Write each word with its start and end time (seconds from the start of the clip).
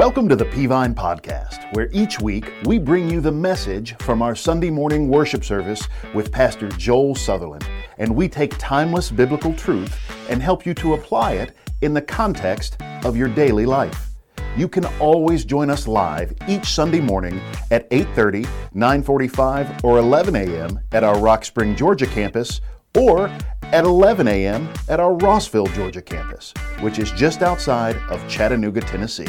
Welcome 0.00 0.30
to 0.30 0.34
the 0.34 0.46
Peavine 0.46 0.94
Podcast, 0.94 1.74
where 1.74 1.90
each 1.92 2.20
week 2.20 2.54
we 2.64 2.78
bring 2.78 3.10
you 3.10 3.20
the 3.20 3.30
message 3.30 3.94
from 3.96 4.22
our 4.22 4.34
Sunday 4.34 4.70
morning 4.70 5.08
worship 5.08 5.44
service 5.44 5.86
with 6.14 6.32
Pastor 6.32 6.70
Joel 6.70 7.14
Sutherland, 7.14 7.68
and 7.98 8.16
we 8.16 8.26
take 8.26 8.56
timeless 8.56 9.10
biblical 9.10 9.52
truth 9.52 9.94
and 10.30 10.42
help 10.42 10.64
you 10.64 10.72
to 10.72 10.94
apply 10.94 11.32
it 11.32 11.54
in 11.82 11.92
the 11.92 12.00
context 12.00 12.78
of 13.04 13.14
your 13.14 13.28
daily 13.28 13.66
life. 13.66 14.08
You 14.56 14.68
can 14.68 14.86
always 15.00 15.44
join 15.44 15.68
us 15.68 15.86
live 15.86 16.32
each 16.48 16.64
Sunday 16.64 17.02
morning 17.02 17.38
at 17.70 17.86
8:30, 17.90 18.46
9:45, 18.74 19.84
or 19.84 19.98
11 19.98 20.34
a.m. 20.34 20.80
at 20.92 21.04
our 21.04 21.18
Rock 21.18 21.44
Spring, 21.44 21.76
Georgia 21.76 22.06
campus 22.06 22.62
or 22.96 23.26
at 23.64 23.84
11 23.84 24.28
a.m. 24.28 24.66
at 24.88 24.98
our 24.98 25.12
Rossville, 25.12 25.66
Georgia 25.74 26.00
campus, 26.00 26.54
which 26.80 26.98
is 26.98 27.12
just 27.12 27.42
outside 27.42 27.96
of 28.08 28.26
Chattanooga, 28.28 28.80
Tennessee. 28.80 29.28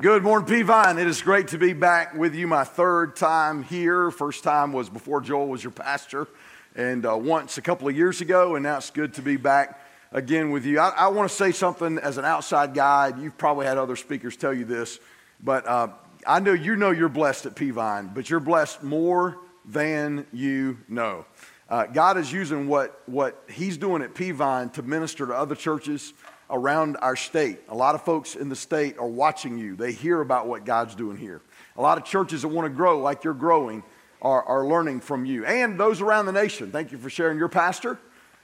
Good 0.00 0.22
morning, 0.22 0.48
Peavine. 0.48 0.98
It 0.98 1.06
is 1.06 1.20
great 1.20 1.48
to 1.48 1.58
be 1.58 1.74
back 1.74 2.14
with 2.14 2.34
you. 2.34 2.46
My 2.46 2.64
third 2.64 3.16
time 3.16 3.62
here. 3.62 4.10
First 4.10 4.42
time 4.42 4.72
was 4.72 4.88
before 4.88 5.20
Joel 5.20 5.48
was 5.48 5.62
your 5.62 5.72
pastor, 5.72 6.26
and 6.74 7.04
uh, 7.04 7.18
once 7.18 7.58
a 7.58 7.60
couple 7.60 7.86
of 7.86 7.94
years 7.94 8.22
ago, 8.22 8.54
and 8.54 8.62
now 8.62 8.78
it's 8.78 8.88
good 8.88 9.12
to 9.14 9.20
be 9.20 9.36
back 9.36 9.78
again 10.10 10.52
with 10.52 10.64
you. 10.64 10.80
I, 10.80 10.88
I 10.88 11.08
want 11.08 11.28
to 11.28 11.36
say 11.36 11.52
something 11.52 11.98
as 11.98 12.16
an 12.16 12.24
outside 12.24 12.72
guide. 12.72 13.18
You've 13.18 13.36
probably 13.36 13.66
had 13.66 13.76
other 13.76 13.94
speakers 13.94 14.38
tell 14.38 14.54
you 14.54 14.64
this, 14.64 15.00
but 15.44 15.66
uh, 15.66 15.88
I 16.26 16.40
know 16.40 16.54
you 16.54 16.76
know 16.76 16.92
you're 16.92 17.10
blessed 17.10 17.44
at 17.44 17.54
Peavine, 17.54 18.14
but 18.14 18.30
you're 18.30 18.40
blessed 18.40 18.82
more 18.82 19.36
than 19.66 20.26
you 20.32 20.78
know. 20.88 21.26
Uh, 21.68 21.84
God 21.84 22.16
is 22.16 22.32
using 22.32 22.68
what, 22.68 23.02
what 23.04 23.44
He's 23.50 23.76
doing 23.76 24.00
at 24.00 24.14
Peavine 24.14 24.72
to 24.72 24.82
minister 24.82 25.26
to 25.26 25.34
other 25.34 25.54
churches 25.54 26.14
around 26.50 26.96
our 27.00 27.16
state. 27.16 27.60
A 27.68 27.74
lot 27.74 27.94
of 27.94 28.02
folks 28.02 28.34
in 28.34 28.48
the 28.48 28.56
state 28.56 28.98
are 28.98 29.08
watching 29.08 29.58
you, 29.58 29.76
they 29.76 29.92
hear 29.92 30.20
about 30.20 30.46
what 30.46 30.64
God's 30.64 30.94
doing 30.94 31.16
here. 31.16 31.40
A 31.76 31.82
lot 31.82 31.98
of 31.98 32.04
churches 32.04 32.42
that 32.42 32.48
want 32.48 32.66
to 32.66 32.70
grow 32.70 33.00
like 33.00 33.24
you're 33.24 33.34
growing 33.34 33.82
are, 34.20 34.42
are 34.42 34.66
learning 34.66 35.00
from 35.00 35.24
you. 35.24 35.44
And 35.44 35.78
those 35.78 36.00
around 36.00 36.26
the 36.26 36.32
nation, 36.32 36.70
thank 36.70 36.92
you 36.92 36.98
for 36.98 37.10
sharing 37.10 37.38
your 37.38 37.48
pastor. 37.48 37.98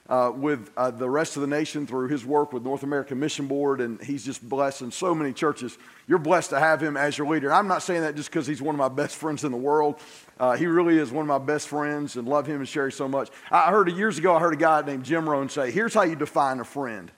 Uh, 0.08 0.30
with 0.32 0.70
uh, 0.76 0.88
the 0.88 1.10
rest 1.10 1.34
of 1.34 1.40
the 1.40 1.48
nation 1.48 1.84
through 1.84 2.06
his 2.06 2.24
work 2.24 2.52
with 2.52 2.62
North 2.62 2.84
American 2.84 3.18
Mission 3.18 3.48
Board, 3.48 3.80
and 3.80 4.00
he's 4.00 4.24
just 4.24 4.48
blessing 4.48 4.92
so 4.92 5.12
many 5.12 5.32
churches. 5.32 5.76
You're 6.06 6.20
blessed 6.20 6.50
to 6.50 6.60
have 6.60 6.80
him 6.80 6.96
as 6.96 7.18
your 7.18 7.26
leader. 7.26 7.52
I'm 7.52 7.66
not 7.66 7.82
saying 7.82 8.02
that 8.02 8.14
just 8.14 8.30
because 8.30 8.46
he's 8.46 8.62
one 8.62 8.76
of 8.76 8.78
my 8.78 8.88
best 8.88 9.16
friends 9.16 9.42
in 9.42 9.50
the 9.50 9.58
world. 9.58 9.96
Uh, 10.38 10.54
he 10.56 10.66
really 10.66 10.96
is 10.96 11.10
one 11.10 11.22
of 11.22 11.26
my 11.26 11.44
best 11.44 11.66
friends, 11.66 12.14
and 12.14 12.28
love 12.28 12.46
him 12.46 12.58
and 12.58 12.68
Sherry 12.68 12.92
so 12.92 13.08
much. 13.08 13.30
I 13.50 13.72
heard 13.72 13.90
years 13.90 14.16
ago, 14.16 14.36
I 14.36 14.38
heard 14.38 14.52
a 14.52 14.56
guy 14.56 14.80
named 14.82 15.02
Jim 15.02 15.28
Rohn 15.28 15.48
say, 15.48 15.72
"Here's 15.72 15.92
how 15.92 16.04
you 16.04 16.14
define 16.14 16.60
a 16.60 16.64
friend." 16.64 17.10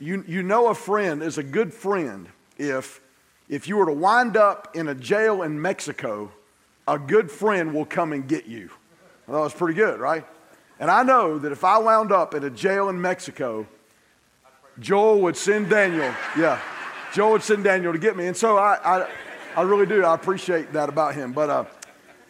You, 0.00 0.24
you 0.26 0.42
know 0.42 0.68
a 0.68 0.74
friend 0.74 1.22
is 1.22 1.38
a 1.38 1.42
good 1.42 1.72
friend 1.72 2.28
if, 2.58 3.00
if 3.48 3.68
you 3.68 3.76
were 3.76 3.86
to 3.86 3.92
wind 3.92 4.36
up 4.36 4.74
in 4.74 4.88
a 4.88 4.94
jail 4.94 5.42
in 5.42 5.60
Mexico, 5.60 6.32
a 6.88 6.98
good 6.98 7.30
friend 7.30 7.72
will 7.72 7.84
come 7.84 8.12
and 8.12 8.26
get 8.26 8.46
you. 8.46 8.70
Well, 9.26 9.38
that 9.38 9.44
was 9.44 9.54
pretty 9.54 9.74
good, 9.74 10.00
right? 10.00 10.26
And 10.80 10.90
I 10.90 11.02
know 11.02 11.38
that 11.38 11.52
if 11.52 11.64
I 11.64 11.78
wound 11.78 12.12
up 12.12 12.34
in 12.34 12.44
a 12.44 12.50
jail 12.50 12.88
in 12.88 13.00
Mexico, 13.00 13.66
Joel 14.80 15.20
would 15.20 15.36
send 15.36 15.70
Daniel, 15.70 16.12
yeah, 16.36 16.60
Joel 17.12 17.32
would 17.32 17.42
send 17.42 17.64
Daniel 17.64 17.92
to 17.92 17.98
get 17.98 18.16
me. 18.16 18.26
And 18.26 18.36
so 18.36 18.58
I, 18.58 18.78
I, 18.84 19.08
I 19.56 19.62
really 19.62 19.86
do. 19.86 20.04
I 20.04 20.14
appreciate 20.14 20.72
that 20.72 20.88
about 20.88 21.14
him. 21.14 21.32
But 21.32 21.48
uh, 21.48 21.64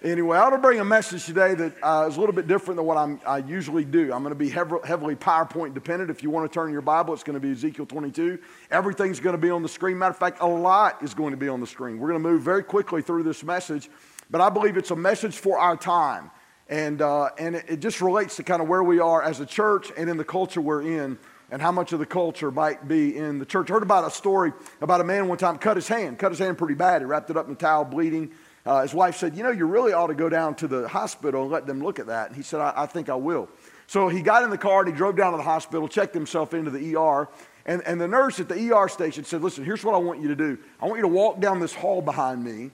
Anyway, 0.05 0.37
I 0.37 0.51
to 0.51 0.59
bring 0.59 0.81
a 0.81 0.85
message 0.85 1.25
today 1.25 1.55
that 1.55 1.73
uh, 1.83 2.07
is 2.07 2.19
a 2.19 2.21
little 2.21 2.35
bit 2.35 2.47
different 2.47 2.77
than 2.77 2.85
what 2.85 2.99
I'm, 2.99 3.19
i 3.27 3.39
usually 3.39 3.87
do. 3.87 4.13
I'm 4.13 4.23
going 4.23 4.33
to 4.33 4.35
be 4.35 4.51
heavily 4.51 5.17
PowerPoint 5.17 5.73
dependent. 5.73 6.11
If 6.11 6.23
you 6.23 6.29
want 6.29 6.51
to 6.51 6.55
turn 6.55 6.73
your 6.73 6.83
Bible, 6.83 7.15
it's 7.15 7.23
going 7.23 7.41
to 7.41 7.41
be 7.41 7.53
Ezekiel 7.53 7.87
22. 7.87 8.39
Everything's 8.71 9.19
going 9.19 9.33
to 9.33 9.41
be 9.41 9.49
on 9.49 9.63
the 9.63 9.69
screen. 9.69 9.97
Matter 9.97 10.11
of 10.11 10.19
fact, 10.19 10.43
a 10.43 10.47
lot 10.47 11.03
is 11.03 11.15
going 11.15 11.31
to 11.31 11.39
be 11.39 11.49
on 11.49 11.59
the 11.59 11.67
screen. 11.67 11.99
We're 11.99 12.11
going 12.11 12.23
to 12.23 12.29
move 12.29 12.43
very 12.43 12.63
quickly 12.63 13.01
through 13.01 13.23
this 13.23 13.43
message, 13.43 13.89
but 14.29 14.43
I 14.43 14.51
believe 14.51 14.77
it's 14.77 14.91
a 14.91 14.97
message 14.97 15.39
for 15.39 15.59
our 15.59 15.75
time. 15.75 16.31
And, 16.69 17.01
uh, 17.01 17.31
and 17.39 17.57
it, 17.57 17.65
it 17.67 17.81
just 17.81 18.03
relates 18.03 18.37
to 18.37 18.43
kind 18.43 18.61
of 18.61 18.69
where 18.69 18.83
we 18.83 19.01
are 19.01 19.23
as 19.23 19.41
a 19.41 19.47
church 19.47 19.91
and 19.97 20.11
in 20.11 20.19
the 20.19 20.25
culture 20.25 20.61
we're 20.61 20.83
in 20.83 21.19
and 21.51 21.63
how 21.63 21.73
much 21.73 21.95
of 21.95 21.99
the 21.99 22.07
culture 22.07 22.51
might 22.51 22.87
be 22.87 23.17
in 23.17 23.39
the 23.39 23.47
church. 23.47 23.71
I 23.71 23.75
heard 23.75 23.83
about 23.83 24.07
a 24.07 24.11
story 24.11 24.53
about 24.83 25.01
a 25.01 25.05
man 25.05 25.29
one 25.29 25.39
time 25.39 25.57
cut 25.57 25.77
his 25.77 25.89
hand, 25.89 26.19
cut 26.19 26.31
his 26.31 26.41
hand 26.41 26.59
pretty 26.59 26.75
bad. 26.75 27.01
He 27.01 27.07
wrapped 27.07 27.31
it 27.31 27.39
up 27.39 27.47
in 27.47 27.53
a 27.53 27.57
towel, 27.57 27.87
bleeding. 27.87 28.33
Uh, 28.67 28.83
his 28.83 28.95
wife 28.95 29.17
said, 29.17 29.37
You 29.37 29.43
know, 29.43 29.51
you 29.51 29.67
really 29.67 29.93
ought 29.93 30.07
to 30.07 30.15
go 30.15 30.29
down 30.29 30.55
to 30.57 30.69
the 30.69 30.89
hospital 30.89 31.43
and 31.43 31.51
let 31.51 31.67
them 31.67 31.83
look 31.83 31.99
at 31.99 32.07
that. 32.07 32.29
And 32.29 32.37
he 32.37 32.43
said, 32.43 32.61
I, 32.61 32.73
I 32.77 32.87
think 32.87 33.09
I 33.09 33.15
will. 33.15 33.49
So 33.87 34.09
he 34.09 34.23
got 34.23 34.43
in 34.43 34.51
the 34.51 34.59
car 34.59 34.81
and 34.81 34.89
he 34.89 34.97
drove 34.97 35.17
down 35.17 35.33
to 35.33 35.37
the 35.37 35.43
hospital, 35.43 35.89
checked 35.89 36.15
himself 36.15 36.55
into 36.55 36.71
the 36.71 36.97
ER. 36.97 37.29
And, 37.67 37.83
and 37.87 38.01
the 38.01 38.09
nurse 38.09 38.41
at 38.41 38.49
the 38.49 38.73
ER 38.73 38.89
station 38.89 39.25
said, 39.25 39.43
Listen, 39.43 39.65
here's 39.65 39.85
what 39.85 39.95
I 39.95 39.99
want 39.99 40.21
you 40.21 40.29
to 40.29 40.37
do. 40.37 40.59
I 40.81 40.87
want 40.87 40.97
you 40.97 41.03
to 41.03 41.09
walk 41.09 41.41
down 41.41 41.61
this 41.61 41.75
hall 41.75 42.01
behind 42.01 42.43
me. 42.43 42.71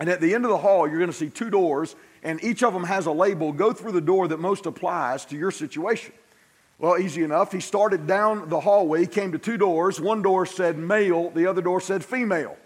And 0.00 0.08
at 0.08 0.20
the 0.20 0.34
end 0.34 0.44
of 0.44 0.50
the 0.50 0.58
hall, 0.58 0.88
you're 0.88 0.98
going 0.98 1.10
to 1.10 1.16
see 1.16 1.30
two 1.30 1.50
doors, 1.50 1.94
and 2.24 2.42
each 2.42 2.64
of 2.64 2.72
them 2.72 2.82
has 2.82 3.06
a 3.06 3.12
label. 3.12 3.52
Go 3.52 3.72
through 3.72 3.92
the 3.92 4.00
door 4.00 4.26
that 4.26 4.40
most 4.40 4.66
applies 4.66 5.24
to 5.26 5.36
your 5.36 5.52
situation. 5.52 6.12
Well, 6.80 6.98
easy 6.98 7.22
enough. 7.22 7.52
He 7.52 7.60
started 7.60 8.08
down 8.08 8.48
the 8.48 8.58
hallway. 8.58 9.02
He 9.02 9.06
came 9.06 9.30
to 9.32 9.38
two 9.38 9.56
doors. 9.56 10.00
One 10.00 10.22
door 10.22 10.46
said 10.46 10.76
male, 10.76 11.30
the 11.30 11.46
other 11.46 11.62
door 11.62 11.80
said 11.80 12.04
female. 12.04 12.56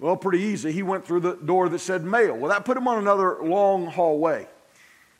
Well, 0.00 0.16
pretty 0.16 0.42
easy. 0.44 0.72
He 0.72 0.82
went 0.82 1.06
through 1.06 1.20
the 1.20 1.34
door 1.34 1.68
that 1.68 1.78
said 1.78 2.04
male. 2.04 2.34
Well, 2.34 2.50
that 2.50 2.64
put 2.64 2.76
him 2.76 2.88
on 2.88 2.98
another 2.98 3.36
long 3.42 3.86
hallway. 3.86 4.48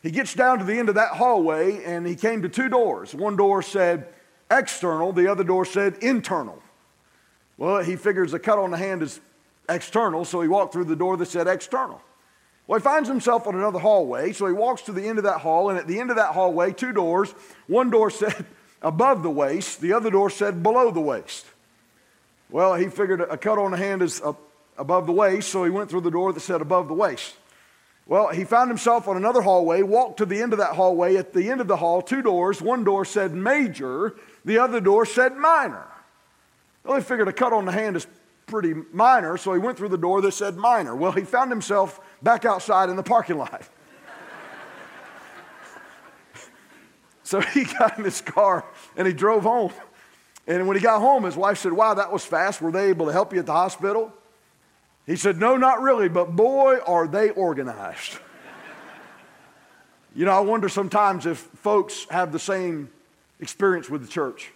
He 0.02 0.10
gets 0.10 0.32
down 0.32 0.58
to 0.58 0.64
the 0.64 0.78
end 0.78 0.88
of 0.88 0.94
that 0.94 1.10
hallway 1.10 1.84
and 1.84 2.06
he 2.06 2.16
came 2.16 2.41
to 2.42 2.48
two 2.48 2.70
doors. 2.70 3.14
One 3.14 3.36
door 3.36 3.60
said 3.60 4.08
external, 4.50 5.12
the 5.12 5.30
other 5.30 5.44
door 5.44 5.66
said 5.66 5.98
internal. 6.00 6.62
Well, 7.58 7.82
he 7.82 7.96
figures 7.96 8.32
a 8.32 8.38
cut 8.38 8.58
on 8.58 8.70
the 8.70 8.78
hand 8.78 9.02
is 9.02 9.20
external, 9.69 10.24
so 10.24 10.40
he 10.40 10.48
walked 10.48 10.72
through 10.72 10.84
the 10.84 10.96
door 10.96 11.19
that 11.19 11.26
said 11.26 11.46
external. 11.46 12.00
Well, 12.66 12.78
he 12.78 12.82
finds 12.82 13.06
himself 13.06 13.46
on 13.46 13.54
another 13.54 13.78
hallway, 13.78 14.32
so 14.32 14.46
he 14.46 14.54
walks 14.54 14.82
to 14.82 14.92
the 14.92 15.06
end 15.06 15.19
of 15.19 15.24
that 15.24 15.40
hall, 15.40 15.69
and 15.69 15.78
at 15.78 15.86
the 15.86 16.00
end 16.00 16.08
of 16.08 16.16
that 16.16 16.32
hallway, 16.32 16.72
two 16.72 16.92
doors. 16.92 17.32
One 17.66 17.90
door 17.90 18.08
said 18.10 18.46
above 18.80 19.22
the 19.22 19.30
waist, 19.30 19.82
the 19.82 19.92
other 19.92 20.10
door 20.10 20.30
said 20.30 20.62
below 20.62 20.90
the 20.90 21.00
waist. 21.00 21.44
Well, 22.48 22.76
he 22.76 22.88
figured 22.88 23.20
a 23.20 23.36
cut 23.36 23.58
on 23.58 23.72
the 23.72 23.76
hand 23.76 24.00
is 24.00 24.22
above 24.76 25.06
the 25.06 25.12
waist, 25.12 25.50
so 25.50 25.64
he 25.64 25.70
went 25.70 25.91
through 25.91 26.00
the 26.03 26.10
door 26.10 26.32
that 26.32 26.41
said 26.41 26.60
above 26.60 26.88
the 26.88 26.94
waist. 26.94 27.34
Well, 28.06 28.28
he 28.28 28.44
found 28.44 28.70
himself 28.70 29.06
on 29.06 29.16
another 29.16 29.41
hallway, 29.41 29.82
walked 29.82 30.16
to 30.19 30.26
the 30.26 30.42
end 30.42 30.53
of 30.53 30.58
that 30.58 30.75
hallway. 30.75 31.16
At 31.16 31.32
the 31.32 31.48
end 31.48 31.60
of 31.60 31.69
the 31.69 31.76
hall, 31.76 32.03
two 32.03 32.22
doors. 32.22 32.60
One 32.60 32.82
door 32.82 33.04
said 33.04 33.34
major, 33.34 34.16
the 34.44 34.58
other 34.58 34.81
door 34.81 35.06
said 35.06 35.36
minor. 35.36 35.86
Well, 36.84 36.97
he 36.97 37.04
figured 37.04 37.28
a 37.28 37.32
cut 37.32 37.53
on 37.53 37.66
the 37.66 37.72
hand 37.72 37.97
is 37.97 38.06
pretty 38.47 38.75
minor, 38.92 39.36
so 39.36 39.53
he 39.53 39.60
went 39.60 39.78
through 39.78 39.91
the 39.91 39.98
door 39.98 40.20
that 40.22 40.32
said 40.32 40.56
minor. 40.56 40.97
Well, 40.97 41.12
he 41.12 41.22
found 41.22 41.52
himself 41.52 42.00
back 42.20 42.44
outside 42.44 42.91
in 42.91 42.97
the 42.97 43.02
parking 43.04 43.38
lot. 43.38 43.62
so 47.22 47.41
he 47.41 47.64
got 47.64 47.97
in 47.97 48.04
his 48.04 48.20
car 48.20 48.64
and 48.97 49.06
he 49.06 49.12
drove 49.12 49.44
home. 49.44 49.72
And 50.48 50.66
when 50.66 50.76
he 50.76 50.82
got 50.82 51.00
home, 51.00 51.22
his 51.25 51.37
wife 51.37 51.58
said, 51.58 51.72
Wow, 51.72 51.94
that 51.94 52.10
was 52.10 52.25
fast. 52.25 52.60
Were 52.60 52.72
they 52.72 52.88
able 52.88 53.06
to 53.06 53.12
help 53.12 53.32
you 53.32 53.38
at 53.38 53.47
the 53.47 53.52
hospital? 53.52 54.12
He 55.06 55.16
said, 55.16 55.38
No, 55.38 55.56
not 55.56 55.81
really, 55.81 56.09
but 56.09 56.37
boy, 56.37 56.78
are 56.87 57.06
they 57.06 57.31
organized. 57.31 58.19
you 60.15 60.25
know, 60.25 60.33
I 60.33 60.41
wonder 60.41 60.69
sometimes 60.69 61.27
if 61.27 61.38
folks 61.38 62.06
have 62.11 62.33
the 62.33 62.38
same 62.38 62.91
experience 63.41 63.88
with 63.88 64.03
the 64.03 64.09
church. 64.09 64.53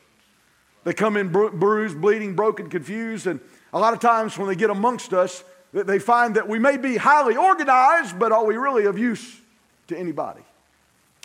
They 0.85 0.93
come 0.93 1.17
in 1.17 1.31
bru- 1.31 1.53
bruised, 1.53 2.01
bleeding, 2.01 2.35
broken, 2.35 2.69
confused, 2.69 3.27
and 3.27 3.41
a 3.73 3.79
lot 3.79 3.95
of 3.95 4.01
times 4.01 4.39
when 4.39 4.49
they 4.49 4.55
get 4.55 4.71
amongst 4.71 5.13
us, 5.13 5.43
they 5.73 5.99
find 5.99 6.37
that 6.37 6.49
we 6.49 6.59
may 6.59 6.77
be 6.77 6.97
highly 6.97 7.37
organized, 7.37 8.19
but 8.19 8.31
are 8.31 8.45
we 8.45 8.57
really 8.57 8.85
of 8.85 8.97
use 8.97 9.41
to 9.89 9.99
anybody? 9.99 10.43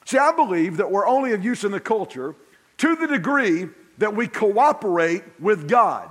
See, 0.05 0.17
I 0.17 0.31
believe 0.31 0.77
that 0.77 0.89
we're 0.89 1.05
only 1.05 1.33
of 1.33 1.45
use 1.45 1.63
in 1.63 1.71
the 1.71 1.79
culture 1.79 2.35
to 2.77 2.95
the 2.95 3.05
degree 3.05 3.67
that 3.99 4.15
we 4.15 4.27
cooperate 4.27 5.23
with 5.39 5.67
God. 5.67 6.09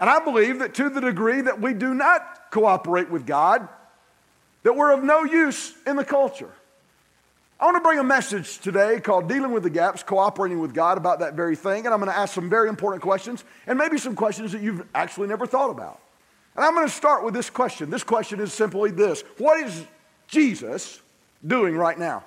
And 0.00 0.10
I 0.10 0.18
believe 0.20 0.58
that 0.58 0.74
to 0.74 0.88
the 0.88 1.00
degree 1.00 1.40
that 1.40 1.60
we 1.60 1.74
do 1.74 1.94
not 1.94 2.50
cooperate 2.50 3.10
with 3.10 3.26
God, 3.26 3.68
that 4.62 4.74
we're 4.74 4.92
of 4.92 5.04
no 5.04 5.24
use 5.24 5.74
in 5.86 5.96
the 5.96 6.04
culture. 6.04 6.50
I 7.60 7.66
want 7.66 7.76
to 7.76 7.80
bring 7.80 7.98
a 7.98 8.04
message 8.04 8.58
today 8.58 9.00
called 9.00 9.28
Dealing 9.28 9.52
with 9.52 9.62
the 9.62 9.70
Gaps, 9.70 10.02
Cooperating 10.02 10.58
with 10.58 10.74
God 10.74 10.98
about 10.98 11.20
that 11.20 11.34
very 11.34 11.54
thing. 11.54 11.86
And 11.86 11.94
I'm 11.94 12.00
going 12.00 12.10
to 12.10 12.18
ask 12.18 12.34
some 12.34 12.50
very 12.50 12.68
important 12.68 13.02
questions 13.02 13.44
and 13.66 13.78
maybe 13.78 13.96
some 13.96 14.16
questions 14.16 14.52
that 14.52 14.60
you've 14.60 14.84
actually 14.94 15.28
never 15.28 15.46
thought 15.46 15.70
about. 15.70 16.00
And 16.56 16.64
I'm 16.64 16.74
going 16.74 16.86
to 16.86 16.92
start 16.92 17.24
with 17.24 17.32
this 17.32 17.50
question. 17.50 17.90
This 17.90 18.04
question 18.04 18.40
is 18.40 18.52
simply 18.52 18.90
this 18.90 19.22
What 19.38 19.64
is 19.64 19.84
Jesus 20.28 21.00
doing 21.46 21.76
right 21.76 21.98
now? 21.98 22.24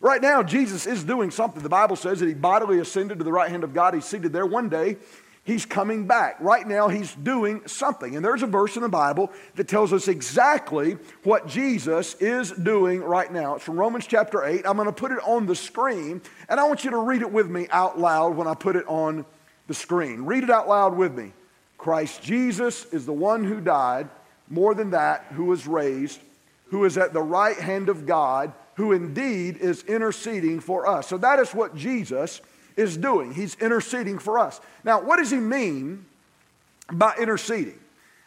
Right 0.00 0.20
now, 0.20 0.42
Jesus 0.42 0.86
is 0.86 1.02
doing 1.02 1.30
something. 1.30 1.62
The 1.62 1.68
Bible 1.68 1.96
says 1.96 2.20
that 2.20 2.26
he 2.26 2.34
bodily 2.34 2.78
ascended 2.78 3.18
to 3.18 3.24
the 3.24 3.32
right 3.32 3.50
hand 3.50 3.64
of 3.64 3.72
God. 3.72 3.94
He's 3.94 4.04
seated 4.04 4.32
there 4.32 4.44
one 4.44 4.68
day 4.68 4.96
He's 5.44 5.66
coming 5.66 6.06
back. 6.06 6.36
Right 6.40 6.66
now, 6.66 6.88
he's 6.88 7.14
doing 7.14 7.66
something. 7.66 8.16
And 8.16 8.24
there's 8.24 8.42
a 8.42 8.46
verse 8.46 8.76
in 8.76 8.82
the 8.82 8.88
Bible 8.88 9.30
that 9.56 9.68
tells 9.68 9.92
us 9.92 10.08
exactly 10.08 10.96
what 11.22 11.46
Jesus 11.46 12.14
is 12.14 12.50
doing 12.50 13.02
right 13.02 13.30
now. 13.30 13.56
It's 13.56 13.64
from 13.64 13.78
Romans 13.78 14.06
chapter 14.06 14.42
8. 14.42 14.66
I'm 14.66 14.76
going 14.76 14.86
to 14.86 14.92
put 14.92 15.12
it 15.12 15.18
on 15.22 15.44
the 15.44 15.54
screen, 15.54 16.22
and 16.48 16.58
I 16.58 16.64
want 16.64 16.82
you 16.84 16.90
to 16.92 16.96
read 16.96 17.20
it 17.20 17.30
with 17.30 17.50
me 17.50 17.68
out 17.70 17.98
loud 18.00 18.36
when 18.36 18.48
I 18.48 18.54
put 18.54 18.74
it 18.74 18.86
on 18.88 19.26
the 19.66 19.74
screen. 19.74 20.22
Read 20.24 20.44
it 20.44 20.50
out 20.50 20.66
loud 20.66 20.96
with 20.96 21.14
me. 21.14 21.34
Christ 21.76 22.22
Jesus 22.22 22.86
is 22.86 23.04
the 23.04 23.12
one 23.12 23.44
who 23.44 23.60
died, 23.60 24.08
more 24.48 24.74
than 24.74 24.90
that, 24.90 25.26
who 25.32 25.44
was 25.44 25.66
raised, 25.66 26.20
who 26.68 26.86
is 26.86 26.96
at 26.96 27.12
the 27.12 27.22
right 27.22 27.58
hand 27.58 27.90
of 27.90 28.06
God, 28.06 28.54
who 28.76 28.92
indeed 28.92 29.58
is 29.58 29.82
interceding 29.82 30.60
for 30.60 30.88
us. 30.88 31.06
So 31.06 31.18
that 31.18 31.38
is 31.38 31.54
what 31.54 31.76
Jesus 31.76 32.40
is 32.76 32.96
doing. 32.96 33.32
He's 33.32 33.54
interceding 33.56 34.18
for 34.18 34.38
us. 34.38 34.60
Now, 34.82 35.00
what 35.00 35.18
does 35.18 35.30
he 35.30 35.38
mean 35.38 36.06
by 36.92 37.14
interceding? 37.18 37.78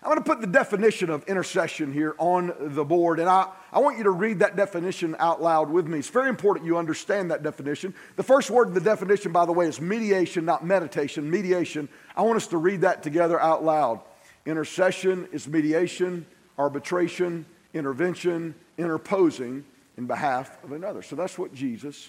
I'm 0.02 0.10
going 0.10 0.24
to 0.24 0.30
put 0.30 0.42
the 0.42 0.48
definition 0.48 1.10
of 1.10 1.24
intercession 1.28 1.92
here 1.92 2.16
on 2.20 2.54
the 2.60 2.86
board, 2.86 3.20
and 3.20 3.28
I, 3.28 3.48
I 3.74 3.80
want 3.80 3.98
you 3.98 4.04
to 4.04 4.12
read 4.12 4.40
that 4.40 4.56
definition 4.56 5.16
out 5.18 5.42
loud 5.42 5.70
with 5.72 5.88
me. 5.88 6.00
It's 6.00 6.08
very 6.08 6.30
important 6.30 6.66
you 6.66 6.78
understand 6.78 7.32
that 7.32 7.42
definition. 7.42 7.96
The 8.16 8.24
first 8.24 8.52
word 8.52 8.70
in 8.70 8.74
the 8.74 8.80
definition, 8.80 9.32
by 9.32 9.46
the 9.46 9.52
way, 9.52 9.66
is 9.66 9.82
mediation, 9.82 10.46
not 10.46 10.64
meditation. 10.64 11.30
Mediation. 11.30 11.90
I 12.16 12.22
want 12.22 12.38
us 12.38 12.48
to 12.48 12.58
read 12.58 12.82
that 12.82 13.02
together 13.02 13.42
out 13.42 13.66
loud. 13.66 14.00
Intercession 14.46 15.28
is 15.32 15.48
mediation, 15.48 16.26
arbitration, 16.58 17.46
intervention, 17.74 18.54
interposing 18.78 19.66
in 19.98 20.06
behalf 20.06 20.64
of 20.64 20.72
another. 20.72 21.02
So 21.02 21.16
that's 21.16 21.38
what 21.38 21.54
Jesus 21.54 22.08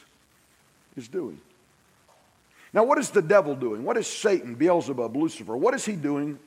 is 0.96 1.08
doing. 1.08 1.40
Now, 2.72 2.84
what 2.84 2.98
is 2.98 3.10
the 3.10 3.22
devil 3.22 3.54
doing? 3.54 3.84
What 3.84 3.96
is 3.96 4.06
Satan, 4.06 4.54
Beelzebub, 4.54 5.16
Lucifer? 5.16 5.56
What 5.56 5.74
is 5.74 5.84
he 5.84 5.96
doing 5.96 6.38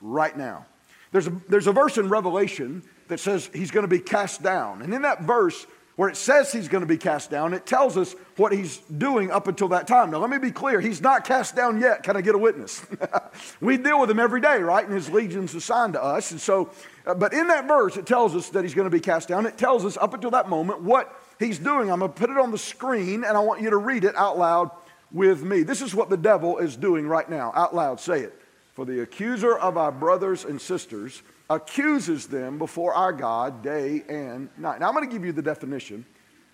right 0.00 0.36
now? 0.36 0.66
There's 1.12 1.26
a, 1.26 1.30
there's 1.48 1.66
a 1.66 1.72
verse 1.72 1.98
in 1.98 2.08
Revelation 2.08 2.82
that 3.08 3.20
says 3.20 3.48
he's 3.54 3.70
going 3.70 3.84
to 3.84 3.88
be 3.88 4.00
cast 4.00 4.42
down. 4.42 4.82
And 4.82 4.92
in 4.92 5.02
that 5.02 5.22
verse, 5.22 5.66
where 5.96 6.08
it 6.08 6.16
says 6.16 6.52
he's 6.52 6.68
going 6.68 6.82
to 6.82 6.86
be 6.86 6.96
cast 6.96 7.28
down, 7.30 7.54
it 7.54 7.66
tells 7.66 7.96
us 7.96 8.14
what 8.36 8.52
he's 8.52 8.78
doing 8.78 9.32
up 9.32 9.48
until 9.48 9.68
that 9.68 9.88
time. 9.88 10.12
Now, 10.12 10.18
let 10.18 10.30
me 10.30 10.38
be 10.38 10.52
clear. 10.52 10.80
He's 10.80 11.00
not 11.00 11.24
cast 11.24 11.56
down 11.56 11.80
yet. 11.80 12.04
Can 12.04 12.16
I 12.16 12.20
get 12.20 12.36
a 12.36 12.38
witness? 12.38 12.86
we 13.60 13.78
deal 13.78 14.00
with 14.00 14.08
him 14.08 14.20
every 14.20 14.40
day, 14.40 14.58
right? 14.58 14.84
And 14.84 14.94
his 14.94 15.10
legion's 15.10 15.54
assigned 15.56 15.94
to 15.94 16.02
us. 16.02 16.30
And 16.30 16.40
so, 16.40 16.70
uh, 17.04 17.14
but 17.14 17.32
in 17.32 17.48
that 17.48 17.66
verse, 17.66 17.96
it 17.96 18.06
tells 18.06 18.36
us 18.36 18.50
that 18.50 18.62
he's 18.62 18.74
going 18.74 18.86
to 18.86 18.94
be 18.94 19.00
cast 19.00 19.28
down. 19.28 19.44
It 19.46 19.58
tells 19.58 19.84
us 19.84 19.96
up 19.96 20.14
until 20.14 20.30
that 20.30 20.48
moment 20.48 20.82
what 20.82 21.12
he's 21.40 21.58
doing. 21.58 21.90
I'm 21.90 21.98
going 21.98 22.12
to 22.12 22.18
put 22.18 22.30
it 22.30 22.36
on 22.36 22.52
the 22.52 22.58
screen 22.58 23.24
and 23.24 23.36
I 23.36 23.40
want 23.40 23.62
you 23.62 23.70
to 23.70 23.76
read 23.76 24.04
it 24.04 24.14
out 24.14 24.38
loud 24.38 24.70
with 25.10 25.42
me. 25.42 25.62
This 25.62 25.82
is 25.82 25.94
what 25.94 26.10
the 26.10 26.16
devil 26.16 26.58
is 26.58 26.76
doing 26.76 27.06
right 27.06 27.28
now. 27.28 27.52
Out 27.54 27.74
loud, 27.74 28.00
say 28.00 28.20
it. 28.20 28.34
For 28.74 28.84
the 28.84 29.02
accuser 29.02 29.56
of 29.56 29.76
our 29.76 29.90
brothers 29.90 30.44
and 30.44 30.60
sisters 30.60 31.22
accuses 31.50 32.26
them 32.26 32.58
before 32.58 32.94
our 32.94 33.12
God 33.12 33.62
day 33.62 34.04
and 34.08 34.48
night. 34.56 34.80
Now, 34.80 34.88
I'm 34.88 34.94
going 34.94 35.08
to 35.08 35.12
give 35.12 35.24
you 35.24 35.32
the 35.32 35.42
definition 35.42 36.04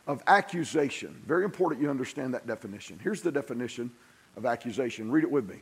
of 0.06 0.22
accusation. 0.26 1.20
Very 1.26 1.44
important 1.44 1.82
you 1.82 1.90
understand 1.90 2.32
that 2.34 2.46
definition. 2.46 2.98
Here's 3.02 3.20
the 3.20 3.32
definition 3.32 3.90
of 4.36 4.46
accusation. 4.46 5.10
Read 5.10 5.24
it 5.24 5.30
with 5.30 5.48
me. 5.48 5.56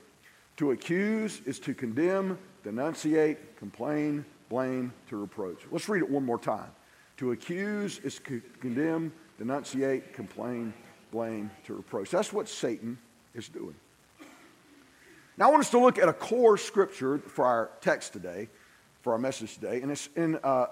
To 0.58 0.72
accuse 0.72 1.40
is 1.46 1.58
to 1.60 1.74
condemn, 1.74 2.38
denunciate, 2.64 3.38
complain, 3.56 4.24
blame, 4.48 4.92
to 5.08 5.16
reproach. 5.16 5.62
Let's 5.70 5.88
read 5.88 6.02
it 6.02 6.10
one 6.10 6.24
more 6.24 6.38
time. 6.38 6.70
To 7.18 7.32
accuse 7.32 7.98
is 8.00 8.18
to 8.26 8.42
condemn, 8.60 9.12
denunciate, 9.40 10.12
complain, 10.12 10.74
blame, 11.12 11.50
to 11.66 11.74
reproach. 11.74 12.10
That's 12.10 12.32
what 12.32 12.48
Satan 12.48 12.98
is 13.34 13.48
doing. 13.48 13.76
Now, 15.36 15.48
I 15.48 15.50
want 15.50 15.60
us 15.60 15.70
to 15.70 15.78
look 15.78 15.98
at 15.98 16.08
a 16.08 16.12
core 16.12 16.58
scripture 16.58 17.18
for 17.18 17.44
our 17.44 17.70
text 17.80 18.12
today, 18.12 18.48
for 19.02 19.12
our 19.12 19.18
message 19.18 19.54
today, 19.54 19.80
and 19.80 19.92
it's 19.92 20.08
in 20.16 20.38
uh, 20.42 20.66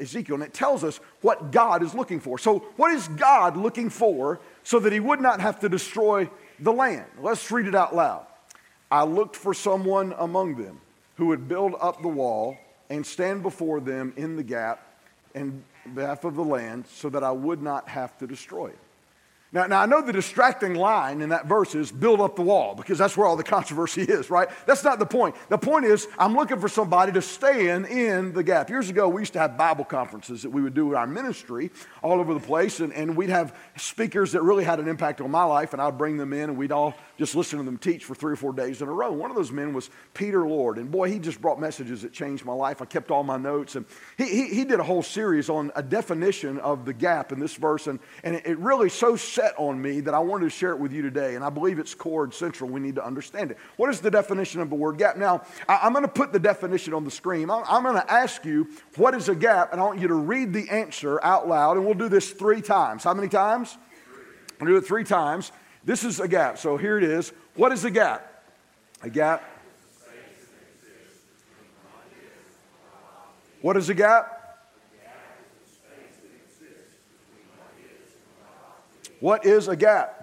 Ezekiel, 0.00 0.36
and 0.36 0.44
it 0.44 0.52
tells 0.52 0.82
us 0.82 0.98
what 1.20 1.52
God 1.52 1.82
is 1.82 1.94
looking 1.94 2.20
for. 2.20 2.38
So, 2.38 2.60
what 2.76 2.92
is 2.92 3.06
God 3.08 3.56
looking 3.56 3.90
for 3.90 4.40
so 4.64 4.80
that 4.80 4.92
he 4.92 5.00
would 5.00 5.20
not 5.20 5.40
have 5.40 5.60
to 5.60 5.68
destroy 5.68 6.28
the 6.58 6.72
land? 6.72 7.06
Let's 7.20 7.50
read 7.50 7.66
it 7.66 7.74
out 7.74 7.94
loud. 7.94 8.26
I 8.90 9.04
looked 9.04 9.36
for 9.36 9.54
someone 9.54 10.14
among 10.18 10.56
them 10.56 10.80
who 11.16 11.26
would 11.26 11.48
build 11.48 11.74
up 11.80 12.02
the 12.02 12.08
wall 12.08 12.58
and 12.90 13.06
stand 13.06 13.42
before 13.42 13.80
them 13.80 14.12
in 14.16 14.36
the 14.36 14.42
gap 14.42 14.86
in 15.34 15.64
behalf 15.94 16.24
of 16.24 16.36
the 16.36 16.44
land 16.44 16.86
so 16.86 17.08
that 17.08 17.24
I 17.24 17.32
would 17.32 17.62
not 17.62 17.88
have 17.88 18.16
to 18.18 18.26
destroy 18.26 18.68
it. 18.68 18.78
Now, 19.54 19.66
now, 19.66 19.82
I 19.82 19.86
know 19.86 20.00
the 20.00 20.14
distracting 20.14 20.76
line 20.76 21.20
in 21.20 21.28
that 21.28 21.44
verse 21.44 21.74
is 21.74 21.92
build 21.92 22.22
up 22.22 22.36
the 22.36 22.42
wall 22.42 22.74
because 22.74 22.96
that's 22.96 23.18
where 23.18 23.26
all 23.26 23.36
the 23.36 23.44
controversy 23.44 24.00
is, 24.00 24.30
right? 24.30 24.48
That's 24.64 24.82
not 24.82 24.98
the 24.98 25.04
point. 25.04 25.34
The 25.50 25.58
point 25.58 25.84
is, 25.84 26.08
I'm 26.18 26.34
looking 26.34 26.58
for 26.58 26.70
somebody 26.70 27.12
to 27.12 27.20
stand 27.20 27.84
in 27.84 28.32
the 28.32 28.42
gap. 28.42 28.70
Years 28.70 28.88
ago, 28.88 29.10
we 29.10 29.20
used 29.20 29.34
to 29.34 29.38
have 29.40 29.58
Bible 29.58 29.84
conferences 29.84 30.40
that 30.42 30.50
we 30.50 30.62
would 30.62 30.72
do 30.72 30.88
in 30.88 30.96
our 30.96 31.06
ministry 31.06 31.70
all 32.02 32.18
over 32.18 32.32
the 32.32 32.40
place, 32.40 32.80
and, 32.80 32.94
and 32.94 33.14
we'd 33.14 33.28
have 33.28 33.54
speakers 33.76 34.32
that 34.32 34.40
really 34.40 34.64
had 34.64 34.80
an 34.80 34.88
impact 34.88 35.20
on 35.20 35.30
my 35.30 35.44
life, 35.44 35.74
and 35.74 35.82
I'd 35.82 35.98
bring 35.98 36.16
them 36.16 36.32
in, 36.32 36.44
and 36.48 36.56
we'd 36.56 36.72
all 36.72 36.94
just 37.18 37.34
listen 37.34 37.58
to 37.58 37.64
them 37.64 37.76
teach 37.76 38.06
for 38.06 38.14
three 38.14 38.32
or 38.32 38.36
four 38.36 38.54
days 38.54 38.80
in 38.80 38.88
a 38.88 38.92
row. 38.92 39.12
One 39.12 39.30
of 39.30 39.36
those 39.36 39.52
men 39.52 39.74
was 39.74 39.90
Peter 40.14 40.46
Lord, 40.46 40.78
and 40.78 40.90
boy, 40.90 41.10
he 41.10 41.18
just 41.18 41.42
brought 41.42 41.60
messages 41.60 42.00
that 42.02 42.12
changed 42.14 42.46
my 42.46 42.54
life. 42.54 42.80
I 42.80 42.86
kept 42.86 43.10
all 43.10 43.22
my 43.22 43.36
notes, 43.36 43.76
and 43.76 43.84
he, 44.16 44.24
he, 44.24 44.46
he 44.54 44.64
did 44.64 44.80
a 44.80 44.82
whole 44.82 45.02
series 45.02 45.50
on 45.50 45.70
a 45.76 45.82
definition 45.82 46.58
of 46.58 46.86
the 46.86 46.94
gap 46.94 47.32
in 47.32 47.38
this 47.38 47.54
verse, 47.54 47.86
and, 47.86 48.00
and 48.24 48.36
it 48.36 48.58
really 48.58 48.88
so 48.88 49.14
on 49.56 49.80
me 49.80 50.00
that 50.00 50.14
I 50.14 50.18
wanted 50.18 50.44
to 50.44 50.50
share 50.50 50.70
it 50.72 50.78
with 50.78 50.92
you 50.92 51.02
today. 51.02 51.34
And 51.34 51.44
I 51.44 51.50
believe 51.50 51.78
it's 51.78 51.94
core 51.94 52.24
and 52.24 52.32
central. 52.32 52.70
We 52.70 52.80
need 52.80 52.94
to 52.96 53.04
understand 53.04 53.50
it. 53.50 53.58
What 53.76 53.90
is 53.90 54.00
the 54.00 54.10
definition 54.10 54.60
of 54.60 54.70
the 54.70 54.76
word 54.76 54.98
gap? 54.98 55.16
Now, 55.16 55.42
I, 55.68 55.86
am 55.86 55.92
going 55.92 56.04
to 56.04 56.10
put 56.10 56.32
the 56.32 56.38
definition 56.38 56.94
on 56.94 57.04
the 57.04 57.10
screen. 57.10 57.50
I'm, 57.50 57.64
I'm 57.66 57.82
going 57.82 57.96
to 57.96 58.12
ask 58.12 58.44
you, 58.44 58.68
what 58.96 59.14
is 59.14 59.28
a 59.28 59.34
gap? 59.34 59.72
And 59.72 59.80
I 59.80 59.84
want 59.84 60.00
you 60.00 60.08
to 60.08 60.14
read 60.14 60.52
the 60.52 60.68
answer 60.68 61.22
out 61.24 61.48
loud. 61.48 61.76
And 61.76 61.84
we'll 61.84 61.94
do 61.94 62.08
this 62.08 62.30
three 62.30 62.60
times. 62.60 63.04
How 63.04 63.14
many 63.14 63.28
times? 63.28 63.76
We'll 64.60 64.68
do 64.68 64.76
it 64.76 64.86
three 64.86 65.04
times. 65.04 65.52
This 65.84 66.04
is 66.04 66.20
a 66.20 66.28
gap. 66.28 66.58
So 66.58 66.76
here 66.76 66.98
it 66.98 67.04
is. 67.04 67.32
What 67.54 67.72
is 67.72 67.84
a 67.84 67.90
gap? 67.90 68.44
A 69.02 69.10
gap. 69.10 69.44
What 73.60 73.76
is 73.76 73.88
a 73.88 73.94
gap? 73.94 74.41
What 79.22 79.46
is 79.46 79.68
a 79.68 79.76
gap? 79.76 80.18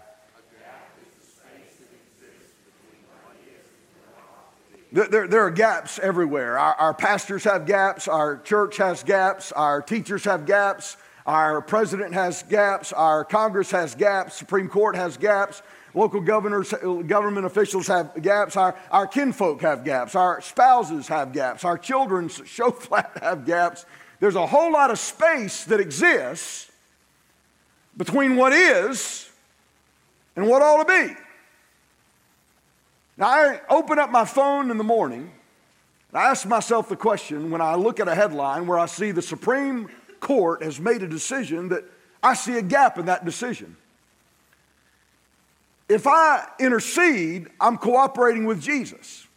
There, 4.91 5.25
there, 5.25 5.41
are 5.45 5.51
gaps 5.51 5.99
everywhere. 5.99 6.59
Our, 6.59 6.73
our, 6.73 6.93
pastors 6.93 7.45
have 7.45 7.65
gaps, 7.65 8.09
our 8.09 8.39
church 8.39 8.75
has 8.75 9.03
gaps, 9.03 9.53
our 9.53 9.81
teachers 9.81 10.25
have 10.25 10.45
gaps, 10.45 10.97
our 11.25 11.61
president 11.61 12.13
has 12.13 12.43
gaps, 12.43 12.91
our 12.91 13.23
Congress 13.23 13.71
has 13.71 13.95
gaps, 13.95 14.35
Supreme 14.35 14.67
Court 14.67 14.97
has 14.97 15.15
gaps, 15.15 15.61
local 15.93 16.19
governors, 16.19 16.73
government 17.07 17.45
officials 17.45 17.87
have 17.87 18.21
gaps, 18.21 18.57
our, 18.57 18.75
our 18.91 19.07
kinfolk 19.07 19.61
have 19.61 19.85
gaps, 19.85 20.13
our 20.13 20.41
spouses 20.41 21.07
have 21.07 21.31
gaps, 21.31 21.63
our 21.63 21.77
children's 21.77 22.41
show 22.45 22.71
flat 22.71 23.17
have 23.21 23.45
gaps. 23.45 23.85
There's 24.19 24.35
a 24.35 24.45
whole 24.45 24.73
lot 24.73 24.91
of 24.91 24.99
space 24.99 25.63
that 25.65 25.79
exists 25.79 26.68
between 27.97 28.35
what 28.35 28.53
is 28.53 29.29
and 30.35 30.47
what 30.47 30.61
ought 30.61 30.87
to 30.87 31.07
be. 31.07 31.15
Now, 33.17 33.27
I 33.27 33.61
open 33.69 33.99
up 33.99 34.09
my 34.09 34.25
phone 34.25 34.71
in 34.71 34.77
the 34.77 34.83
morning 34.83 35.31
and 36.11 36.17
I 36.17 36.29
ask 36.29 36.47
myself 36.47 36.89
the 36.89 36.95
question 36.95 37.51
when 37.51 37.61
I 37.61 37.75
look 37.75 37.99
at 37.99 38.07
a 38.07 38.15
headline 38.15 38.65
where 38.65 38.79
I 38.79 38.85
see 38.85 39.11
the 39.11 39.21
Supreme 39.21 39.89
Court 40.19 40.63
has 40.63 40.79
made 40.79 41.03
a 41.03 41.07
decision 41.07 41.69
that 41.69 41.83
I 42.23 42.33
see 42.33 42.57
a 42.57 42.61
gap 42.61 42.97
in 42.97 43.05
that 43.05 43.25
decision. 43.25 43.75
If 45.87 46.05
I 46.07 46.47
intercede, 46.59 47.47
I'm 47.59 47.77
cooperating 47.77 48.45
with 48.45 48.61
Jesus. 48.61 49.27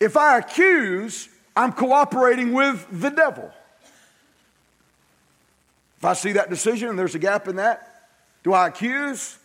If 0.00 0.16
I 0.16 0.38
accuse, 0.38 1.28
I'm 1.56 1.72
cooperating 1.72 2.52
with 2.52 2.86
the 2.90 3.10
devil. 3.10 3.52
If 5.98 6.04
I 6.04 6.12
see 6.12 6.32
that 6.32 6.48
decision 6.48 6.88
and 6.88 6.98
there's 6.98 7.14
a 7.14 7.18
gap 7.18 7.48
in 7.48 7.56
that, 7.56 8.08
do 8.44 8.52
I 8.52 8.68
accuse? 8.68 9.36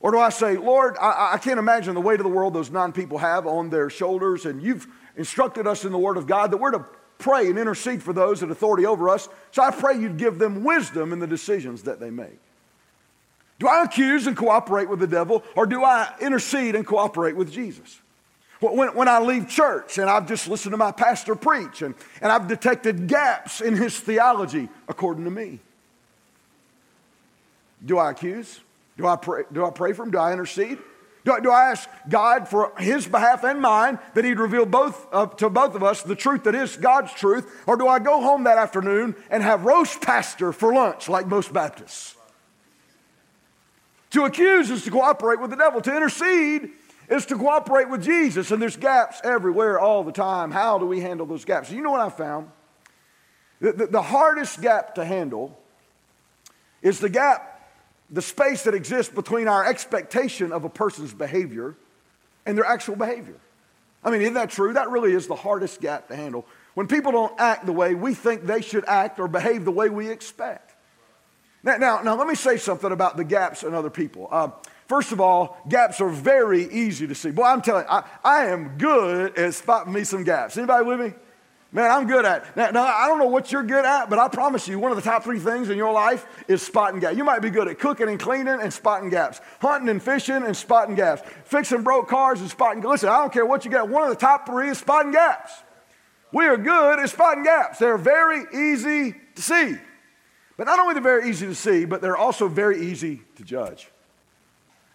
Or 0.00 0.10
do 0.10 0.18
I 0.18 0.30
say, 0.30 0.56
Lord, 0.56 0.96
I, 1.00 1.32
I, 1.34 1.38
can't 1.38 1.58
imagine 1.58 1.94
the 1.94 2.00
weight 2.00 2.18
of 2.18 2.24
the 2.24 2.32
world 2.32 2.54
those 2.54 2.70
nine 2.70 2.92
people 2.92 3.18
have 3.18 3.46
on 3.46 3.70
their 3.70 3.88
shoulders, 3.88 4.46
and 4.46 4.60
you've 4.60 4.86
instructed 5.16 5.66
us 5.66 5.84
in 5.84 5.92
the 5.92 5.98
Word 5.98 6.16
of 6.16 6.26
God 6.26 6.50
that 6.50 6.56
we're 6.56 6.72
to 6.72 6.84
pray 7.18 7.48
and 7.48 7.58
intercede 7.58 8.02
for 8.02 8.12
those 8.12 8.42
in 8.42 8.50
authority 8.50 8.84
over 8.84 9.08
us. 9.08 9.28
So 9.52 9.62
I 9.62 9.70
pray 9.70 9.98
you'd 9.98 10.16
give 10.16 10.38
them 10.38 10.64
wisdom 10.64 11.12
in 11.12 11.20
the 11.20 11.26
decisions 11.26 11.84
that 11.84 12.00
they 12.00 12.10
make. 12.10 12.38
Do 13.60 13.68
I 13.68 13.84
accuse 13.84 14.26
and 14.26 14.36
cooperate 14.36 14.88
with 14.88 14.98
the 14.98 15.06
devil, 15.06 15.44
or 15.54 15.66
do 15.66 15.84
I 15.84 16.12
intercede 16.20 16.74
and 16.74 16.84
cooperate 16.84 17.36
with 17.36 17.52
Jesus? 17.52 18.01
When, 18.62 18.94
when 18.94 19.08
I 19.08 19.18
leave 19.18 19.48
church 19.48 19.98
and 19.98 20.08
I've 20.08 20.28
just 20.28 20.46
listened 20.46 20.72
to 20.72 20.76
my 20.76 20.92
pastor 20.92 21.34
preach 21.34 21.82
and, 21.82 21.96
and 22.20 22.30
I've 22.30 22.46
detected 22.46 23.08
gaps 23.08 23.60
in 23.60 23.76
his 23.76 23.98
theology 23.98 24.68
according 24.88 25.24
to 25.24 25.30
me. 25.30 25.58
Do 27.84 27.98
I 27.98 28.12
accuse? 28.12 28.60
Do 28.96 29.08
I 29.08 29.16
pray, 29.16 29.42
do 29.52 29.64
I 29.64 29.70
pray 29.70 29.92
for 29.92 30.04
him? 30.04 30.12
Do 30.12 30.18
I 30.18 30.32
intercede? 30.32 30.78
Do, 31.24 31.38
do 31.42 31.50
I 31.50 31.70
ask 31.70 31.88
God 32.08 32.48
for 32.48 32.72
his 32.78 33.06
behalf 33.06 33.42
and 33.42 33.60
mine 33.60 33.98
that 34.14 34.24
he'd 34.24 34.38
reveal 34.38 34.66
both 34.66 35.06
uh, 35.12 35.26
to 35.26 35.50
both 35.50 35.74
of 35.74 35.82
us 35.82 36.02
the 36.02 36.14
truth 36.14 36.44
that 36.44 36.54
is 36.54 36.76
God's 36.76 37.12
truth? 37.12 37.64
Or 37.66 37.76
do 37.76 37.88
I 37.88 37.98
go 37.98 38.20
home 38.20 38.44
that 38.44 38.58
afternoon 38.58 39.16
and 39.30 39.42
have 39.42 39.64
roast 39.64 40.00
pastor 40.00 40.52
for 40.52 40.72
lunch 40.72 41.08
like 41.08 41.26
most 41.26 41.52
Baptists? 41.52 42.16
To 44.10 44.24
accuse 44.24 44.70
is 44.70 44.84
to 44.84 44.90
cooperate 44.90 45.40
with 45.40 45.50
the 45.50 45.56
devil. 45.56 45.80
To 45.80 45.94
intercede 45.96 46.70
is 47.08 47.26
to 47.26 47.36
cooperate 47.36 47.88
with 47.88 48.02
Jesus. 48.02 48.50
And 48.50 48.60
there's 48.60 48.76
gaps 48.76 49.20
everywhere 49.24 49.78
all 49.78 50.04
the 50.04 50.12
time. 50.12 50.50
How 50.50 50.78
do 50.78 50.86
we 50.86 51.00
handle 51.00 51.26
those 51.26 51.44
gaps? 51.44 51.70
You 51.70 51.82
know 51.82 51.90
what 51.90 52.00
I 52.00 52.10
found? 52.10 52.50
The, 53.60 53.72
the, 53.72 53.86
the 53.86 54.02
hardest 54.02 54.60
gap 54.60 54.96
to 54.96 55.04
handle 55.04 55.58
is 56.80 56.98
the 56.98 57.08
gap 57.08 57.52
the 58.12 58.22
space 58.22 58.64
that 58.64 58.74
exists 58.74 59.12
between 59.12 59.48
our 59.48 59.64
expectation 59.64 60.52
of 60.52 60.64
a 60.64 60.68
person's 60.68 61.14
behavior 61.14 61.74
and 62.44 62.56
their 62.58 62.66
actual 62.66 62.94
behavior. 62.94 63.36
I 64.04 64.10
mean, 64.10 64.20
isn't 64.20 64.34
that 64.34 64.50
true? 64.50 64.74
That 64.74 64.90
really 64.90 65.12
is 65.12 65.26
the 65.26 65.34
hardest 65.34 65.80
gap 65.80 66.08
to 66.08 66.16
handle. 66.16 66.44
When 66.74 66.86
people 66.86 67.12
don't 67.12 67.38
act 67.40 67.64
the 67.64 67.72
way 67.72 67.94
we 67.94 68.14
think 68.14 68.44
they 68.44 68.60
should 68.60 68.84
act 68.86 69.18
or 69.18 69.28
behave 69.28 69.64
the 69.64 69.70
way 69.70 69.88
we 69.88 70.10
expect. 70.10 70.74
Now, 71.62 71.76
now, 71.76 72.02
now 72.02 72.16
let 72.16 72.26
me 72.26 72.34
say 72.34 72.56
something 72.58 72.92
about 72.92 73.16
the 73.16 73.24
gaps 73.24 73.62
in 73.62 73.74
other 73.74 73.90
people. 73.90 74.28
Uh, 74.30 74.50
first 74.92 75.10
of 75.10 75.22
all, 75.22 75.56
gaps 75.70 76.02
are 76.02 76.10
very 76.10 76.70
easy 76.70 77.06
to 77.06 77.14
see. 77.14 77.30
Boy, 77.30 77.44
I'm 77.44 77.62
telling 77.62 77.84
you, 77.84 77.88
I, 77.88 78.04
I 78.22 78.44
am 78.48 78.76
good 78.76 79.38
at 79.38 79.54
spotting 79.54 79.90
me 79.90 80.04
some 80.04 80.22
gaps. 80.22 80.58
Anybody 80.58 80.84
with 80.84 81.00
me? 81.00 81.14
Man, 81.72 81.90
I'm 81.90 82.06
good 82.06 82.26
at 82.26 82.42
it. 82.42 82.48
Now, 82.56 82.70
now, 82.72 82.84
I 82.84 83.06
don't 83.06 83.18
know 83.18 83.28
what 83.28 83.50
you're 83.50 83.62
good 83.62 83.86
at, 83.86 84.10
but 84.10 84.18
I 84.18 84.28
promise 84.28 84.68
you, 84.68 84.78
one 84.78 84.92
of 84.92 84.96
the 84.96 85.02
top 85.02 85.24
three 85.24 85.38
things 85.38 85.70
in 85.70 85.78
your 85.78 85.94
life 85.94 86.26
is 86.46 86.60
spotting 86.60 87.00
gaps. 87.00 87.16
You 87.16 87.24
might 87.24 87.38
be 87.38 87.48
good 87.48 87.68
at 87.68 87.78
cooking 87.78 88.10
and 88.10 88.20
cleaning 88.20 88.60
and 88.60 88.70
spotting 88.70 89.08
gaps, 89.08 89.40
hunting 89.62 89.88
and 89.88 90.02
fishing 90.02 90.42
and 90.42 90.54
spotting 90.54 90.94
gaps, 90.94 91.22
fixing 91.46 91.82
broke 91.82 92.06
cars 92.08 92.42
and 92.42 92.50
spotting 92.50 92.82
gaps. 92.82 92.90
Listen, 92.90 93.08
I 93.08 93.16
don't 93.16 93.32
care 93.32 93.46
what 93.46 93.64
you 93.64 93.70
got. 93.70 93.88
One 93.88 94.02
of 94.02 94.10
the 94.10 94.16
top 94.16 94.44
three 94.44 94.68
is 94.68 94.76
spotting 94.76 95.12
gaps. 95.12 95.52
We 96.34 96.44
are 96.44 96.58
good 96.58 96.98
at 96.98 97.08
spotting 97.08 97.44
gaps. 97.44 97.78
They're 97.78 97.96
very 97.96 98.44
easy 98.52 99.14
to 99.36 99.40
see. 99.40 99.76
But 100.58 100.64
not 100.64 100.78
only 100.80 100.92
they're 100.92 101.02
very 101.02 101.30
easy 101.30 101.46
to 101.46 101.54
see, 101.54 101.86
but 101.86 102.02
they're 102.02 102.18
also 102.18 102.46
very 102.46 102.90
easy 102.90 103.22
to 103.36 103.42
judge. 103.42 103.88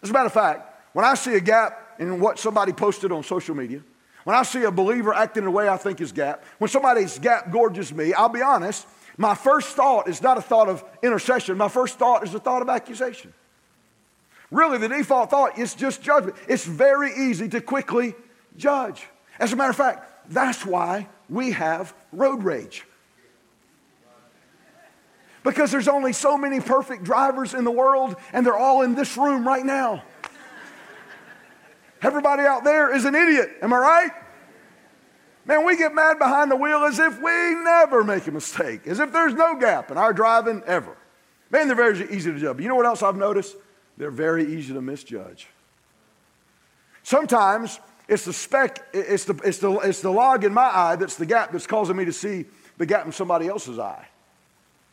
As 0.02 0.10
a 0.10 0.12
matter 0.12 0.26
of 0.26 0.32
fact, 0.32 0.92
when 0.92 1.04
I 1.04 1.14
see 1.14 1.34
a 1.34 1.40
gap 1.40 1.96
in 1.98 2.20
what 2.20 2.38
somebody 2.38 2.72
posted 2.72 3.12
on 3.12 3.22
social 3.22 3.54
media, 3.54 3.82
when 4.24 4.36
I 4.36 4.42
see 4.42 4.64
a 4.64 4.70
believer 4.70 5.14
acting 5.14 5.44
in 5.44 5.48
a 5.48 5.50
way 5.50 5.68
I 5.68 5.76
think 5.76 6.00
is 6.00 6.12
gap, 6.12 6.44
when 6.58 6.68
somebody's 6.68 7.18
gap 7.18 7.50
gorges 7.50 7.92
me, 7.92 8.12
I'll 8.12 8.28
be 8.28 8.42
honest, 8.42 8.86
my 9.16 9.34
first 9.34 9.70
thought 9.70 10.08
is 10.08 10.22
not 10.22 10.38
a 10.38 10.42
thought 10.42 10.68
of 10.68 10.84
intercession. 11.02 11.56
My 11.58 11.68
first 11.68 11.98
thought 11.98 12.22
is 12.22 12.34
a 12.34 12.38
thought 12.38 12.62
of 12.62 12.68
accusation. 12.68 13.34
Really, 14.50 14.78
the 14.78 14.88
default 14.88 15.30
thought 15.30 15.58
is 15.58 15.74
just 15.74 16.02
judgment. 16.02 16.36
It's 16.48 16.64
very 16.64 17.12
easy 17.14 17.48
to 17.50 17.60
quickly 17.60 18.14
judge. 18.56 19.06
As 19.38 19.52
a 19.52 19.56
matter 19.56 19.70
of 19.70 19.76
fact, 19.76 20.30
that's 20.32 20.64
why 20.64 21.08
we 21.28 21.50
have 21.52 21.94
road 22.12 22.42
rage. 22.42 22.84
Because 25.44 25.70
there's 25.70 25.88
only 25.88 26.12
so 26.12 26.36
many 26.36 26.60
perfect 26.60 27.04
drivers 27.04 27.54
in 27.54 27.64
the 27.64 27.70
world, 27.70 28.16
and 28.32 28.44
they're 28.44 28.56
all 28.56 28.82
in 28.82 28.94
this 28.94 29.16
room 29.16 29.46
right 29.46 29.64
now. 29.64 30.02
Everybody 32.02 32.42
out 32.42 32.64
there 32.64 32.94
is 32.94 33.04
an 33.04 33.14
idiot. 33.14 33.50
Am 33.62 33.72
I 33.72 33.78
right? 33.78 34.10
Man, 35.46 35.64
we 35.64 35.76
get 35.76 35.94
mad 35.94 36.18
behind 36.18 36.50
the 36.50 36.56
wheel 36.56 36.84
as 36.84 36.98
if 36.98 37.16
we 37.20 37.54
never 37.54 38.04
make 38.04 38.26
a 38.26 38.30
mistake, 38.30 38.86
as 38.86 39.00
if 39.00 39.12
there's 39.12 39.32
no 39.32 39.56
gap 39.56 39.90
in 39.90 39.96
our 39.96 40.12
driving 40.12 40.62
ever. 40.66 40.96
Man, 41.50 41.66
they're 41.66 41.76
very 41.76 41.98
easy 42.14 42.30
to 42.30 42.38
judge. 42.38 42.56
But 42.56 42.62
you 42.62 42.68
know 42.68 42.74
what 42.74 42.86
else 42.86 43.02
I've 43.02 43.16
noticed? 43.16 43.56
They're 43.96 44.10
very 44.10 44.44
easy 44.54 44.74
to 44.74 44.82
misjudge. 44.82 45.48
Sometimes 47.02 47.80
it's 48.08 48.24
the 48.24 48.32
speck, 48.32 48.86
it's 48.92 49.24
the, 49.24 49.34
it's, 49.44 49.58
the, 49.58 49.72
it's 49.78 50.00
the 50.02 50.10
log 50.10 50.44
in 50.44 50.52
my 50.52 50.70
eye 50.70 50.96
that's 50.96 51.16
the 51.16 51.26
gap 51.26 51.52
that's 51.52 51.66
causing 51.66 51.96
me 51.96 52.04
to 52.04 52.12
see 52.12 52.44
the 52.76 52.86
gap 52.86 53.06
in 53.06 53.12
somebody 53.12 53.48
else's 53.48 53.78
eye. 53.78 54.07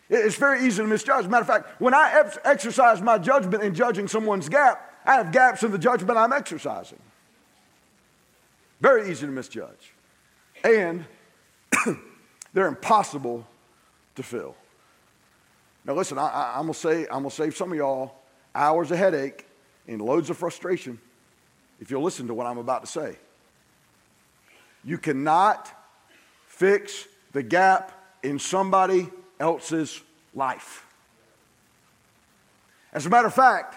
It's 0.10 0.36
very 0.36 0.66
easy 0.66 0.84
to 0.84 0.88
misjudge. 0.88 1.26
a 1.26 1.30
Matter 1.30 1.42
of 1.42 1.48
fact, 1.48 1.82
when 1.82 1.94
I 1.94 2.32
exercise 2.44 3.02
my 3.02 3.18
judgment 3.18 3.64
in 3.64 3.74
judging 3.74 4.08
someone's 4.08 4.50
gap, 4.50 4.94
I 5.06 5.16
have 5.16 5.32
gaps 5.32 5.64
in 5.64 5.72
the 5.72 5.78
judgment 5.78 6.18
I'm 6.18 6.34
exercising. 6.34 7.00
Very 8.82 9.10
easy 9.10 9.26
to 9.26 9.32
misjudge. 9.32 9.94
And 10.64 11.06
they're 12.54 12.68
impossible 12.68 13.48
to 14.16 14.24
fill. 14.24 14.56
Now, 15.86 15.94
listen, 15.94 16.18
I, 16.18 16.54
am 16.56 16.64
going 16.64 16.74
to 16.74 16.80
say, 16.80 17.02
I'm 17.04 17.22
going 17.22 17.30
to 17.30 17.36
save 17.36 17.56
some 17.56 17.72
of 17.72 17.78
y'all 17.78 18.14
hours 18.54 18.92
of 18.92 18.98
headache 18.98 19.46
and 19.88 20.02
loads 20.02 20.30
of 20.30 20.38
frustration 20.38 21.00
if 21.80 21.92
you'll 21.92 22.04
listen 22.04 22.28
to 22.28 22.34
what 22.34 22.48
I'm 22.48 22.58
about 22.58 22.86
to 22.86 22.92
say. 22.92 23.18
You 24.84 24.98
cannot 24.98 25.72
fix 26.48 27.08
the 27.34 27.44
gap 27.44 27.92
in 28.24 28.40
somebody 28.40 29.10
else's 29.40 30.02
life. 30.34 30.86
As 32.94 33.06
a 33.06 33.10
matter 33.10 33.28
of 33.28 33.34
fact, 33.34 33.76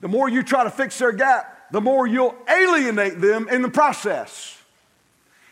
the 0.00 0.08
more 0.08 0.28
you 0.28 0.42
try 0.42 0.64
to 0.64 0.70
fix 0.70 0.98
their 0.98 1.12
gap, 1.12 1.72
the 1.72 1.80
more 1.80 2.06
you'll 2.06 2.34
alienate 2.48 3.20
them 3.20 3.48
in 3.48 3.62
the 3.62 3.68
process. 3.68 4.58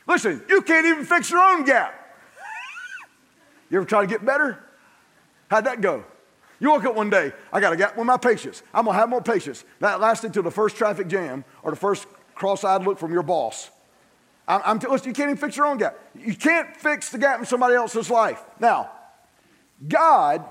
Listen, 0.07 0.43
you 0.49 0.63
can't 0.63 0.87
even 0.87 1.05
fix 1.05 1.31
your 1.31 1.41
own 1.41 1.65
gap. 1.65 2.01
You 3.71 3.79
ever 3.79 3.87
try 3.87 4.03
to 4.03 4.07
get 4.07 4.25
better? 4.25 4.63
How'd 5.51 5.65
that 5.65 5.81
go? 5.81 6.05
You 6.61 6.71
woke 6.71 6.85
up 6.85 6.95
one 6.95 7.11
day, 7.11 7.33
I 7.53 7.61
got 7.61 7.73
a 7.73 7.77
gap 7.77 7.97
with 7.97 8.07
my 8.07 8.17
patience. 8.17 8.63
I'm 8.73 8.85
gonna 8.85 8.97
have 8.97 9.09
more 9.09 9.21
patience. 9.23 9.65
That 9.81 10.01
lasted 10.01 10.29
until 10.29 10.43
the 10.43 10.51
first 10.51 10.77
traffic 10.77 11.09
jam 11.09 11.45
or 11.63 11.71
the 11.71 11.77
first 11.77 12.07
cross-eyed 12.35 12.85
look 12.85 12.99
from 12.99 13.13
your 13.13 13.23
boss. 13.23 13.71
I'm, 14.47 14.61
I'm 14.65 14.79
t- 14.79 14.87
listen, 14.89 15.09
you 15.09 15.15
can't 15.15 15.31
even 15.31 15.37
fix 15.37 15.57
your 15.57 15.67
own 15.67 15.79
gap. 15.79 15.99
You 16.15 16.35
can't 16.35 16.77
fix 16.77 17.11
the 17.11 17.19
gap 17.19 17.41
in 17.41 17.47
somebody 17.47 17.75
else's 17.75 18.09
life. 18.09 18.43
Now, 18.61 18.91
God 19.87 20.45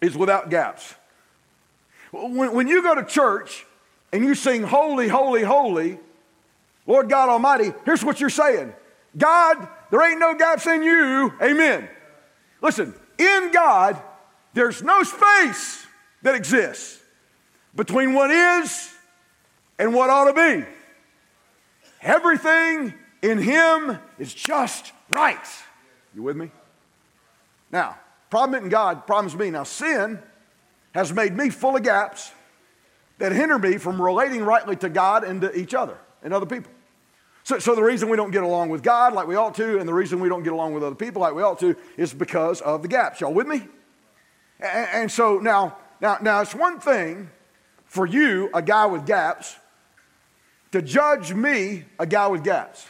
is 0.00 0.16
without 0.16 0.50
gaps. 0.50 0.94
When, 2.12 2.52
when 2.52 2.68
you 2.68 2.82
go 2.82 2.94
to 2.94 3.04
church 3.04 3.64
and 4.12 4.24
you 4.24 4.34
sing 4.34 4.62
holy, 4.62 5.08
holy, 5.08 5.42
holy, 5.42 5.98
Lord 6.86 7.08
God 7.08 7.28
Almighty, 7.28 7.72
here's 7.84 8.04
what 8.04 8.20
you're 8.20 8.30
saying 8.30 8.72
God, 9.16 9.68
there 9.90 10.08
ain't 10.08 10.20
no 10.20 10.34
gaps 10.34 10.66
in 10.66 10.82
you. 10.82 11.32
Amen. 11.42 11.88
Listen, 12.62 12.94
in 13.18 13.50
God, 13.52 14.00
there's 14.54 14.82
no 14.82 15.02
space 15.02 15.86
that 16.22 16.34
exists 16.34 17.00
between 17.74 18.14
what 18.14 18.30
is 18.30 18.92
and 19.78 19.94
what 19.94 20.10
ought 20.10 20.32
to 20.32 20.32
be. 20.32 20.66
Everything 22.02 22.94
in 23.22 23.38
Him 23.38 23.98
is 24.18 24.32
just 24.32 24.92
right. 25.10 25.38
You 26.14 26.22
with 26.22 26.36
me? 26.36 26.50
Now, 27.70 27.96
problem 28.30 28.58
isn't 28.58 28.70
God, 28.70 29.06
problem's 29.06 29.36
me. 29.36 29.50
Now, 29.50 29.64
sin 29.64 30.20
has 30.92 31.12
made 31.12 31.36
me 31.36 31.50
full 31.50 31.76
of 31.76 31.82
gaps 31.82 32.32
that 33.18 33.32
hinder 33.32 33.58
me 33.58 33.76
from 33.76 34.00
relating 34.00 34.42
rightly 34.42 34.76
to 34.76 34.88
God 34.88 35.24
and 35.24 35.40
to 35.42 35.56
each 35.58 35.74
other 35.74 35.98
and 36.22 36.32
other 36.32 36.46
people. 36.46 36.72
So, 37.44 37.58
so 37.58 37.74
the 37.74 37.82
reason 37.82 38.08
we 38.08 38.16
don't 38.16 38.30
get 38.30 38.42
along 38.42 38.68
with 38.68 38.82
God 38.82 39.12
like 39.12 39.26
we 39.26 39.34
ought 39.34 39.54
to, 39.56 39.78
and 39.78 39.88
the 39.88 39.94
reason 39.94 40.20
we 40.20 40.28
don't 40.28 40.42
get 40.42 40.52
along 40.52 40.74
with 40.74 40.84
other 40.84 40.94
people 40.94 41.20
like 41.20 41.34
we 41.34 41.42
ought 41.42 41.58
to, 41.60 41.76
is 41.96 42.14
because 42.14 42.60
of 42.60 42.82
the 42.82 42.88
gaps. 42.88 43.20
Y'all 43.20 43.32
with 43.32 43.46
me? 43.46 43.62
And, 44.60 44.88
and 44.92 45.12
so 45.12 45.38
now, 45.38 45.76
now, 46.00 46.18
now 46.20 46.40
it's 46.40 46.54
one 46.54 46.80
thing 46.80 47.30
for 47.84 48.06
you, 48.06 48.50
a 48.54 48.62
guy 48.62 48.86
with 48.86 49.06
gaps, 49.06 49.56
to 50.72 50.80
judge 50.80 51.34
me, 51.34 51.84
a 51.98 52.06
guy 52.06 52.28
with 52.28 52.44
gaps. 52.44 52.86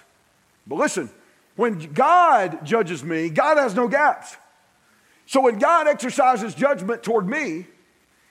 But 0.67 0.77
listen, 0.77 1.11
when 1.57 1.79
God 1.93 2.65
judges 2.65 3.03
me, 3.03 3.31
God 3.31 3.57
has 3.57 3.75
no 3.75 3.89
gaps. 3.89 4.37
So 5.31 5.43
when 5.43 5.61
God 5.61 5.87
exercises 5.87 6.57
judgment 6.57 7.05
toward 7.05 7.29
me, 7.29 7.69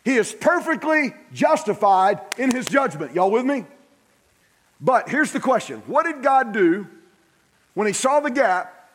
he 0.04 0.18
is 0.18 0.34
perfectly 0.34 1.14
justified 1.32 2.20
in 2.38 2.54
his 2.54 2.66
judgment. 2.66 3.16
Y'all 3.16 3.32
with 3.32 3.46
me? 3.46 3.64
But 4.82 5.08
here's 5.08 5.32
the 5.32 5.40
question 5.40 5.82
What 5.88 6.06
did 6.06 6.22
God 6.22 6.52
do 6.52 6.90
when 7.74 7.88
he 7.88 7.94
saw 7.94 8.20
the 8.20 8.30
gap 8.30 8.90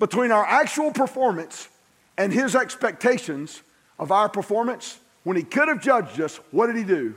between 0.00 0.32
our 0.32 0.44
actual 0.44 0.90
performance 0.90 1.68
and 2.16 2.32
his 2.32 2.56
expectations 2.56 3.62
of 4.00 4.10
our 4.10 4.28
performance? 4.28 4.98
When 5.22 5.36
he 5.36 5.44
could 5.44 5.68
have 5.68 5.80
judged 5.80 6.20
us, 6.20 6.40
what 6.50 6.66
did 6.66 6.74
he 6.74 6.82
do? 6.82 7.14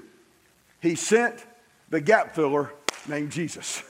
He 0.82 0.94
sent 0.94 1.44
the 1.90 2.00
gap 2.00 2.36
filler 2.36 2.72
named 3.08 3.32
Jesus. 3.32 3.82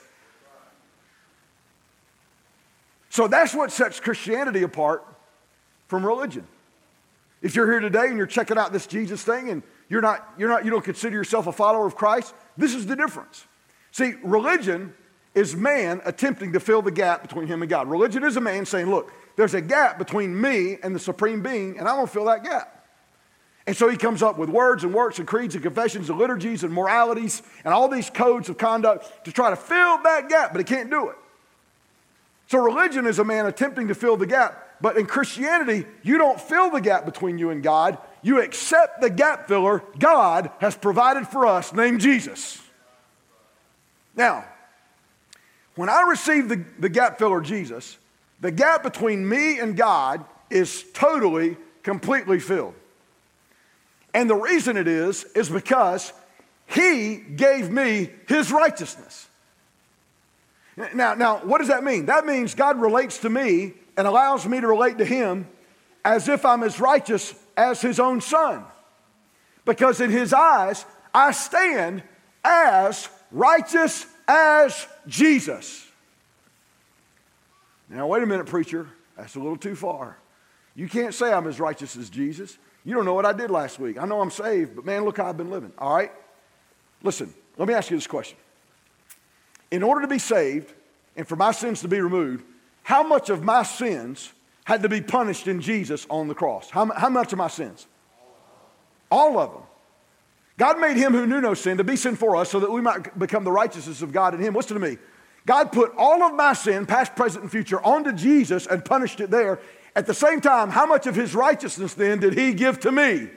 So 3.10 3.28
that's 3.28 3.54
what 3.54 3.70
sets 3.74 4.00
Christianity 4.00 4.64
apart 4.64 5.06
from 5.92 6.06
religion. 6.06 6.48
If 7.42 7.54
you're 7.54 7.70
here 7.70 7.82
today 7.82 8.06
and 8.06 8.16
you're 8.16 8.26
checking 8.26 8.58
out 8.58 8.72
this 8.72 8.88
Jesus 8.88 9.22
thing 9.26 9.50
and 9.50 9.62
you're 9.90 10.02
not, 10.02 10.26
you're 10.38 10.48
not, 10.48 10.64
you 10.64 10.72
don't 10.72 10.86
consider 10.86 11.18
yourself 11.18 11.48
a 11.48 11.52
follower 11.52 11.86
of 11.86 11.96
Christ, 11.98 12.34
this 12.56 12.74
is 12.74 12.86
the 12.88 12.96
difference. 12.96 13.46
See, 13.92 14.14
religion 14.24 14.94
is 15.36 15.54
man 15.54 16.00
attempting 16.06 16.54
to 16.54 16.62
fill 16.62 16.82
the 16.82 16.92
gap 16.92 17.24
between 17.24 17.48
him 17.48 17.62
and 17.62 17.70
God. 17.70 17.90
Religion 17.90 18.24
is 18.24 18.38
a 18.38 18.42
man 18.42 18.66
saying, 18.66 18.90
look, 18.90 19.12
there's 19.36 19.54
a 19.54 19.60
gap 19.60 19.98
between 19.98 20.40
me 20.40 20.78
and 20.82 20.96
the 20.96 21.00
supreme 21.00 21.44
being, 21.44 21.78
and 21.78 21.90
I'm 21.90 21.98
gonna 21.98 22.08
fill 22.08 22.26
that 22.26 22.46
gap. 22.46 22.88
And 23.68 23.76
so 23.76 23.90
he 23.90 23.98
comes 23.98 24.24
up 24.24 24.38
with 24.38 24.50
words 24.50 24.86
and 24.86 24.94
works 24.94 25.20
and 25.20 25.28
creeds 25.28 25.56
and 25.56 25.64
confessions 25.64 26.10
and 26.10 26.18
liturgies 26.18 26.64
and 26.64 26.74
moralities 26.74 27.44
and 27.66 27.74
all 27.74 27.90
these 27.90 28.10
codes 28.10 28.48
of 28.48 28.58
conduct 28.58 29.26
to 29.26 29.34
try 29.34 29.50
to 29.50 29.58
fill 29.58 30.02
that 30.04 30.30
gap, 30.30 30.54
but 30.54 30.60
he 30.60 30.64
can't 30.64 30.90
do 30.90 31.10
it. 31.10 31.18
So 32.48 32.60
religion 32.60 33.06
is 33.06 33.20
a 33.20 33.26
man 33.26 33.46
attempting 33.46 33.90
to 33.90 33.96
fill 33.96 34.16
the 34.16 34.26
gap. 34.26 34.70
But 34.82 34.98
in 34.98 35.06
Christianity, 35.06 35.86
you 36.02 36.18
don't 36.18 36.42
fill 36.42 36.72
the 36.72 36.82
gap 36.82 37.06
between 37.06 37.38
you 37.38 37.52
and 37.52 37.62
God. 37.62 37.98
You 38.24 38.42
accept 38.42 39.02
the 39.02 39.10
gap 39.10 39.48
filler 39.48 39.84
God 40.00 40.52
has 40.60 40.76
provided 40.76 41.28
for 41.28 41.46
us, 41.46 41.72
named 41.74 42.02
Jesus. 42.02 42.60
Now, 44.16 44.46
when 45.76 45.90
I 45.90 46.02
receive 46.10 46.50
the, 46.50 46.64
the 46.80 46.90
gap 46.90 47.20
filler 47.20 47.42
Jesus, 47.42 47.98
the 48.42 48.52
gap 48.52 48.84
between 48.84 49.28
me 49.28 49.60
and 49.60 49.78
God 49.78 50.26
is 50.50 50.84
totally, 50.94 51.58
completely 51.84 52.40
filled. 52.40 52.74
And 54.14 54.30
the 54.30 54.36
reason 54.36 54.78
it 54.78 54.88
is, 54.88 55.24
is 55.36 55.48
because 55.48 56.12
He 56.66 57.18
gave 57.18 57.70
me 57.70 58.10
His 58.28 58.52
righteousness. 58.52 59.28
Now, 60.94 61.14
now, 61.14 61.38
what 61.38 61.60
does 61.60 61.68
that 61.68 61.84
mean? 61.84 62.08
That 62.08 62.26
means 62.26 62.56
God 62.56 62.82
relates 62.82 63.20
to 63.20 63.30
me 63.30 63.74
and 63.98 64.08
allows 64.08 64.46
me 64.46 64.60
to 64.62 64.68
relate 64.68 64.98
to 64.98 65.06
Him 65.06 65.48
as 66.04 66.28
if 66.28 66.46
I'm 66.46 66.64
as 66.64 66.80
righteous 66.80 67.34
as 67.56 67.82
His 67.82 68.00
own 68.00 68.22
Son. 68.22 68.64
Because 69.66 70.02
in 70.02 70.10
His 70.10 70.34
eyes, 70.34 70.86
I 71.14 71.32
stand 71.32 72.04
as 72.44 73.10
righteous 73.32 74.06
as 74.28 74.88
Jesus. 75.08 75.88
Now, 77.90 78.08
wait 78.08 78.24
a 78.24 78.26
minute, 78.26 78.46
preacher. 78.46 78.88
That's 79.18 79.36
a 79.36 79.40
little 79.40 79.58
too 79.58 79.76
far. 79.76 80.18
You 80.76 80.88
can't 80.88 81.14
say 81.14 81.32
I'm 81.32 81.48
as 81.48 81.60
righteous 81.60 81.98
as 81.98 82.10
Jesus. 82.10 82.58
You 82.86 82.96
don't 82.96 83.06
know 83.06 83.14
what 83.14 83.26
I 83.26 83.34
did 83.34 83.52
last 83.52 83.80
week. 83.80 84.02
I 84.02 84.06
know 84.06 84.22
I'm 84.22 84.32
saved, 84.32 84.76
but 84.76 84.86
man, 84.86 85.04
look 85.04 85.18
how 85.18 85.28
I've 85.28 85.38
been 85.38 85.52
living. 85.52 85.72
All 85.78 85.94
right? 85.94 86.12
Listen, 87.04 87.34
let 87.58 87.68
me 87.68 87.74
ask 87.74 87.92
you 87.92 87.98
this 87.98 88.08
question. 88.08 88.38
In 89.70 89.84
order 89.84 90.02
to 90.02 90.08
be 90.08 90.20
saved 90.20 90.74
and 91.16 91.28
for 91.28 91.36
my 91.36 91.52
sins 91.52 91.82
to 91.82 91.88
be 91.88 92.00
removed, 92.00 92.46
how 92.84 93.04
much 93.04 93.30
of 93.30 93.44
my 93.44 93.64
sins 93.64 94.34
had 94.64 94.82
to 94.84 94.90
be 94.90 95.02
punished 95.02 95.48
in 95.48 95.62
Jesus 95.62 96.06
on 96.10 96.28
the 96.28 96.36
cross? 96.36 96.70
How, 96.70 96.86
how 96.94 97.10
much 97.10 97.34
of 97.34 97.38
my 97.38 97.48
sins? 97.48 97.88
All 99.10 99.38
of 99.40 99.54
them. 99.54 99.64
God 100.58 100.80
made 100.80 100.98
him 100.98 101.14
who 101.14 101.26
knew 101.26 101.42
no 101.42 101.54
sin 101.54 101.78
to 101.78 101.84
be 101.84 101.96
sin 101.96 102.16
for 102.16 102.36
us 102.36 102.52
so 102.52 102.60
that 102.60 102.72
we 102.72 102.82
might 102.82 103.18
become 103.18 103.44
the 103.44 103.52
righteousness 103.52 104.02
of 104.02 104.12
God 104.12 104.34
in 104.34 104.42
him. 104.42 104.54
Listen 104.54 104.80
to 104.80 104.88
me. 104.88 104.98
God 105.46 105.72
put 105.72 105.92
all 105.98 106.22
of 106.22 106.36
my 106.36 106.54
sin, 106.54 106.86
past, 106.86 107.16
present, 107.16 107.44
and 107.44 107.52
future, 107.52 107.84
onto 107.84 108.12
Jesus 108.12 108.68
and 108.68 108.86
punished 108.86 109.20
it 109.22 109.32
there. 109.32 109.60
At 109.96 110.06
the 110.06 110.14
same 110.14 110.40
time, 110.40 110.70
how 110.70 110.86
much 110.86 111.08
of 111.08 111.16
his 111.16 111.34
righteousness 111.34 111.96
then 111.96 112.20
did 112.20 112.38
he 112.38 112.54
give 112.54 112.80
to 112.82 112.92
me? 112.92 113.30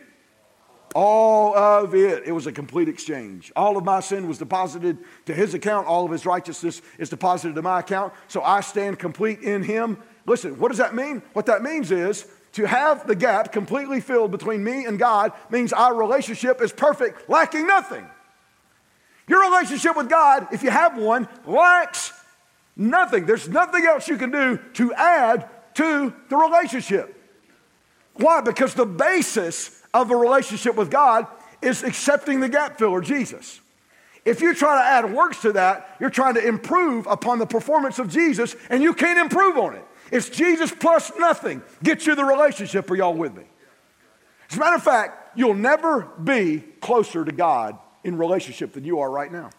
All 0.94 1.56
of 1.56 1.94
it. 1.94 2.22
It 2.24 2.32
was 2.32 2.46
a 2.46 2.52
complete 2.52 2.88
exchange. 2.88 3.52
All 3.56 3.76
of 3.76 3.84
my 3.84 3.98
sin 4.00 4.28
was 4.28 4.38
deposited 4.38 4.98
to 5.26 5.34
his 5.34 5.52
account. 5.52 5.88
All 5.88 6.04
of 6.04 6.12
his 6.12 6.24
righteousness 6.24 6.80
is 6.98 7.10
deposited 7.10 7.56
to 7.56 7.62
my 7.62 7.80
account. 7.80 8.12
So 8.28 8.42
I 8.42 8.60
stand 8.60 9.00
complete 9.00 9.40
in 9.40 9.64
him. 9.64 9.98
Listen, 10.24 10.58
what 10.58 10.68
does 10.68 10.78
that 10.78 10.94
mean? 10.94 11.20
What 11.32 11.46
that 11.46 11.62
means 11.62 11.90
is 11.90 12.26
to 12.52 12.66
have 12.66 13.08
the 13.08 13.16
gap 13.16 13.50
completely 13.50 14.00
filled 14.00 14.30
between 14.30 14.62
me 14.62 14.84
and 14.84 14.96
God 14.96 15.32
means 15.50 15.72
our 15.72 15.92
relationship 15.92 16.62
is 16.62 16.72
perfect, 16.72 17.28
lacking 17.28 17.66
nothing. 17.66 18.06
Your 19.26 19.50
relationship 19.50 19.96
with 19.96 20.08
God, 20.08 20.46
if 20.52 20.62
you 20.62 20.70
have 20.70 20.96
one, 20.96 21.28
lacks 21.44 22.12
nothing. 22.76 23.26
There's 23.26 23.48
nothing 23.48 23.84
else 23.84 24.06
you 24.06 24.16
can 24.16 24.30
do 24.30 24.58
to 24.74 24.94
add 24.94 25.48
to 25.74 26.14
the 26.28 26.36
relationship. 26.36 27.20
Why? 28.14 28.40
Because 28.40 28.74
the 28.74 28.86
basis 28.86 29.82
of 29.94 30.10
a 30.10 30.16
relationship 30.16 30.74
with 30.74 30.90
God 30.90 31.26
is 31.62 31.82
accepting 31.82 32.40
the 32.40 32.48
gap 32.48 32.76
filler, 32.76 33.00
Jesus. 33.00 33.60
If 34.24 34.40
you 34.40 34.54
try 34.54 34.76
to 34.76 34.84
add 34.84 35.14
works 35.14 35.40
to 35.42 35.52
that, 35.52 35.96
you're 36.00 36.10
trying 36.10 36.34
to 36.34 36.46
improve 36.46 37.06
upon 37.06 37.38
the 37.38 37.46
performance 37.46 37.98
of 37.98 38.10
Jesus, 38.10 38.56
and 38.68 38.82
you 38.82 38.92
can't 38.92 39.18
improve 39.18 39.56
on 39.56 39.74
it. 39.74 39.84
It's 40.10 40.28
Jesus 40.28 40.70
plus 40.70 41.12
nothing. 41.18 41.62
Get 41.82 42.06
you 42.06 42.14
the 42.14 42.24
relationship. 42.24 42.90
Are 42.90 42.96
y'all 42.96 43.14
with 43.14 43.34
me? 43.34 43.44
As 44.50 44.56
a 44.56 44.60
matter 44.60 44.76
of 44.76 44.82
fact, 44.82 45.38
you'll 45.38 45.54
never 45.54 46.02
be 46.22 46.64
closer 46.80 47.24
to 47.24 47.32
God 47.32 47.78
in 48.02 48.18
relationship 48.18 48.72
than 48.72 48.84
you 48.84 49.00
are 49.00 49.10
right 49.10 49.32
now. 49.32 49.50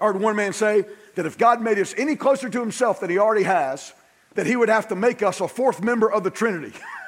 I 0.00 0.06
heard 0.06 0.20
one 0.20 0.36
man 0.36 0.52
say 0.52 0.84
that 1.14 1.26
if 1.26 1.38
God 1.38 1.62
made 1.62 1.78
us 1.78 1.94
any 1.96 2.16
closer 2.16 2.48
to 2.48 2.60
himself 2.60 3.00
than 3.00 3.10
he 3.10 3.18
already 3.18 3.44
has, 3.44 3.92
that 4.34 4.46
he 4.46 4.56
would 4.56 4.68
have 4.68 4.88
to 4.88 4.96
make 4.96 5.22
us 5.22 5.40
a 5.40 5.46
fourth 5.46 5.82
member 5.82 6.10
of 6.10 6.24
the 6.24 6.30
Trinity. 6.30 6.72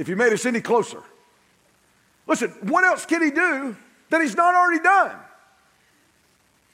if 0.00 0.06
he 0.06 0.14
made 0.14 0.32
us 0.32 0.46
any 0.46 0.62
closer. 0.62 1.02
Listen, 2.26 2.48
what 2.62 2.84
else 2.84 3.04
can 3.04 3.22
he 3.22 3.30
do 3.30 3.76
that 4.08 4.22
he's 4.22 4.34
not 4.34 4.54
already 4.54 4.82
done? 4.82 5.14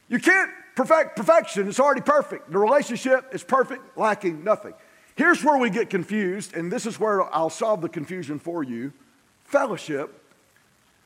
You 0.09 0.21
can't 0.21 0.51
perfect 0.77 1.17
perfection, 1.17 1.67
it's 1.67 1.81
already 1.81 2.03
perfect. 2.03 2.53
The 2.53 2.59
relationship 2.59 3.35
is 3.35 3.43
perfect, 3.43 3.99
lacking 3.99 4.45
nothing. 4.45 4.75
Here's 5.17 5.43
where 5.43 5.59
we 5.59 5.71
get 5.71 5.91
confused, 5.91 6.55
and 6.55 6.71
this 6.71 6.87
is 6.87 7.01
where 7.01 7.35
I'll 7.35 7.51
solve 7.51 7.81
the 7.81 7.89
confusion 7.89 8.39
for 8.39 8.63
you. 8.63 8.93
Fellowship 9.45 10.23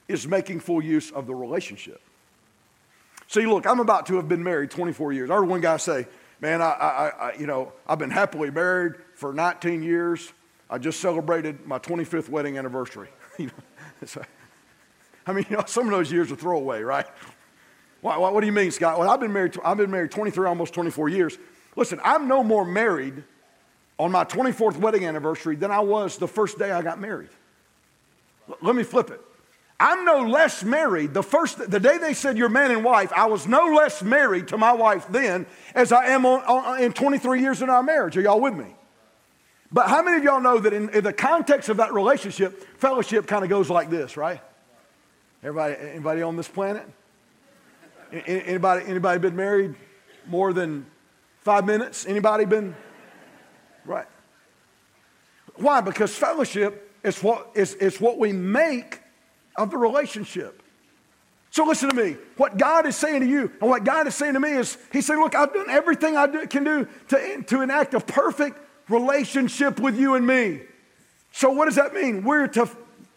is 0.06 0.26
making 0.26 0.60
full 0.60 0.82
use 0.82 1.10
of 1.10 1.26
the 1.26 1.34
relationship. 1.34 2.02
See, 3.28 3.46
look, 3.46 3.66
I'm 3.66 3.80
about 3.80 4.06
to 4.06 4.16
have 4.16 4.28
been 4.28 4.42
married 4.42 4.70
24 4.70 5.12
years. 5.14 5.30
I 5.30 5.36
heard 5.36 5.48
one 5.48 5.60
guy 5.60 5.78
say, 5.78 6.06
Man, 6.40 6.62
I, 6.62 6.70
I, 6.70 7.08
I, 7.08 7.32
you 7.34 7.46
know, 7.46 7.72
I've 7.86 7.98
been 7.98 8.10
happily 8.10 8.50
married 8.50 8.94
for 9.14 9.34
19 9.34 9.82
years. 9.82 10.32
I 10.70 10.78
just 10.78 11.00
celebrated 11.00 11.66
my 11.66 11.80
25th 11.80 12.28
wedding 12.28 12.56
anniversary. 12.56 13.08
I 15.26 15.32
mean, 15.32 15.44
you 15.50 15.56
know, 15.56 15.64
some 15.66 15.84
of 15.86 15.90
those 15.90 16.12
years 16.12 16.30
are 16.30 16.36
throwaway, 16.36 16.82
right? 16.82 17.06
What, 18.00 18.20
what, 18.20 18.32
what 18.32 18.40
do 18.40 18.46
you 18.46 18.52
mean, 18.52 18.70
Scott? 18.70 18.98
Well, 18.98 19.10
I've 19.10 19.20
been 19.20 19.32
married. 19.32 19.58
I've 19.64 19.76
been 19.76 19.90
married 19.90 20.12
23, 20.12 20.46
almost 20.46 20.72
24 20.72 21.08
years. 21.08 21.38
Listen, 21.74 22.00
I'm 22.04 22.28
no 22.28 22.44
more 22.44 22.64
married 22.64 23.24
on 23.98 24.12
my 24.12 24.24
24th 24.24 24.76
wedding 24.76 25.04
anniversary 25.04 25.56
than 25.56 25.72
I 25.72 25.80
was 25.80 26.16
the 26.16 26.28
first 26.28 26.56
day 26.58 26.70
I 26.70 26.82
got 26.82 27.00
married. 27.00 27.30
L- 28.48 28.56
let 28.62 28.76
me 28.76 28.84
flip 28.84 29.10
it. 29.10 29.20
I'm 29.78 30.04
no 30.04 30.22
less 30.22 30.62
married. 30.62 31.14
The 31.14 31.22
first, 31.22 31.70
the 31.70 31.80
day 31.80 31.98
they 31.98 32.14
said 32.14 32.38
you're 32.38 32.48
man 32.48 32.70
and 32.70 32.84
wife, 32.84 33.12
I 33.14 33.26
was 33.26 33.46
no 33.46 33.66
less 33.74 34.02
married 34.02 34.48
to 34.48 34.58
my 34.58 34.72
wife 34.72 35.06
then 35.08 35.46
as 35.74 35.90
I 35.90 36.06
am 36.06 36.24
on, 36.26 36.42
on, 36.42 36.82
in 36.82 36.92
23 36.92 37.40
years 37.40 37.60
in 37.60 37.70
our 37.70 37.82
marriage. 37.82 38.16
Are 38.16 38.20
y'all 38.20 38.40
with 38.40 38.54
me? 38.54 38.74
But 39.72 39.88
how 39.88 40.02
many 40.02 40.16
of 40.16 40.24
y'all 40.24 40.40
know 40.40 40.58
that 40.58 40.72
in, 40.72 40.88
in 40.90 41.04
the 41.04 41.12
context 41.12 41.68
of 41.68 41.76
that 41.76 41.92
relationship, 41.92 42.78
fellowship 42.78 43.26
kind 43.26 43.44
of 43.44 43.50
goes 43.50 43.70
like 43.70 43.88
this, 43.88 44.16
right? 44.16 44.40
Everybody, 45.42 45.76
anybody 45.80 46.22
on 46.22 46.36
this 46.36 46.48
planet? 46.48 46.86
Anybody, 48.12 48.84
anybody 48.86 49.20
been 49.20 49.36
married 49.36 49.76
more 50.26 50.52
than 50.52 50.86
five 51.38 51.64
minutes? 51.64 52.04
Anybody 52.04 52.44
been? 52.44 52.74
Right. 53.84 54.06
Why? 55.54 55.80
Because 55.80 56.14
fellowship 56.14 56.92
is 57.04 57.22
what, 57.22 57.50
is, 57.54 57.74
is 57.74 58.00
what 58.00 58.18
we 58.18 58.32
make 58.32 59.00
of 59.56 59.70
the 59.70 59.76
relationship. 59.76 60.62
So 61.50 61.64
listen 61.64 61.90
to 61.90 61.96
me. 61.96 62.16
What 62.36 62.58
God 62.58 62.86
is 62.86 62.96
saying 62.96 63.20
to 63.20 63.26
you 63.26 63.52
and 63.60 63.70
what 63.70 63.84
God 63.84 64.06
is 64.06 64.14
saying 64.14 64.34
to 64.34 64.40
me 64.40 64.50
is, 64.50 64.76
He's 64.92 65.06
saying, 65.06 65.20
Look, 65.20 65.34
I've 65.34 65.52
done 65.52 65.68
everything 65.68 66.16
I 66.16 66.26
do, 66.26 66.46
can 66.46 66.64
do 66.64 66.88
to, 67.08 67.42
to 67.42 67.60
enact 67.60 67.94
a 67.94 68.00
perfect 68.00 68.58
relationship 68.90 69.80
with 69.80 69.98
you 69.98 70.14
and 70.14 70.26
me. 70.26 70.60
So 71.32 71.50
what 71.50 71.66
does 71.66 71.76
that 71.76 71.94
mean? 71.94 72.24
We're 72.24 72.48
to 72.48 72.68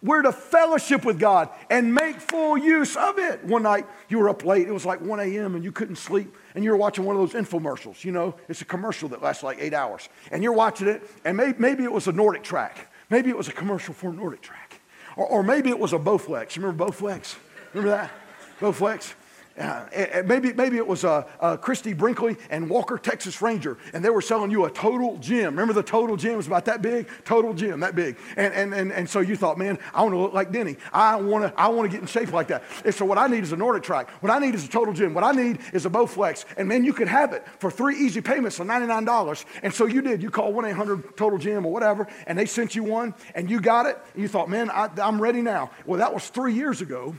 we're 0.04 0.22
to 0.22 0.34
fellowship 0.34 1.06
with 1.06 1.18
God 1.18 1.50
and 1.70 1.96
make 1.96 2.20
full 2.20 2.58
use 2.58 2.98
of 2.98 3.18
it. 3.18 3.42
One 3.46 3.64
night 3.64 3.86
you 4.10 4.20
were 4.20 4.28
up 4.28 4.44
late, 4.44 4.68
it 4.68 4.72
was 4.74 4.86
like 4.86 5.00
1 5.00 5.20
a.m., 5.22 5.56
and 5.56 5.64
you 5.64 5.72
couldn't 5.72 5.96
sleep, 5.96 6.36
and 6.56 6.64
you 6.64 6.72
were 6.72 6.78
watching 6.78 7.06
one 7.06 7.16
of 7.16 7.22
those 7.22 7.42
infomercials. 7.42 8.04
You 8.04 8.12
know, 8.12 8.36
it's 8.50 8.62
a 8.62 8.66
commercial 8.66 9.08
that 9.10 9.22
lasts 9.22 9.44
like 9.44 9.60
eight 9.62 9.74
hours. 9.74 10.10
And 10.30 10.44
you're 10.44 10.52
watching 10.52 10.90
it, 10.90 11.10
and 11.24 11.38
maybe, 11.38 11.58
maybe 11.58 11.84
it 11.86 11.92
was 11.92 12.08
a 12.10 12.12
NordicTrack. 12.12 12.74
Maybe 13.10 13.30
it 13.30 13.38
was 13.38 13.48
a 13.48 13.54
commercial 13.54 13.94
for 13.94 14.12
NordicTrack. 14.12 14.80
Or, 15.16 15.26
or 15.26 15.42
maybe 15.42 15.70
it 15.70 15.80
was 15.80 15.94
a 15.94 16.00
Bowflex. 16.00 16.58
Remember 16.58 16.86
Bowflex? 16.86 17.38
Remember 17.74 17.96
that? 17.96 18.12
Bowflex? 18.60 19.14
Uh, 19.58 19.86
maybe, 20.26 20.52
maybe 20.54 20.78
it 20.78 20.88
was 20.88 21.04
uh, 21.04 21.24
uh, 21.40 21.58
Christie 21.58 21.94
Brinkley 21.94 22.38
and 22.50 22.68
Walker 22.68 22.98
Texas 22.98 23.40
Ranger, 23.40 23.78
and 23.94 24.04
they 24.04 24.10
were 24.10 24.22
selling 24.22 24.50
you 24.50 24.66
a 24.66 24.72
total 24.72 25.18
gym. 25.18 25.54
Remember 25.54 25.74
the 25.74 25.84
total 25.84 26.18
gym 26.18 26.38
was 26.38 26.48
about 26.48 26.66
that 26.66 26.82
big? 26.82 27.08
Total 27.24 27.54
gym, 27.54 27.82
that 27.82 27.96
big. 27.96 28.18
And, 28.36 28.52
and, 28.54 28.74
and, 28.74 28.92
and 28.92 29.08
so 29.08 29.20
you 29.20 29.36
thought, 29.36 29.60
man, 29.60 29.78
I 29.94 30.02
want 30.02 30.14
to 30.14 30.18
look 30.18 30.34
like 30.34 30.52
Denny. 30.52 30.78
I 30.92 31.18
want 31.18 31.46
to 31.46 31.60
I 31.60 31.68
wanna 31.68 31.90
get 31.90 32.02
in 32.02 32.08
shape 32.08 32.34
like 32.34 32.48
that. 32.48 32.64
And 32.84 32.96
so 32.96 33.06
what 33.06 33.20
I 33.20 33.28
need 33.28 33.44
is 33.44 33.52
a 33.52 33.56
NordicTrack. 33.56 34.10
What 34.22 34.32
I 34.32 34.40
need 34.40 34.56
is 34.56 34.66
a 34.66 34.70
total 34.70 34.94
gym. 34.94 35.14
What 35.14 35.24
I 35.24 35.32
need 35.32 35.60
is 35.72 35.86
a 35.86 35.90
Bowflex. 35.90 36.46
And 36.58 36.68
man, 36.68 36.84
you 36.84 36.94
could 36.94 37.08
have 37.08 37.34
it 37.34 37.46
for 37.60 37.70
three 37.70 37.98
easy 37.98 38.22
payments 38.22 38.60
of 38.60 38.66
$99. 38.66 39.46
And 39.62 39.72
so 39.72 39.86
you 39.86 40.02
did. 40.02 40.24
You 40.24 40.32
called 40.32 40.56
1 40.56 40.66
800 40.66 41.16
Total 41.16 41.38
Gym 41.38 41.66
or 41.66 41.72
whatever, 41.72 42.08
and 42.26 42.38
they 42.38 42.46
sent 42.46 42.74
you 42.74 42.84
one, 42.84 43.14
and 43.36 43.50
you 43.50 43.62
got 43.62 43.86
it. 43.86 44.00
And 44.14 44.22
you 44.22 44.28
thought, 44.28 44.50
man, 44.50 44.70
I, 44.72 44.90
I'm 44.98 45.22
ready 45.22 45.42
now. 45.42 45.70
Well, 45.86 46.00
that 46.00 46.14
was 46.14 46.28
three 46.28 46.54
years 46.54 46.82
ago. 46.82 47.16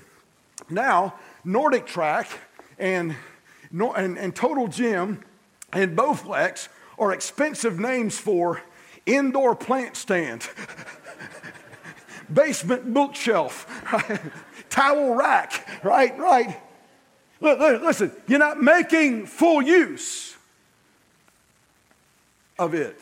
Now, 0.70 1.14
NordicTrack 1.46 2.26
and, 2.78 3.16
and, 3.72 4.18
and 4.18 4.34
Total 4.34 4.68
Gym 4.68 5.22
and 5.72 5.96
Bowflex 5.96 6.68
are 6.98 7.12
expensive 7.12 7.78
names 7.78 8.18
for 8.18 8.62
indoor 9.06 9.54
plant 9.54 9.96
stand. 9.96 10.48
basement 12.32 12.92
bookshelf, 12.92 13.66
towel 14.70 15.14
rack, 15.14 15.84
right? 15.84 16.18
Right. 16.18 16.60
Listen, 17.40 18.12
you're 18.26 18.38
not 18.38 18.62
making 18.62 19.26
full 19.26 19.60
use 19.60 20.34
of 22.58 22.74
it. 22.74 22.98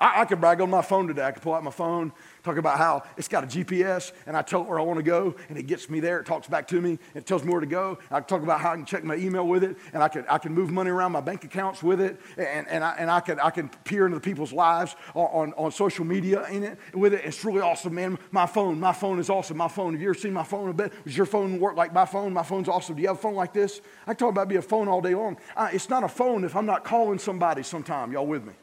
I, 0.00 0.22
I 0.22 0.24
could 0.24 0.40
brag 0.40 0.60
on 0.60 0.70
my 0.70 0.82
phone 0.82 1.06
today. 1.06 1.24
I 1.24 1.32
could 1.32 1.42
pull 1.42 1.54
out 1.54 1.62
my 1.62 1.70
phone 1.70 2.12
Talk 2.42 2.56
about 2.56 2.78
how 2.78 3.02
it's 3.16 3.28
got 3.28 3.44
a 3.44 3.46
GPS 3.46 4.12
and 4.26 4.36
I 4.36 4.42
tell 4.42 4.62
it 4.62 4.68
where 4.68 4.78
I 4.78 4.82
want 4.82 4.98
to 4.98 5.02
go 5.02 5.34
and 5.48 5.58
it 5.58 5.64
gets 5.64 5.90
me 5.90 6.00
there. 6.00 6.20
It 6.20 6.26
talks 6.26 6.48
back 6.48 6.66
to 6.68 6.80
me 6.80 6.98
it 7.14 7.26
tells 7.26 7.44
me 7.44 7.50
where 7.50 7.60
to 7.60 7.66
go. 7.66 7.98
I 8.10 8.20
talk 8.20 8.42
about 8.42 8.60
how 8.60 8.72
I 8.72 8.76
can 8.76 8.84
check 8.84 9.04
my 9.04 9.16
email 9.16 9.46
with 9.46 9.64
it 9.64 9.76
and 9.92 10.02
I 10.02 10.08
can, 10.08 10.24
I 10.28 10.38
can 10.38 10.54
move 10.54 10.70
money 10.70 10.90
around 10.90 11.12
my 11.12 11.20
bank 11.20 11.44
accounts 11.44 11.82
with 11.82 12.00
it 12.00 12.20
and, 12.36 12.66
and, 12.68 12.82
I, 12.82 12.94
and 12.98 13.10
I, 13.10 13.20
can, 13.20 13.38
I 13.40 13.50
can 13.50 13.68
peer 13.84 14.06
into 14.06 14.20
people's 14.20 14.52
lives 14.52 14.96
on, 15.14 15.26
on, 15.26 15.52
on 15.56 15.72
social 15.72 16.04
media 16.04 16.46
in 16.48 16.62
it, 16.62 16.78
with 16.94 17.14
it. 17.14 17.22
It's 17.24 17.44
really 17.44 17.60
awesome, 17.60 17.94
man. 17.94 18.18
My 18.30 18.46
phone, 18.46 18.80
my 18.80 18.92
phone 18.92 19.18
is 19.18 19.28
awesome. 19.28 19.56
My 19.56 19.68
phone, 19.68 19.92
have 19.92 20.00
you 20.00 20.08
ever 20.08 20.18
seen 20.18 20.32
my 20.32 20.42
phone 20.42 20.70
a 20.70 20.72
bit? 20.72 20.92
Does 21.04 21.16
your 21.16 21.26
phone 21.26 21.58
work 21.60 21.76
like 21.76 21.92
my 21.92 22.06
phone? 22.06 22.32
My 22.32 22.42
phone's 22.42 22.68
awesome. 22.68 22.96
Do 22.96 23.02
you 23.02 23.08
have 23.08 23.18
a 23.18 23.20
phone 23.20 23.34
like 23.34 23.52
this? 23.52 23.80
I 24.06 24.14
talk 24.14 24.30
about 24.30 24.48
being 24.48 24.60
a 24.60 24.62
phone 24.62 24.88
all 24.88 25.00
day 25.00 25.14
long. 25.14 25.36
It's 25.72 25.88
not 25.88 26.04
a 26.04 26.08
phone 26.08 26.44
if 26.44 26.56
I'm 26.56 26.66
not 26.66 26.84
calling 26.84 27.18
somebody 27.18 27.62
sometime. 27.62 28.12
Y'all 28.12 28.26
with 28.26 28.44
me? 28.44 28.54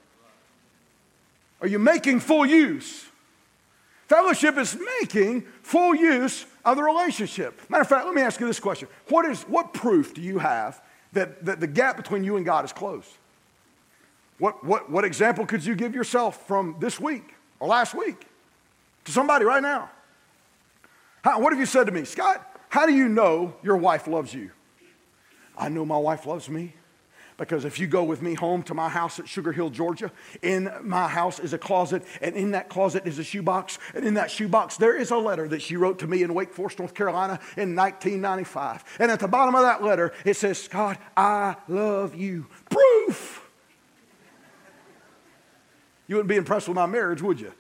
Are 1.62 1.68
you 1.68 1.80
making 1.80 2.20
full 2.20 2.46
use? 2.46 3.06
Fellowship 4.08 4.58
is 4.58 4.78
making 5.02 5.42
full 5.62 5.94
use 5.94 6.46
of 6.64 6.78
the 6.78 6.84
relationship. 6.84 7.62
Matter 7.70 7.82
of 7.82 7.90
fact, 7.90 8.06
let 8.06 8.16
me 8.16 8.22
ask 8.22 8.40
you 8.40 8.48
this 8.48 8.60
question. 8.60 8.88
What, 9.10 9.26
is, 9.26 9.44
what 9.44 9.74
proof 9.74 10.14
do 10.14 10.22
you 10.22 10.40
have 10.40 10.82
that, 11.12 11.44
that 11.44 11.60
the 11.60 11.68
gap 11.68 11.98
between 11.98 12.24
you 12.24 12.38
and 12.38 12.46
God 12.46 12.64
is 12.64 12.72
closed? 12.72 13.10
What, 14.40 14.64
what, 14.64 14.90
what 14.90 15.04
example 15.04 15.46
could 15.46 15.66
you 15.66 15.76
give 15.76 15.94
yourself 15.94 16.48
from 16.48 16.78
this 16.80 17.00
week 17.00 17.36
or 17.60 17.68
last 17.68 17.94
week 17.94 18.26
to 19.06 19.12
somebody 19.12 19.44
right 19.44 19.62
now? 19.62 19.90
How, 21.24 21.42
what 21.42 21.52
have 21.52 21.60
you 21.60 21.66
said 21.66 21.88
to 21.88 21.92
me? 21.92 22.06
Scott, 22.06 22.48
how 22.70 22.86
do 22.86 22.94
you 22.94 23.10
know 23.10 23.56
your 23.62 23.76
wife 23.76 24.08
loves 24.08 24.34
you? 24.34 24.52
I 25.58 25.68
know 25.68 25.86
my 25.86 25.98
wife 25.98 26.26
loves 26.26 26.48
me 26.48 26.74
because 27.38 27.66
if 27.66 27.80
you 27.80 27.88
go 27.88 28.04
with 28.04 28.22
me 28.22 28.34
home 28.34 28.64
to 28.64 28.74
my 28.74 28.90
house 28.90 29.20
at 29.20 29.28
Sugar 29.28 29.52
Hill, 29.52 29.70
Georgia, 29.70 30.12
in 30.42 30.70
my 30.82 31.08
house 31.08 31.40
is 31.40 31.54
a 31.54 31.58
closet, 31.58 32.04
and 32.22 32.36
in 32.36 32.52
that 32.52 32.68
closet 32.68 33.06
is 33.06 33.20
a 33.20 33.24
shoebox, 33.24 33.78
and 33.94 34.06
in 34.06 34.16
that 34.16 34.32
shoebox 34.32 34.78
there 34.78 34.96
is 34.96 35.12
a 35.12 35.18
letter 35.18 35.48
that 35.48 35.62
she 35.62 35.78
wrote 35.78 36.00
to 36.00 36.08
me 36.08 36.24
in 36.24 36.34
Wake 36.34 36.54
Forest, 36.54 36.80
North 36.80 36.94
Carolina 36.94 37.40
in 37.56 37.76
1995. 37.76 38.84
And 39.00 39.12
at 39.12 39.20
the 39.20 39.28
bottom 39.28 39.56
of 39.56 39.62
that 39.62 39.84
letter, 39.84 40.14
it 40.26 40.36
says, 40.36 40.62
Scott, 40.62 41.00
I 41.16 41.56
love 41.68 42.16
you. 42.16 42.48
Proof! 42.70 43.44
You 46.08 46.16
wouldn't 46.16 46.30
be 46.30 46.38
impressed 46.38 46.68
with 46.68 46.76
my 46.76 46.86
marriage, 46.86 47.22
would 47.22 47.40
you? 47.40 47.54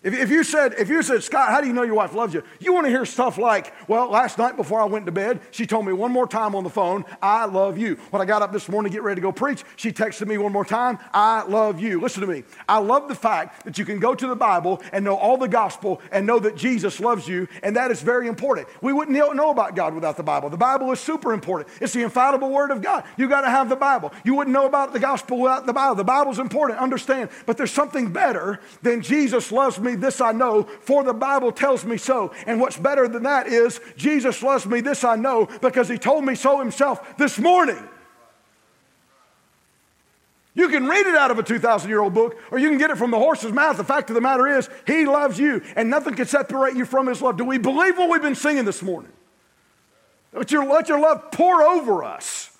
If, 0.00 0.14
if, 0.14 0.30
you 0.30 0.44
said, 0.44 0.74
if 0.78 0.88
you 0.88 1.02
said, 1.02 1.24
Scott, 1.24 1.48
how 1.50 1.60
do 1.60 1.66
you 1.66 1.72
know 1.72 1.82
your 1.82 1.96
wife 1.96 2.14
loves 2.14 2.32
you? 2.32 2.44
You 2.60 2.72
want 2.72 2.86
to 2.86 2.90
hear 2.90 3.04
stuff 3.04 3.36
like, 3.36 3.74
well, 3.88 4.08
last 4.08 4.38
night 4.38 4.56
before 4.56 4.80
I 4.80 4.84
went 4.84 5.06
to 5.06 5.12
bed, 5.12 5.40
she 5.50 5.66
told 5.66 5.86
me 5.86 5.92
one 5.92 6.12
more 6.12 6.28
time 6.28 6.54
on 6.54 6.62
the 6.62 6.70
phone, 6.70 7.04
I 7.20 7.46
love 7.46 7.76
you. 7.76 7.96
When 8.10 8.22
I 8.22 8.24
got 8.24 8.40
up 8.40 8.52
this 8.52 8.68
morning 8.68 8.92
to 8.92 8.96
get 8.96 9.02
ready 9.02 9.16
to 9.20 9.22
go 9.22 9.32
preach, 9.32 9.64
she 9.74 9.90
texted 9.90 10.28
me 10.28 10.38
one 10.38 10.52
more 10.52 10.64
time, 10.64 11.00
I 11.12 11.42
love 11.42 11.80
you. 11.80 12.00
Listen 12.00 12.20
to 12.20 12.28
me. 12.28 12.44
I 12.68 12.78
love 12.78 13.08
the 13.08 13.16
fact 13.16 13.64
that 13.64 13.76
you 13.76 13.84
can 13.84 13.98
go 13.98 14.14
to 14.14 14.26
the 14.28 14.36
Bible 14.36 14.80
and 14.92 15.04
know 15.04 15.16
all 15.16 15.36
the 15.36 15.48
gospel 15.48 16.00
and 16.12 16.24
know 16.24 16.38
that 16.38 16.56
Jesus 16.56 17.00
loves 17.00 17.26
you, 17.26 17.48
and 17.64 17.74
that 17.74 17.90
is 17.90 18.00
very 18.00 18.28
important. 18.28 18.68
We 18.80 18.92
wouldn't 18.92 19.16
know 19.16 19.50
about 19.50 19.74
God 19.74 19.94
without 19.94 20.16
the 20.16 20.22
Bible. 20.22 20.48
The 20.48 20.56
Bible 20.56 20.92
is 20.92 21.00
super 21.00 21.32
important. 21.32 21.76
It's 21.80 21.92
the 21.92 22.04
infallible 22.04 22.50
word 22.50 22.70
of 22.70 22.82
God. 22.82 23.02
You 23.16 23.28
got 23.28 23.40
to 23.40 23.50
have 23.50 23.68
the 23.68 23.74
Bible. 23.74 24.12
You 24.22 24.36
wouldn't 24.36 24.54
know 24.54 24.66
about 24.66 24.92
the 24.92 25.00
gospel 25.00 25.40
without 25.40 25.66
the 25.66 25.72
Bible. 25.72 25.96
The 25.96 26.04
Bible's 26.04 26.38
important, 26.38 26.78
understand, 26.78 27.30
but 27.46 27.56
there's 27.56 27.72
something 27.72 28.12
better 28.12 28.60
than 28.82 29.02
Jesus 29.02 29.50
loves 29.50 29.80
me 29.80 29.87
me, 29.88 29.96
this 29.96 30.20
I 30.20 30.32
know, 30.32 30.64
for 30.64 31.02
the 31.02 31.14
Bible 31.14 31.52
tells 31.52 31.84
me 31.84 31.96
so. 31.96 32.32
And 32.46 32.60
what's 32.60 32.76
better 32.76 33.08
than 33.08 33.22
that 33.24 33.46
is 33.46 33.80
Jesus 33.96 34.42
loves 34.42 34.66
me, 34.66 34.80
this 34.80 35.04
I 35.04 35.16
know, 35.16 35.46
because 35.60 35.88
he 35.88 35.98
told 35.98 36.24
me 36.24 36.34
so 36.34 36.58
himself 36.58 37.16
this 37.16 37.38
morning. 37.38 37.88
You 40.54 40.68
can 40.68 40.86
read 40.86 41.06
it 41.06 41.14
out 41.14 41.30
of 41.30 41.38
a 41.38 41.42
2,000 41.42 41.88
year 41.88 42.00
old 42.00 42.14
book, 42.14 42.36
or 42.50 42.58
you 42.58 42.68
can 42.68 42.78
get 42.78 42.90
it 42.90 42.98
from 42.98 43.12
the 43.12 43.18
horse's 43.18 43.52
mouth. 43.52 43.76
The 43.76 43.84
fact 43.84 44.10
of 44.10 44.14
the 44.14 44.20
matter 44.20 44.46
is, 44.46 44.68
he 44.86 45.06
loves 45.06 45.38
you, 45.38 45.62
and 45.76 45.88
nothing 45.88 46.14
can 46.14 46.26
separate 46.26 46.74
you 46.76 46.84
from 46.84 47.06
his 47.06 47.22
love. 47.22 47.36
Do 47.36 47.44
we 47.44 47.58
believe 47.58 47.96
what 47.96 48.10
we've 48.10 48.22
been 48.22 48.34
singing 48.34 48.64
this 48.64 48.82
morning? 48.82 49.12
Let 50.32 50.50
your, 50.50 50.66
let 50.66 50.88
your 50.88 51.00
love 51.00 51.30
pour 51.30 51.62
over 51.62 52.02
us. 52.02 52.50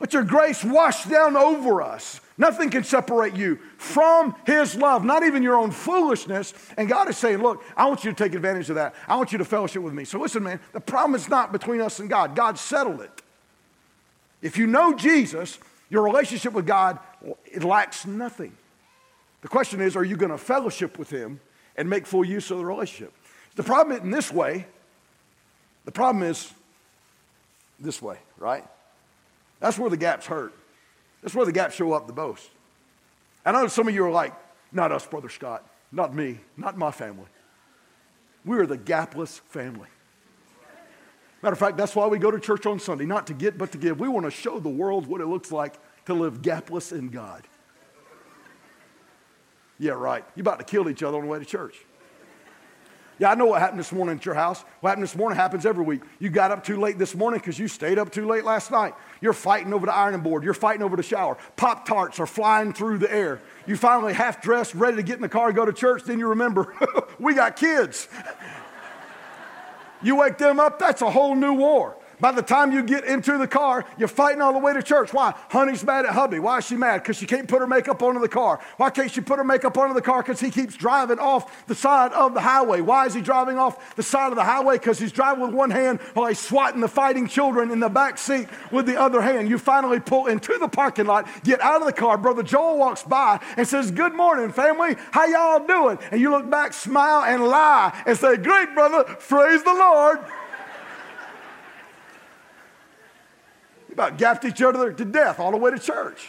Let 0.00 0.12
your 0.12 0.24
grace 0.24 0.64
wash 0.64 1.04
down 1.04 1.36
over 1.36 1.80
us. 1.80 2.20
Nothing 2.38 2.70
can 2.70 2.84
separate 2.84 3.34
you 3.34 3.58
from 3.76 4.34
His 4.46 4.76
love, 4.76 5.04
not 5.04 5.24
even 5.24 5.42
your 5.42 5.56
own 5.56 5.72
foolishness. 5.72 6.54
And 6.76 6.88
God 6.88 7.08
is 7.08 7.18
saying, 7.18 7.38
Look, 7.38 7.64
I 7.76 7.86
want 7.86 8.04
you 8.04 8.12
to 8.12 8.16
take 8.16 8.34
advantage 8.34 8.70
of 8.70 8.76
that. 8.76 8.94
I 9.08 9.16
want 9.16 9.32
you 9.32 9.38
to 9.38 9.44
fellowship 9.44 9.82
with 9.82 9.92
me. 9.92 10.04
So 10.04 10.20
listen, 10.20 10.44
man, 10.44 10.60
the 10.72 10.80
problem 10.80 11.16
is 11.16 11.28
not 11.28 11.50
between 11.50 11.80
us 11.80 11.98
and 11.98 12.08
God. 12.08 12.36
God 12.36 12.56
settled 12.56 13.00
it. 13.00 13.22
If 14.40 14.56
you 14.56 14.68
know 14.68 14.94
Jesus, 14.94 15.58
your 15.90 16.04
relationship 16.04 16.52
with 16.52 16.64
God, 16.64 17.00
it 17.44 17.64
lacks 17.64 18.06
nothing. 18.06 18.56
The 19.42 19.48
question 19.48 19.80
is, 19.80 19.96
are 19.96 20.04
you 20.04 20.16
going 20.16 20.32
to 20.32 20.38
fellowship 20.38 20.96
with 20.96 21.10
Him 21.10 21.40
and 21.76 21.90
make 21.90 22.06
full 22.06 22.24
use 22.24 22.52
of 22.52 22.58
the 22.58 22.64
relationship? 22.64 23.12
The 23.56 23.64
problem 23.64 24.00
in 24.00 24.12
this 24.12 24.32
way, 24.32 24.66
the 25.84 25.92
problem 25.92 26.22
is 26.22 26.52
this 27.80 28.00
way, 28.00 28.18
right? 28.36 28.64
That's 29.58 29.76
where 29.76 29.90
the 29.90 29.96
gaps 29.96 30.26
hurt. 30.26 30.54
That's 31.22 31.34
where 31.34 31.46
the 31.46 31.52
gaps 31.52 31.74
show 31.74 31.92
up 31.92 32.06
the 32.06 32.12
most. 32.12 32.50
I 33.44 33.52
know 33.52 33.66
some 33.68 33.88
of 33.88 33.94
you 33.94 34.04
are 34.04 34.10
like, 34.10 34.34
not 34.72 34.92
us, 34.92 35.06
Brother 35.06 35.28
Scott, 35.28 35.64
not 35.90 36.14
me, 36.14 36.40
not 36.56 36.76
my 36.76 36.90
family. 36.90 37.26
We 38.44 38.58
are 38.58 38.66
the 38.66 38.78
gapless 38.78 39.40
family. 39.40 39.88
Matter 41.42 41.52
of 41.52 41.58
fact, 41.58 41.76
that's 41.76 41.94
why 41.94 42.06
we 42.06 42.18
go 42.18 42.30
to 42.30 42.40
church 42.40 42.66
on 42.66 42.80
Sunday, 42.80 43.06
not 43.06 43.26
to 43.28 43.34
get, 43.34 43.56
but 43.56 43.72
to 43.72 43.78
give. 43.78 44.00
We 44.00 44.08
want 44.08 44.26
to 44.26 44.30
show 44.30 44.58
the 44.58 44.68
world 44.68 45.06
what 45.06 45.20
it 45.20 45.26
looks 45.26 45.52
like 45.52 45.74
to 46.06 46.14
live 46.14 46.42
gapless 46.42 46.92
in 46.92 47.08
God. 47.08 47.46
Yeah, 49.78 49.92
right. 49.92 50.24
You're 50.34 50.42
about 50.42 50.58
to 50.58 50.64
kill 50.64 50.88
each 50.88 51.02
other 51.02 51.16
on 51.18 51.24
the 51.24 51.28
way 51.28 51.38
to 51.38 51.44
church. 51.44 51.76
Yeah, 53.20 53.32
I 53.32 53.34
know 53.34 53.46
what 53.46 53.60
happened 53.60 53.80
this 53.80 53.90
morning 53.90 54.16
at 54.16 54.24
your 54.24 54.36
house. 54.36 54.64
What 54.80 54.90
happened 54.90 55.02
this 55.02 55.16
morning 55.16 55.36
happens 55.36 55.66
every 55.66 55.84
week. 55.84 56.02
You 56.20 56.30
got 56.30 56.52
up 56.52 56.62
too 56.62 56.80
late 56.80 56.98
this 56.98 57.16
morning 57.16 57.40
because 57.40 57.58
you 57.58 57.66
stayed 57.66 57.98
up 57.98 58.12
too 58.12 58.26
late 58.26 58.44
last 58.44 58.70
night. 58.70 58.94
You're 59.20 59.32
fighting 59.32 59.74
over 59.74 59.86
the 59.86 59.94
ironing 59.94 60.20
board. 60.20 60.44
You're 60.44 60.54
fighting 60.54 60.82
over 60.82 60.96
the 60.96 61.02
shower. 61.02 61.36
Pop 61.56 61.84
Tarts 61.84 62.20
are 62.20 62.26
flying 62.26 62.72
through 62.72 62.98
the 62.98 63.12
air. 63.12 63.40
You 63.66 63.76
finally 63.76 64.14
half 64.14 64.40
dressed, 64.40 64.74
ready 64.74 64.96
to 64.96 65.02
get 65.02 65.16
in 65.16 65.22
the 65.22 65.28
car 65.28 65.48
and 65.48 65.56
go 65.56 65.64
to 65.64 65.72
church. 65.72 66.04
Then 66.04 66.20
you 66.20 66.28
remember, 66.28 66.74
we 67.18 67.34
got 67.34 67.56
kids. 67.56 68.08
you 70.02 70.14
wake 70.14 70.38
them 70.38 70.60
up, 70.60 70.78
that's 70.78 71.02
a 71.02 71.10
whole 71.10 71.34
new 71.34 71.54
war. 71.54 71.97
By 72.20 72.32
the 72.32 72.42
time 72.42 72.72
you 72.72 72.82
get 72.82 73.04
into 73.04 73.38
the 73.38 73.46
car, 73.46 73.84
you're 73.96 74.08
fighting 74.08 74.42
all 74.42 74.52
the 74.52 74.58
way 74.58 74.72
to 74.72 74.82
church. 74.82 75.12
Why? 75.12 75.34
Honey's 75.50 75.84
mad 75.84 76.04
at 76.04 76.12
hubby. 76.12 76.38
Why 76.40 76.58
is 76.58 76.66
she 76.66 76.74
mad? 76.74 77.02
Because 77.02 77.16
she 77.16 77.26
can't 77.26 77.46
put 77.46 77.60
her 77.60 77.66
makeup 77.66 78.02
onto 78.02 78.20
the 78.20 78.28
car. 78.28 78.60
Why 78.76 78.90
can't 78.90 79.10
she 79.10 79.20
put 79.20 79.38
her 79.38 79.44
makeup 79.44 79.78
onto 79.78 79.94
the 79.94 80.02
car? 80.02 80.22
Because 80.22 80.40
he 80.40 80.50
keeps 80.50 80.76
driving 80.76 81.18
off 81.18 81.66
the 81.66 81.74
side 81.74 82.12
of 82.12 82.34
the 82.34 82.40
highway. 82.40 82.80
Why 82.80 83.06
is 83.06 83.14
he 83.14 83.20
driving 83.20 83.56
off 83.56 83.94
the 83.94 84.02
side 84.02 84.30
of 84.30 84.36
the 84.36 84.44
highway? 84.44 84.78
Because 84.78 84.98
he's 84.98 85.12
driving 85.12 85.44
with 85.44 85.54
one 85.54 85.70
hand 85.70 86.00
while 86.14 86.26
he's 86.26 86.40
swatting 86.40 86.80
the 86.80 86.88
fighting 86.88 87.28
children 87.28 87.70
in 87.70 87.78
the 87.78 87.88
back 87.88 88.18
seat 88.18 88.48
with 88.72 88.86
the 88.86 88.98
other 88.98 89.20
hand. 89.20 89.48
You 89.48 89.58
finally 89.58 90.00
pull 90.00 90.26
into 90.26 90.58
the 90.58 90.68
parking 90.68 91.06
lot, 91.06 91.28
get 91.44 91.60
out 91.60 91.80
of 91.80 91.86
the 91.86 91.92
car. 91.92 92.18
Brother 92.18 92.42
Joel 92.42 92.78
walks 92.78 93.04
by 93.04 93.40
and 93.56 93.66
says, 93.66 93.90
Good 93.92 94.14
morning, 94.14 94.50
family. 94.50 94.96
How 95.12 95.26
y'all 95.26 95.66
doing? 95.66 95.98
And 96.10 96.20
you 96.20 96.30
look 96.30 96.50
back, 96.50 96.72
smile, 96.72 97.22
and 97.22 97.44
lie 97.44 98.02
and 98.06 98.18
say, 98.18 98.36
Great, 98.36 98.74
brother. 98.74 99.04
Praise 99.04 99.62
the 99.62 99.74
Lord. 99.74 100.18
About 103.98 104.16
gapped 104.16 104.44
each 104.44 104.62
other 104.62 104.92
to 104.92 105.04
death 105.04 105.40
all 105.40 105.50
the 105.50 105.56
way 105.56 105.72
to 105.72 105.78
church. 105.78 106.28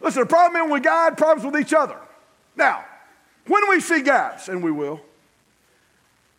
Listen, 0.00 0.22
the 0.22 0.26
problem 0.26 0.64
is 0.64 0.70
with 0.70 0.84
God, 0.84 1.16
problems 1.16 1.44
with 1.44 1.60
each 1.60 1.74
other. 1.74 1.98
Now, 2.54 2.84
when 3.48 3.68
we 3.68 3.80
see 3.80 4.00
gaps, 4.02 4.48
and 4.48 4.62
we 4.62 4.70
will, 4.70 5.00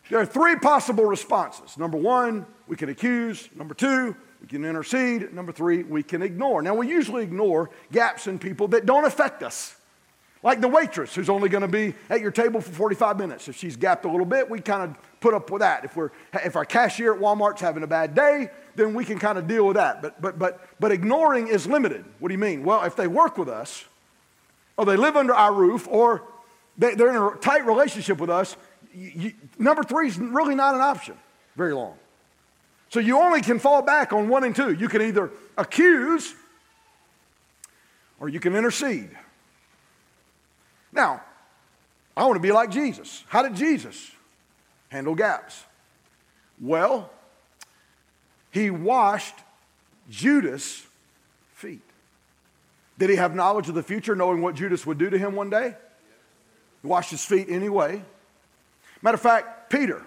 there 0.08 0.18
are 0.18 0.26
three 0.26 0.56
possible 0.56 1.04
responses. 1.04 1.76
Number 1.76 1.98
one, 1.98 2.46
we 2.66 2.76
can 2.76 2.88
accuse. 2.88 3.50
Number 3.54 3.74
two, 3.74 4.16
we 4.40 4.46
can 4.48 4.64
intercede. 4.64 5.34
Number 5.34 5.52
three, 5.52 5.82
we 5.82 6.02
can 6.02 6.22
ignore. 6.22 6.62
Now, 6.62 6.74
we 6.74 6.88
usually 6.88 7.22
ignore 7.22 7.70
gaps 7.92 8.26
in 8.26 8.38
people 8.38 8.68
that 8.68 8.86
don't 8.86 9.04
affect 9.04 9.42
us. 9.42 9.76
Like 10.42 10.62
the 10.62 10.68
waitress 10.68 11.14
who's 11.14 11.28
only 11.28 11.50
going 11.50 11.62
to 11.62 11.68
be 11.68 11.94
at 12.08 12.22
your 12.22 12.30
table 12.30 12.62
for 12.62 12.70
45 12.70 13.18
minutes. 13.18 13.46
If 13.46 13.56
she's 13.56 13.76
gapped 13.76 14.06
a 14.06 14.10
little 14.10 14.24
bit, 14.24 14.48
we 14.48 14.60
kind 14.60 14.82
of 14.90 15.20
put 15.20 15.34
up 15.34 15.50
with 15.50 15.60
that. 15.60 15.84
If, 15.84 15.96
we're, 15.96 16.10
if 16.32 16.56
our 16.56 16.64
cashier 16.64 17.12
at 17.14 17.20
Walmart's 17.20 17.60
having 17.60 17.82
a 17.82 17.86
bad 17.86 18.14
day, 18.14 18.50
then 18.76 18.94
we 18.94 19.04
can 19.04 19.18
kind 19.18 19.38
of 19.38 19.46
deal 19.46 19.66
with 19.66 19.76
that. 19.76 20.02
But, 20.02 20.20
but, 20.20 20.38
but, 20.38 20.60
but 20.78 20.92
ignoring 20.92 21.48
is 21.48 21.66
limited. 21.66 22.04
What 22.18 22.28
do 22.28 22.34
you 22.34 22.38
mean? 22.38 22.64
Well, 22.64 22.82
if 22.84 22.96
they 22.96 23.06
work 23.06 23.38
with 23.38 23.48
us, 23.48 23.84
or 24.76 24.84
they 24.84 24.96
live 24.96 25.16
under 25.16 25.34
our 25.34 25.52
roof, 25.52 25.86
or 25.88 26.22
they, 26.78 26.92
are 26.92 27.08
in 27.08 27.36
a 27.36 27.40
tight 27.40 27.66
relationship 27.66 28.18
with 28.18 28.30
us, 28.30 28.56
you, 28.94 29.12
you, 29.14 29.32
number 29.58 29.82
three 29.82 30.08
is 30.08 30.18
really 30.18 30.54
not 30.54 30.74
an 30.74 30.80
option 30.80 31.16
very 31.56 31.74
long. 31.74 31.96
So 32.88 32.98
you 32.98 33.18
only 33.18 33.40
can 33.40 33.58
fall 33.58 33.82
back 33.82 34.12
on 34.12 34.28
one 34.28 34.44
and 34.44 34.54
two. 34.54 34.72
You 34.72 34.88
can 34.88 35.02
either 35.02 35.30
accuse 35.56 36.34
or 38.18 38.28
you 38.28 38.40
can 38.40 38.56
intercede. 38.56 39.10
Now, 40.92 41.22
I 42.16 42.24
want 42.24 42.36
to 42.36 42.40
be 42.40 42.52
like 42.52 42.70
Jesus. 42.70 43.24
How 43.28 43.42
did 43.42 43.54
Jesus 43.54 44.10
handle 44.88 45.14
gaps? 45.14 45.64
Well, 46.60 47.10
he 48.50 48.70
washed 48.70 49.34
Judas' 50.08 50.84
feet. 51.54 51.82
Did 52.98 53.10
he 53.10 53.16
have 53.16 53.34
knowledge 53.34 53.68
of 53.68 53.74
the 53.74 53.82
future, 53.82 54.14
knowing 54.14 54.42
what 54.42 54.54
Judas 54.54 54.84
would 54.84 54.98
do 54.98 55.08
to 55.08 55.18
him 55.18 55.34
one 55.34 55.50
day? 55.50 55.74
He 56.82 56.88
washed 56.88 57.10
his 57.10 57.24
feet 57.24 57.48
anyway. 57.48 58.02
Matter 59.02 59.14
of 59.14 59.20
fact, 59.20 59.70
Peter, 59.70 60.04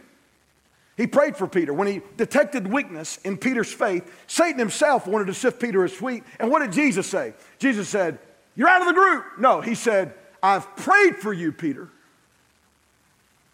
he 0.95 1.07
prayed 1.07 1.35
for 1.35 1.47
Peter. 1.47 1.73
When 1.73 1.87
he 1.87 2.01
detected 2.17 2.71
weakness 2.71 3.17
in 3.23 3.37
Peter's 3.37 3.71
faith, 3.71 4.11
Satan 4.27 4.59
himself 4.59 5.07
wanted 5.07 5.25
to 5.25 5.33
sift 5.33 5.59
Peter 5.59 5.83
as 5.83 5.99
wheat. 5.99 6.23
And 6.39 6.51
what 6.51 6.59
did 6.59 6.71
Jesus 6.71 7.07
say? 7.07 7.33
Jesus 7.57 7.89
said, 7.89 8.19
You're 8.55 8.69
out 8.69 8.81
of 8.81 8.87
the 8.87 8.93
group. 8.93 9.25
No, 9.39 9.61
he 9.61 9.73
said, 9.73 10.13
I've 10.41 10.75
prayed 10.75 11.15
for 11.15 11.33
you, 11.33 11.51
Peter, 11.51 11.89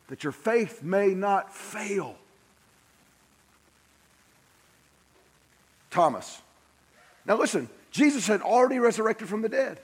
that 0.08 0.24
your 0.24 0.34
faith 0.34 0.84
may 0.84 1.14
not 1.14 1.56
fail. 1.56 2.18
Thomas. 5.90 6.42
Now 7.26 7.38
listen, 7.38 7.70
Jesus 7.92 8.28
had 8.28 8.42
already 8.42 8.80
resurrected 8.80 9.28
from 9.28 9.42
the 9.42 9.50
dead. 9.50 9.80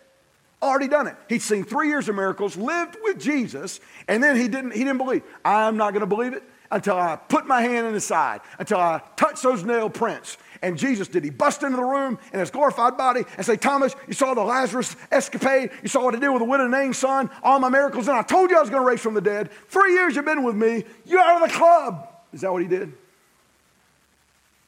Already 0.62 0.88
done 0.88 1.08
it. 1.08 1.16
He'd 1.28 1.42
seen 1.42 1.64
three 1.64 1.90
years 1.90 2.08
of 2.10 2.16
miracles, 2.16 2.56
lived 2.56 2.98
with 3.04 3.20
Jesus, 3.20 3.80
and 4.08 4.24
then 4.24 4.36
he 4.36 4.48
didn't, 4.48 4.72
he 4.72 4.80
didn't 4.80 4.98
believe. 4.98 5.24
I'm 5.44 5.78
not 5.78 5.92
going 5.92 6.02
to 6.02 6.08
believe 6.08 6.34
it 6.34 6.44
until 6.72 6.98
I 6.98 7.16
put 7.16 7.46
my 7.46 7.62
hand 7.62 7.88
in 7.88 7.94
his 7.94 8.06
side, 8.06 8.42
until 8.58 8.80
I 8.80 9.02
touch 9.16 9.42
those 9.42 9.64
nail 9.64 9.90
prints. 9.90 10.38
And 10.62 10.78
Jesus 10.78 11.08
did. 11.08 11.24
He 11.24 11.30
bust 11.30 11.62
into 11.62 11.78
the 11.78 11.84
room 11.84 12.18
in 12.34 12.40
his 12.40 12.50
glorified 12.50 12.98
body 12.98 13.24
and 13.38 13.46
say, 13.46 13.56
Thomas, 13.58 13.96
you 14.08 14.14
saw 14.14 14.34
the 14.34 14.42
Lazarus 14.42 14.96
escapade. 15.12 15.70
You 15.84 15.90
saw 15.90 16.04
what 16.04 16.16
I 16.16 16.20
did 16.20 16.30
with 16.30 16.40
the 16.40 16.46
widow 16.46 16.68
named 16.68 16.96
son, 16.96 17.30
all 17.44 17.60
my 17.60 17.70
miracles. 17.70 18.08
And 18.08 18.18
I 18.18 18.24
told 18.24 18.50
you 18.50 18.58
I 18.58 18.62
was 18.62 18.70
going 18.70 18.82
to 18.82 18.88
raise 18.88 19.02
from 19.02 19.14
the 19.14 19.22
dead. 19.22 19.52
Three 19.68 19.94
years 19.94 20.16
you've 20.16 20.26
been 20.26 20.44
with 20.44 20.56
me. 20.56 20.86
You're 21.06 21.20
out 21.20 21.44
of 21.44 21.50
the 21.50 21.56
club. 21.56 22.10
Is 22.34 22.42
that 22.42 22.52
what 22.52 22.64
he 22.64 22.68
did? 22.68 22.92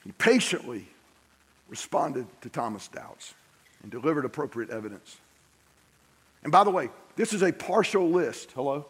He 0.03 0.11
patiently 0.11 0.87
responded 1.69 2.27
to 2.41 2.49
Thomas' 2.49 2.87
doubts 2.87 3.35
and 3.81 3.91
delivered 3.91 4.25
appropriate 4.25 4.69
evidence. 4.69 5.17
And 6.43 6.51
by 6.51 6.63
the 6.63 6.71
way, 6.71 6.89
this 7.15 7.33
is 7.33 7.41
a 7.41 7.51
partial 7.51 8.09
list. 8.09 8.51
Hello? 8.53 8.85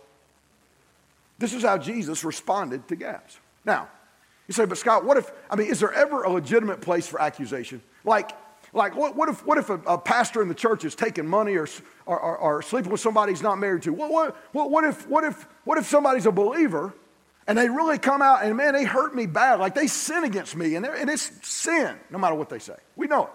This 1.39 1.53
is 1.53 1.63
how 1.63 1.77
Jesus 1.77 2.23
responded 2.23 2.87
to 2.87 2.95
gaps. 2.95 3.39
Now, 3.65 3.89
you 4.47 4.53
say, 4.53 4.65
but 4.65 4.77
Scott, 4.77 5.05
what 5.05 5.17
if, 5.17 5.31
I 5.49 5.55
mean, 5.55 5.67
is 5.67 5.79
there 5.79 5.93
ever 5.93 6.23
a 6.23 6.29
legitimate 6.29 6.81
place 6.81 7.07
for 7.07 7.21
accusation? 7.21 7.81
Like, 8.03 8.31
like 8.73 8.95
what, 8.95 9.15
what 9.15 9.29
if, 9.29 9.45
what 9.45 9.57
if 9.57 9.69
a, 9.69 9.75
a 9.85 9.97
pastor 9.97 10.41
in 10.41 10.47
the 10.47 10.55
church 10.55 10.85
is 10.85 10.95
taking 10.95 11.27
money 11.27 11.55
or, 11.55 11.67
or, 12.05 12.19
or, 12.19 12.37
or 12.37 12.61
sleeping 12.61 12.91
with 12.91 13.01
somebody 13.01 13.31
he's 13.31 13.41
not 13.41 13.57
married 13.57 13.83
to? 13.83 13.93
What, 13.93 14.11
what, 14.11 14.35
what, 14.53 14.71
what, 14.71 14.83
if, 14.83 15.07
what, 15.07 15.23
if, 15.23 15.47
what 15.63 15.77
if 15.77 15.85
somebody's 15.85 16.25
a 16.25 16.31
believer 16.31 16.93
and 17.47 17.57
they 17.57 17.69
really 17.69 17.97
come 17.97 18.21
out 18.21 18.43
and 18.43 18.55
man, 18.57 18.73
they 18.73 18.83
hurt 18.83 19.15
me 19.15 19.25
bad, 19.25 19.59
like 19.59 19.73
they 19.73 19.87
sin 19.87 20.23
against 20.23 20.55
me, 20.55 20.75
and, 20.75 20.85
and 20.85 21.09
it's 21.09 21.31
sin, 21.47 21.95
no 22.09 22.17
matter 22.17 22.35
what 22.35 22.49
they 22.49 22.59
say. 22.59 22.75
We 22.95 23.07
know 23.07 23.25
it. 23.25 23.31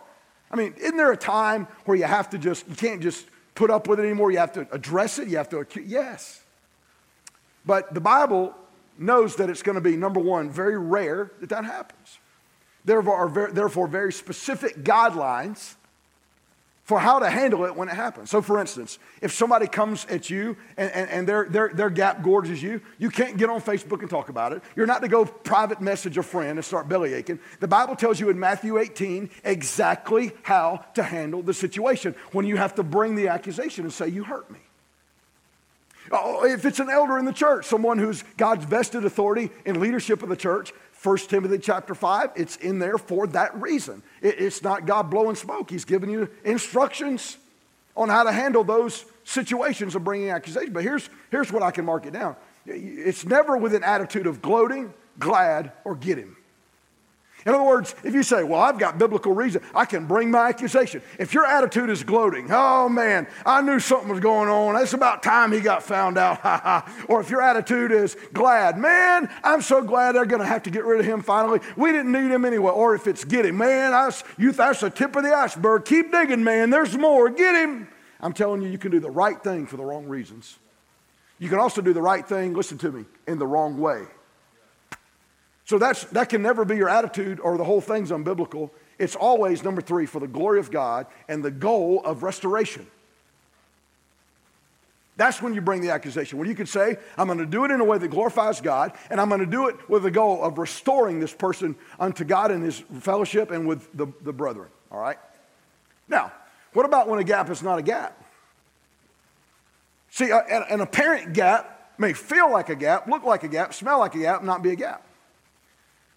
I 0.51 0.57
mean, 0.57 0.75
isn't 0.79 0.97
there 0.97 1.13
a 1.13 1.17
time 1.17 1.67
where 1.87 1.97
you 1.97 2.05
have 2.05 2.31
to 2.31 2.39
just, 2.39 2.69
you 2.69 2.77
can't 2.77 3.01
just 3.01 3.27
put 3.55 3.71
up 3.71 3.89
with 3.89 3.99
it 3.99 4.03
anymore? 4.03 4.31
You 4.31 4.39
have 4.39 4.53
to 4.53 4.69
address 4.71 5.19
it, 5.19 5.29
you 5.29 5.39
have 5.39 5.49
to 5.49 5.59
accuse, 5.59 5.89
yes. 5.89 6.43
But 7.65 7.95
the 7.95 8.01
Bible 8.01 8.55
knows 8.99 9.37
that 9.37 9.49
it's 9.49 9.63
going 9.63 9.77
to 9.77 9.81
be, 9.81 9.97
number 9.97 10.21
one, 10.21 10.51
very 10.51 10.79
rare 10.79 11.31
that 11.41 11.49
that 11.49 11.65
happens. 11.65 12.19
There 12.85 13.09
are 13.09 13.51
therefore 13.53 13.87
very 13.87 14.13
specific 14.13 14.83
guidelines 14.85 15.77
for 16.85 16.99
how 16.99 17.21
to 17.21 17.31
handle 17.31 17.65
it 17.65 17.77
when 17.77 17.89
it 17.89 17.95
happens. 17.95 18.31
So, 18.31 18.43
for 18.43 18.59
instance, 18.59 18.99
if 19.21 19.33
somebody 19.33 19.69
comes 19.69 20.05
at 20.07 20.31
you 20.31 20.57
and, 20.77 20.91
and, 20.91 21.11
and 21.11 21.29
their, 21.29 21.45
their, 21.49 21.69
their 21.69 21.91
gap 21.91 22.23
gorges 22.23 22.61
you, 22.61 22.81
you 22.99 23.09
can't 23.09 23.37
get 23.37 23.49
on 23.49 23.61
Facebook 23.61 24.01
and 24.01 24.11
talk 24.11 24.29
about 24.29 24.53
it. 24.53 24.63
You're 24.75 24.87
not 24.87 25.03
to 25.03 25.09
go 25.09 25.25
private 25.25 25.81
message 25.81 26.19
a 26.19 26.23
friend 26.25 26.59
and 26.59 26.65
start 26.65 26.89
belly 26.89 27.15
aching. 27.15 27.39
The 27.61 27.69
Bible 27.69 27.95
tells 27.95 28.19
you 28.19 28.31
in 28.31 28.39
Matthew 28.39 28.79
18 28.79 29.31
exactly 29.45 30.33
how 30.43 30.85
to 30.95 31.05
handle 31.05 31.43
the 31.43 31.55
situation 31.55 32.17
when 32.33 32.47
you 32.47 32.57
have 32.57 32.75
to 32.75 32.83
bring 32.83 33.15
the 33.15 33.29
accusation 33.29 33.85
and 33.85 33.93
say, 33.93 34.09
You 34.09 34.25
hurt 34.25 34.51
me. 34.51 34.59
Oh, 36.11 36.45
if 36.45 36.65
it's 36.65 36.81
an 36.81 36.91
elder 36.91 37.17
in 37.17 37.25
the 37.25 37.33
church, 37.33 37.65
someone 37.67 37.99
who's 37.99 38.25
God's 38.37 38.65
vested 38.65 39.05
authority 39.05 39.51
in 39.65 39.79
leadership 39.79 40.23
of 40.23 40.29
the 40.29 40.37
church, 40.37 40.73
1 41.03 41.17
Timothy 41.19 41.59
chapter 41.59 41.95
5, 41.95 42.31
it's 42.37 42.57
in 42.57 42.79
there 42.79 42.97
for 42.97 43.27
that 43.29 43.61
reason. 43.61 44.03
it's 44.21 44.63
not 44.63 44.87
God 44.87 45.11
blowing 45.11 45.35
smoke. 45.35 45.71
He's 45.71 45.85
giving 45.85 46.11
you 46.11 46.29
instructions 46.45 47.39
on 47.97 48.09
how 48.09 48.23
to 48.23 48.33
handle 48.33 48.63
those 48.63 49.05
situations 49.25 49.95
of 49.95 50.05
bringing 50.05 50.31
accusation. 50.31 50.73
But 50.73 50.85
here's, 50.85 51.11
here's 51.31 51.53
what 51.53 51.63
I 51.63 51.71
can 51.71 51.85
mark 51.85 52.07
it 52.07 52.13
down. 52.13 52.37
It's 52.67 53.25
never 53.25 53.57
with 53.57 53.75
an 53.75 53.83
attitude 53.83 54.27
of 54.27 54.41
gloating, 54.41 54.95
glad, 55.19 55.73
or 55.85 55.97
get 55.97 56.19
him. 56.19 56.37
In 57.45 57.55
other 57.55 57.65
words, 57.65 57.95
if 58.05 58.15
you 58.15 58.23
say, 58.23 58.45
Well, 58.45 58.61
I've 58.61 58.79
got 58.79 58.99
biblical 58.99 59.33
reason, 59.33 59.63
I 59.75 59.85
can 59.85 60.07
bring 60.07 60.31
my 60.31 60.49
accusation. 60.49 61.03
If 61.19 61.35
your 61.35 61.47
attitude 61.47 61.91
is 61.91 62.05
gloating, 62.05 62.49
oh 62.51 62.89
man, 62.89 63.27
I 63.45 63.63
knew 63.63 63.81
something 63.81 64.09
was 64.09 64.21
going 64.21 64.49
on. 64.49 64.81
It's 64.81 64.93
about 64.93 65.23
time 65.23 65.53
he 65.53 65.61
got 65.61 65.83
found 65.83 66.19
out. 66.19 66.89
or 67.09 67.21
if 67.21 67.31
your 67.31 67.43
attitude 67.43 67.93
is 67.93 68.17
glad, 68.33 68.79
man, 68.79 69.29
I'm 69.43 69.63
so 69.63 69.83
glad 69.83 70.13
they're 70.13 70.27
going 70.27 70.43
to 70.43 70.47
have 70.47 70.63
to 70.65 70.71
get 70.71 70.85
rid 70.85 71.01
of 71.01 71.07
him 71.07 71.23
finally. 71.23 71.61
We 71.77 71.93
didn't 71.93 72.13
need 72.13 72.31
him 72.31 72.45
anyway. 72.45 72.71
Or 72.71 72.95
if 72.95 73.07
it's 73.07 73.25
get 73.25 73.47
him, 73.47 73.59
man, 73.59 73.93
I, 73.93 74.11
you, 74.39 74.53
that's 74.53 74.81
the 74.81 74.91
tip 74.91 75.17
of 75.17 75.25
the 75.25 75.35
iceberg. 75.35 75.85
Keep 75.85 76.13
digging, 76.13 76.45
man. 76.45 76.71
There's 76.71 76.97
more. 76.97 77.31
Get 77.31 77.55
him. 77.55 77.89
I'm 78.21 78.33
telling 78.33 78.63
you, 78.63 78.69
you 78.69 78.79
can 78.79 78.93
do 78.93 79.01
the 79.01 79.11
right 79.11 79.43
thing 79.43 79.67
for 79.67 79.77
the 79.77 79.85
wrong 79.85 80.07
reasons. 80.07 80.59
You 81.39 81.49
can 81.49 81.59
also 81.59 81.83
do 81.83 81.93
the 81.93 82.03
right 82.03 82.25
thing, 82.25 82.55
listen 82.55 82.79
to 82.79 82.93
me, 82.93 83.05
in 83.27 83.41
the 83.41 83.47
wrong 83.47 83.79
way. 83.79 84.05
So 85.73 85.79
that's, 85.79 86.05
that 86.05 86.29
can 86.29 86.43
never 86.43 86.67
be 86.67 86.77
your 86.77 86.91
attitude 86.91 87.41
or 87.41 87.57
the 87.57 87.65
whole 87.65 87.81
thing's 87.81 88.11
unbiblical. 88.11 88.69
It's 88.99 89.17
always, 89.17 89.65
number 89.65 89.81
three, 89.81 90.05
for 90.05 90.21
the 90.21 90.29
glory 90.29 90.59
of 90.59 90.71
God 90.71 91.07
and 91.31 91.43
the 91.43 91.51
goal 91.51 92.03
of 92.05 92.23
restoration. 92.23 92.87
That's 95.17 95.41
when 95.41 95.55
you 95.55 95.63
bring 95.63 95.81
the 95.81 95.89
accusation. 95.89 96.39
When 96.39 96.47
you 96.47 96.55
can 96.55 96.67
say, 96.67 96.99
I'm 97.17 97.27
going 97.27 97.39
to 97.39 97.47
do 97.47 97.65
it 97.65 97.71
in 97.71 97.81
a 97.81 97.87
way 97.87 97.97
that 97.97 98.09
glorifies 98.09 98.61
God, 98.61 98.93
and 99.09 99.19
I'm 99.19 99.31
going 99.31 99.41
to 99.41 99.47
do 99.47 99.69
it 99.69 99.89
with 99.89 100.03
the 100.03 100.11
goal 100.11 100.43
of 100.45 100.59
restoring 100.59 101.21
this 101.21 101.33
person 101.33 101.75
unto 101.99 102.23
God 102.23 102.51
and 102.51 102.63
his 102.63 102.79
fellowship 103.01 103.51
and 103.51 103.67
with 103.67 103.89
the, 103.97 104.09
the 104.21 104.33
brethren. 104.35 104.69
All 104.91 105.01
right? 105.01 105.17
Now, 106.07 106.33
what 106.75 106.85
about 106.85 107.09
when 107.09 107.19
a 107.19 107.25
gap 107.25 107.49
is 107.49 107.63
not 107.63 107.79
a 107.79 107.83
gap? 107.83 108.23
See, 110.11 110.31
an 110.31 110.83
apparent 110.83 111.33
gap 111.33 111.95
may 111.97 112.13
feel 112.13 112.53
like 112.53 112.69
a 112.69 112.77
gap, 112.77 113.07
look 113.07 113.25
like 113.25 113.43
a 113.43 113.49
gap, 113.49 113.73
smell 113.73 114.01
like 114.01 114.15
a 114.15 114.19
gap, 114.19 114.45
not 114.45 114.63
be 114.63 114.73
a 114.73 114.77
gap. 114.77 115.07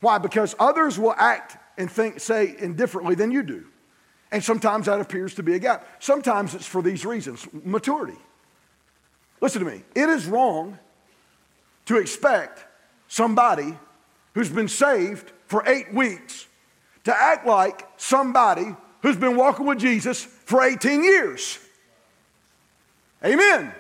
Why? 0.06 0.20
Because 0.20 0.56
others 0.60 1.00
will 1.00 1.16
act 1.18 1.58
and 1.80 1.90
think, 1.90 2.20
say 2.20 2.56
indifferently 2.60 3.16
than 3.16 3.32
you 3.32 3.42
do. 3.42 3.66
And 4.32 4.44
sometimes 4.44 4.86
that 4.86 5.02
appears 5.02 5.34
to 5.34 5.42
be 5.42 5.56
a 5.56 5.60
gap. 5.60 5.88
Sometimes 5.98 6.54
it's 6.54 6.68
for 6.68 6.84
these 6.84 7.08
reasons 7.08 7.48
maturity. 7.52 8.20
Listen 9.42 9.66
to 9.66 9.72
me. 9.72 9.82
It 9.96 10.08
is 10.10 10.28
wrong 10.28 10.78
to 11.88 11.98
expect 11.98 12.64
somebody 13.08 13.76
who's 14.36 14.52
been 14.52 14.68
saved 14.68 15.32
for 15.48 15.64
eight 15.66 15.92
weeks 15.92 16.46
to 17.06 17.20
act 17.20 17.48
like 17.48 17.88
somebody 17.98 18.76
who's 19.02 19.18
been 19.18 19.36
walking 19.36 19.66
with 19.66 19.80
Jesus 19.80 20.24
for 20.24 20.62
18 20.62 21.04
years. 21.04 21.58
Amen. 23.24 23.74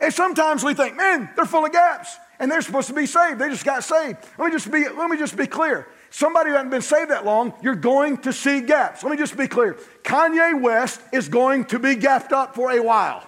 And 0.00 0.14
sometimes 0.14 0.64
we 0.64 0.72
think, 0.72 0.96
man, 0.96 1.28
they're 1.36 1.44
full 1.44 1.66
of 1.66 1.72
gaps 1.72 2.16
and 2.40 2.50
they're 2.50 2.62
supposed 2.62 2.88
to 2.88 2.94
be 2.94 3.06
saved. 3.06 3.38
They 3.38 3.50
just 3.50 3.64
got 3.64 3.84
saved. 3.84 4.16
Let 4.38 4.46
me 4.46 4.52
just 4.52 4.72
be, 4.72 4.88
let 4.88 5.10
me 5.10 5.18
just 5.18 5.36
be 5.36 5.46
clear. 5.46 5.86
Somebody 6.08 6.50
who 6.50 6.56
hasn't 6.56 6.72
been 6.72 6.82
saved 6.82 7.10
that 7.10 7.24
long, 7.24 7.52
you're 7.62 7.76
going 7.76 8.16
to 8.18 8.32
see 8.32 8.62
gaps. 8.62 9.04
Let 9.04 9.10
me 9.12 9.18
just 9.18 9.36
be 9.36 9.46
clear. 9.46 9.74
Kanye 10.02 10.60
West 10.60 11.00
is 11.12 11.28
going 11.28 11.66
to 11.66 11.78
be 11.78 11.94
gapped 11.94 12.32
up 12.32 12.54
for 12.54 12.72
a 12.72 12.82
while. 12.82 13.24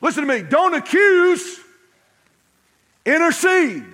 Listen 0.00 0.26
to 0.26 0.32
me. 0.32 0.42
Don't 0.42 0.74
accuse, 0.74 1.58
intercede. 3.06 3.84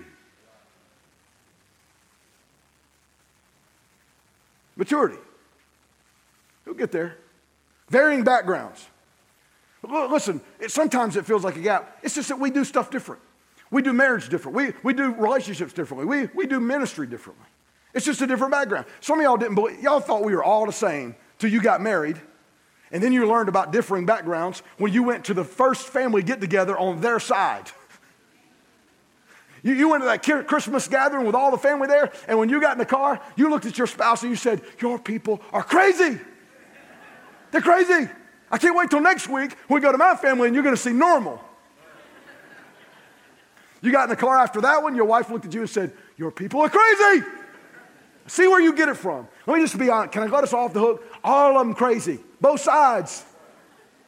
Maturity. 4.74 5.18
You'll 6.66 6.74
get 6.74 6.90
there. 6.90 7.18
Varying 7.88 8.24
backgrounds. 8.24 8.84
Listen, 9.82 10.40
it, 10.58 10.70
sometimes 10.70 11.16
it 11.16 11.24
feels 11.24 11.42
like 11.42 11.56
a 11.56 11.60
gap. 11.60 11.98
It's 12.02 12.14
just 12.14 12.28
that 12.28 12.38
we 12.38 12.50
do 12.50 12.64
stuff 12.64 12.90
different. 12.90 13.22
We 13.70 13.82
do 13.82 13.92
marriage 13.92 14.28
different. 14.28 14.56
We, 14.56 14.72
we 14.82 14.92
do 14.92 15.14
relationships 15.14 15.72
differently. 15.72 16.06
We, 16.06 16.28
we 16.34 16.46
do 16.46 16.60
ministry 16.60 17.06
differently. 17.06 17.46
It's 17.94 18.04
just 18.04 18.20
a 18.20 18.26
different 18.26 18.52
background. 18.52 18.86
Some 19.00 19.18
of 19.18 19.24
y'all 19.24 19.36
didn't 19.36 19.54
believe, 19.54 19.80
y'all 19.82 20.00
thought 20.00 20.22
we 20.22 20.34
were 20.34 20.44
all 20.44 20.66
the 20.66 20.72
same 20.72 21.14
till 21.38 21.50
you 21.50 21.62
got 21.62 21.80
married. 21.80 22.20
And 22.92 23.02
then 23.02 23.12
you 23.12 23.26
learned 23.26 23.48
about 23.48 23.72
differing 23.72 24.04
backgrounds 24.04 24.62
when 24.78 24.92
you 24.92 25.02
went 25.02 25.24
to 25.26 25.34
the 25.34 25.44
first 25.44 25.88
family 25.88 26.22
get 26.22 26.40
together 26.40 26.76
on 26.76 27.00
their 27.00 27.20
side. 27.20 27.70
You, 29.62 29.74
you 29.74 29.88
went 29.88 30.02
to 30.02 30.06
that 30.06 30.46
Christmas 30.46 30.88
gathering 30.88 31.26
with 31.26 31.34
all 31.34 31.50
the 31.50 31.58
family 31.58 31.86
there, 31.86 32.10
and 32.26 32.38
when 32.38 32.48
you 32.48 32.60
got 32.60 32.72
in 32.72 32.78
the 32.78 32.86
car, 32.86 33.20
you 33.36 33.50
looked 33.50 33.66
at 33.66 33.76
your 33.76 33.86
spouse 33.86 34.22
and 34.22 34.30
you 34.30 34.36
said, 34.36 34.62
Your 34.80 34.98
people 34.98 35.40
are 35.52 35.62
crazy. 35.62 36.18
They're 37.50 37.60
crazy. 37.60 38.08
I 38.50 38.58
can't 38.58 38.76
wait 38.76 38.90
till 38.90 39.00
next 39.00 39.28
week 39.28 39.56
we 39.68 39.80
go 39.80 39.92
to 39.92 39.98
my 39.98 40.16
family 40.16 40.48
and 40.48 40.54
you're 40.54 40.64
going 40.64 40.74
to 40.74 40.80
see 40.80 40.92
normal. 40.92 41.42
You 43.82 43.92
got 43.92 44.04
in 44.04 44.10
the 44.10 44.16
car 44.16 44.36
after 44.36 44.60
that 44.60 44.82
one, 44.82 44.94
your 44.94 45.06
wife 45.06 45.30
looked 45.30 45.46
at 45.46 45.54
you 45.54 45.60
and 45.60 45.70
said, 45.70 45.92
Your 46.16 46.30
people 46.30 46.60
are 46.60 46.68
crazy. 46.68 47.24
See 48.26 48.46
where 48.46 48.60
you 48.60 48.74
get 48.74 48.88
it 48.88 48.96
from. 48.96 49.26
Let 49.46 49.56
me 49.56 49.62
just 49.62 49.78
be 49.78 49.90
honest. 49.90 50.12
Can 50.12 50.22
I 50.22 50.26
let 50.26 50.44
us 50.44 50.52
off 50.52 50.72
the 50.72 50.80
hook? 50.80 51.04
All 51.24 51.58
of 51.58 51.66
them 51.66 51.74
crazy. 51.74 52.20
Both 52.40 52.60
sides. 52.60 53.24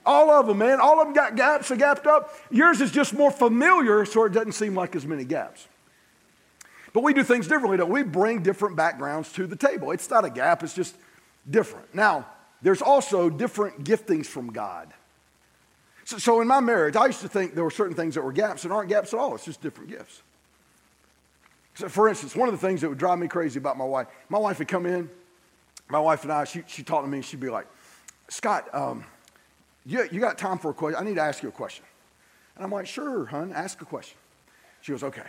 All 0.04 0.30
of 0.30 0.46
them, 0.46 0.58
man. 0.58 0.80
All 0.80 1.00
of 1.00 1.06
them 1.06 1.14
got 1.14 1.36
gaps 1.36 1.70
and 1.70 1.80
gapped 1.80 2.06
up. 2.06 2.34
Yours 2.50 2.80
is 2.80 2.90
just 2.90 3.14
more 3.14 3.30
familiar, 3.30 4.04
so 4.04 4.24
it 4.24 4.32
doesn't 4.32 4.52
seem 4.52 4.74
like 4.74 4.94
as 4.94 5.06
many 5.06 5.24
gaps. 5.24 5.66
But 6.92 7.02
we 7.02 7.14
do 7.14 7.24
things 7.24 7.48
differently, 7.48 7.78
don't 7.78 7.90
we? 7.90 8.02
bring 8.02 8.42
different 8.42 8.76
backgrounds 8.76 9.32
to 9.32 9.46
the 9.46 9.56
table. 9.56 9.92
It's 9.92 10.08
not 10.10 10.24
a 10.24 10.30
gap, 10.30 10.62
it's 10.62 10.74
just 10.74 10.96
different. 11.48 11.94
Now, 11.94 12.26
there's 12.62 12.82
also 12.82 13.28
different 13.28 13.84
giftings 13.84 14.26
from 14.26 14.52
God. 14.52 14.92
So, 16.04 16.18
so 16.18 16.40
in 16.40 16.48
my 16.48 16.60
marriage, 16.60 16.96
I 16.96 17.06
used 17.06 17.20
to 17.20 17.28
think 17.28 17.54
there 17.54 17.64
were 17.64 17.70
certain 17.70 17.94
things 17.94 18.14
that 18.14 18.22
were 18.22 18.32
gaps 18.32 18.64
and 18.64 18.72
aren't 18.72 18.88
gaps 18.88 19.12
at 19.14 19.20
all. 19.20 19.34
It's 19.34 19.44
just 19.44 19.60
different 19.60 19.90
gifts. 19.90 20.22
So 21.74 21.88
for 21.88 22.08
instance, 22.08 22.36
one 22.36 22.48
of 22.48 22.58
the 22.58 22.66
things 22.66 22.80
that 22.82 22.88
would 22.88 22.98
drive 22.98 23.18
me 23.18 23.28
crazy 23.28 23.58
about 23.58 23.78
my 23.78 23.84
wife, 23.84 24.08
my 24.28 24.38
wife 24.38 24.58
would 24.58 24.68
come 24.68 24.86
in, 24.86 25.08
my 25.88 26.00
wife 26.00 26.22
and 26.22 26.32
I, 26.32 26.44
she, 26.44 26.62
she 26.66 26.82
talked 26.82 27.04
to 27.04 27.10
me, 27.10 27.18
and 27.18 27.24
she'd 27.24 27.40
be 27.40 27.50
like, 27.50 27.66
Scott, 28.28 28.72
um, 28.74 29.04
you, 29.84 30.06
you 30.10 30.20
got 30.20 30.38
time 30.38 30.58
for 30.58 30.70
a 30.70 30.74
question? 30.74 31.00
I 31.00 31.04
need 31.04 31.16
to 31.16 31.22
ask 31.22 31.42
you 31.42 31.48
a 31.48 31.52
question. 31.52 31.84
And 32.56 32.64
I'm 32.64 32.70
like, 32.70 32.86
sure, 32.86 33.26
hon, 33.26 33.52
ask 33.52 33.80
a 33.80 33.84
question. 33.84 34.16
She 34.82 34.92
goes, 34.92 35.02
okay. 35.02 35.22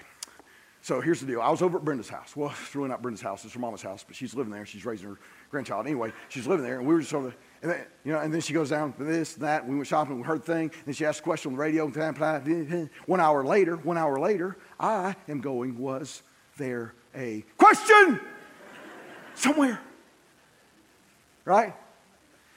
So 0.82 1.00
here's 1.00 1.22
the 1.22 1.26
deal. 1.26 1.42
I 1.42 1.50
was 1.50 1.62
over 1.62 1.78
at 1.78 1.86
Brenda's 1.86 2.10
house. 2.10 2.36
Well, 2.36 2.54
it's 2.62 2.76
really 2.76 2.90
not 2.90 3.02
Brenda's 3.02 3.22
house. 3.22 3.46
It's 3.46 3.54
her 3.54 3.60
mama's 3.60 3.82
house, 3.82 4.04
but 4.06 4.16
she's 4.16 4.34
living 4.34 4.52
there. 4.52 4.66
She's 4.66 4.86
raising 4.86 5.10
her 5.10 5.20
grandchild. 5.54 5.86
Anyway, 5.86 6.12
she's 6.28 6.46
living 6.46 6.66
there, 6.66 6.80
and 6.80 6.88
we 6.88 6.94
were 6.94 7.00
just 7.00 7.14
over 7.14 7.34
and 7.64 7.72
then, 7.72 7.86
you 8.04 8.12
know, 8.12 8.20
and 8.20 8.34
then 8.34 8.42
she 8.42 8.52
goes 8.52 8.70
down 8.70 8.92
to 8.94 9.06
this 9.06 9.36
and 9.36 9.44
that. 9.46 9.66
We 9.66 9.76
went 9.76 9.88
shopping. 9.88 10.18
We 10.18 10.24
heard 10.24 10.44
thing. 10.44 10.70
And 10.86 10.94
she 10.94 11.06
asked 11.06 11.22
a 11.22 11.24
question 11.24 11.52
on 11.52 11.56
the 11.56 11.62
radio. 11.62 11.88
One 13.06 13.22
hour 13.22 13.46
later, 13.46 13.78
one 13.78 13.98
hour 13.98 14.20
later, 14.20 14.58
I 14.78 15.16
am 15.30 15.40
going, 15.40 15.78
was 15.78 16.24
there 16.58 16.94
a 17.16 17.46
question 17.58 18.20
somewhere? 19.34 19.80
Right? 21.46 21.74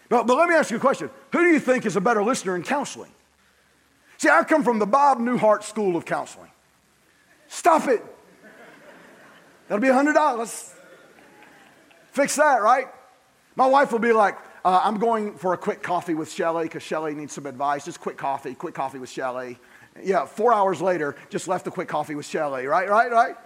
But, 0.08 0.26
but 0.26 0.36
let 0.36 0.48
me 0.48 0.56
ask 0.56 0.72
you 0.72 0.76
a 0.76 0.80
question. 0.80 1.08
Who 1.30 1.44
do 1.44 1.50
you 1.50 1.60
think 1.60 1.86
is 1.86 1.94
a 1.94 2.00
better 2.00 2.24
listener 2.24 2.56
in 2.56 2.64
counseling? 2.64 3.12
See, 4.18 4.28
I 4.28 4.42
come 4.42 4.64
from 4.64 4.80
the 4.80 4.86
Bob 4.86 5.18
Newhart 5.18 5.62
School 5.62 5.94
of 5.94 6.04
Counseling. 6.04 6.50
Stop 7.46 7.86
it. 7.86 8.04
That'll 9.68 9.80
be 9.80 9.86
$100. 9.86 10.75
Fix 12.16 12.36
that, 12.36 12.62
right? 12.62 12.86
My 13.56 13.66
wife 13.66 13.92
will 13.92 13.98
be 13.98 14.14
like, 14.14 14.38
uh, 14.64 14.80
I'm 14.82 14.96
going 14.96 15.34
for 15.34 15.52
a 15.52 15.58
quick 15.58 15.82
coffee 15.82 16.14
with 16.14 16.32
Shelly 16.32 16.64
because 16.64 16.82
Shelly 16.82 17.14
needs 17.14 17.34
some 17.34 17.44
advice. 17.44 17.84
Just 17.84 18.00
quick 18.00 18.16
coffee, 18.16 18.54
quick 18.54 18.72
coffee 18.72 18.98
with 18.98 19.10
Shelly. 19.10 19.58
Yeah, 20.02 20.24
four 20.24 20.54
hours 20.54 20.80
later, 20.80 21.14
just 21.28 21.46
left 21.46 21.66
a 21.66 21.70
quick 21.70 21.88
coffee 21.88 22.14
with 22.14 22.24
Shelly, 22.24 22.64
right, 22.64 22.88
right, 22.88 23.10
right? 23.10 23.36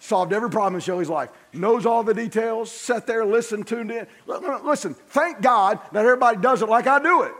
Solved 0.00 0.32
every 0.32 0.50
problem 0.50 0.74
in 0.74 0.80
Shelly's 0.80 1.08
life. 1.08 1.30
Knows 1.52 1.86
all 1.86 2.02
the 2.02 2.12
details, 2.12 2.72
sat 2.72 3.06
there, 3.06 3.24
listened, 3.24 3.68
tuned 3.68 3.92
in. 3.92 4.08
Listen, 4.26 4.94
thank 4.94 5.40
God 5.40 5.78
that 5.92 6.04
everybody 6.04 6.38
does 6.38 6.60
it 6.60 6.68
like 6.68 6.88
I 6.88 7.00
do 7.00 7.22
it. 7.22 7.32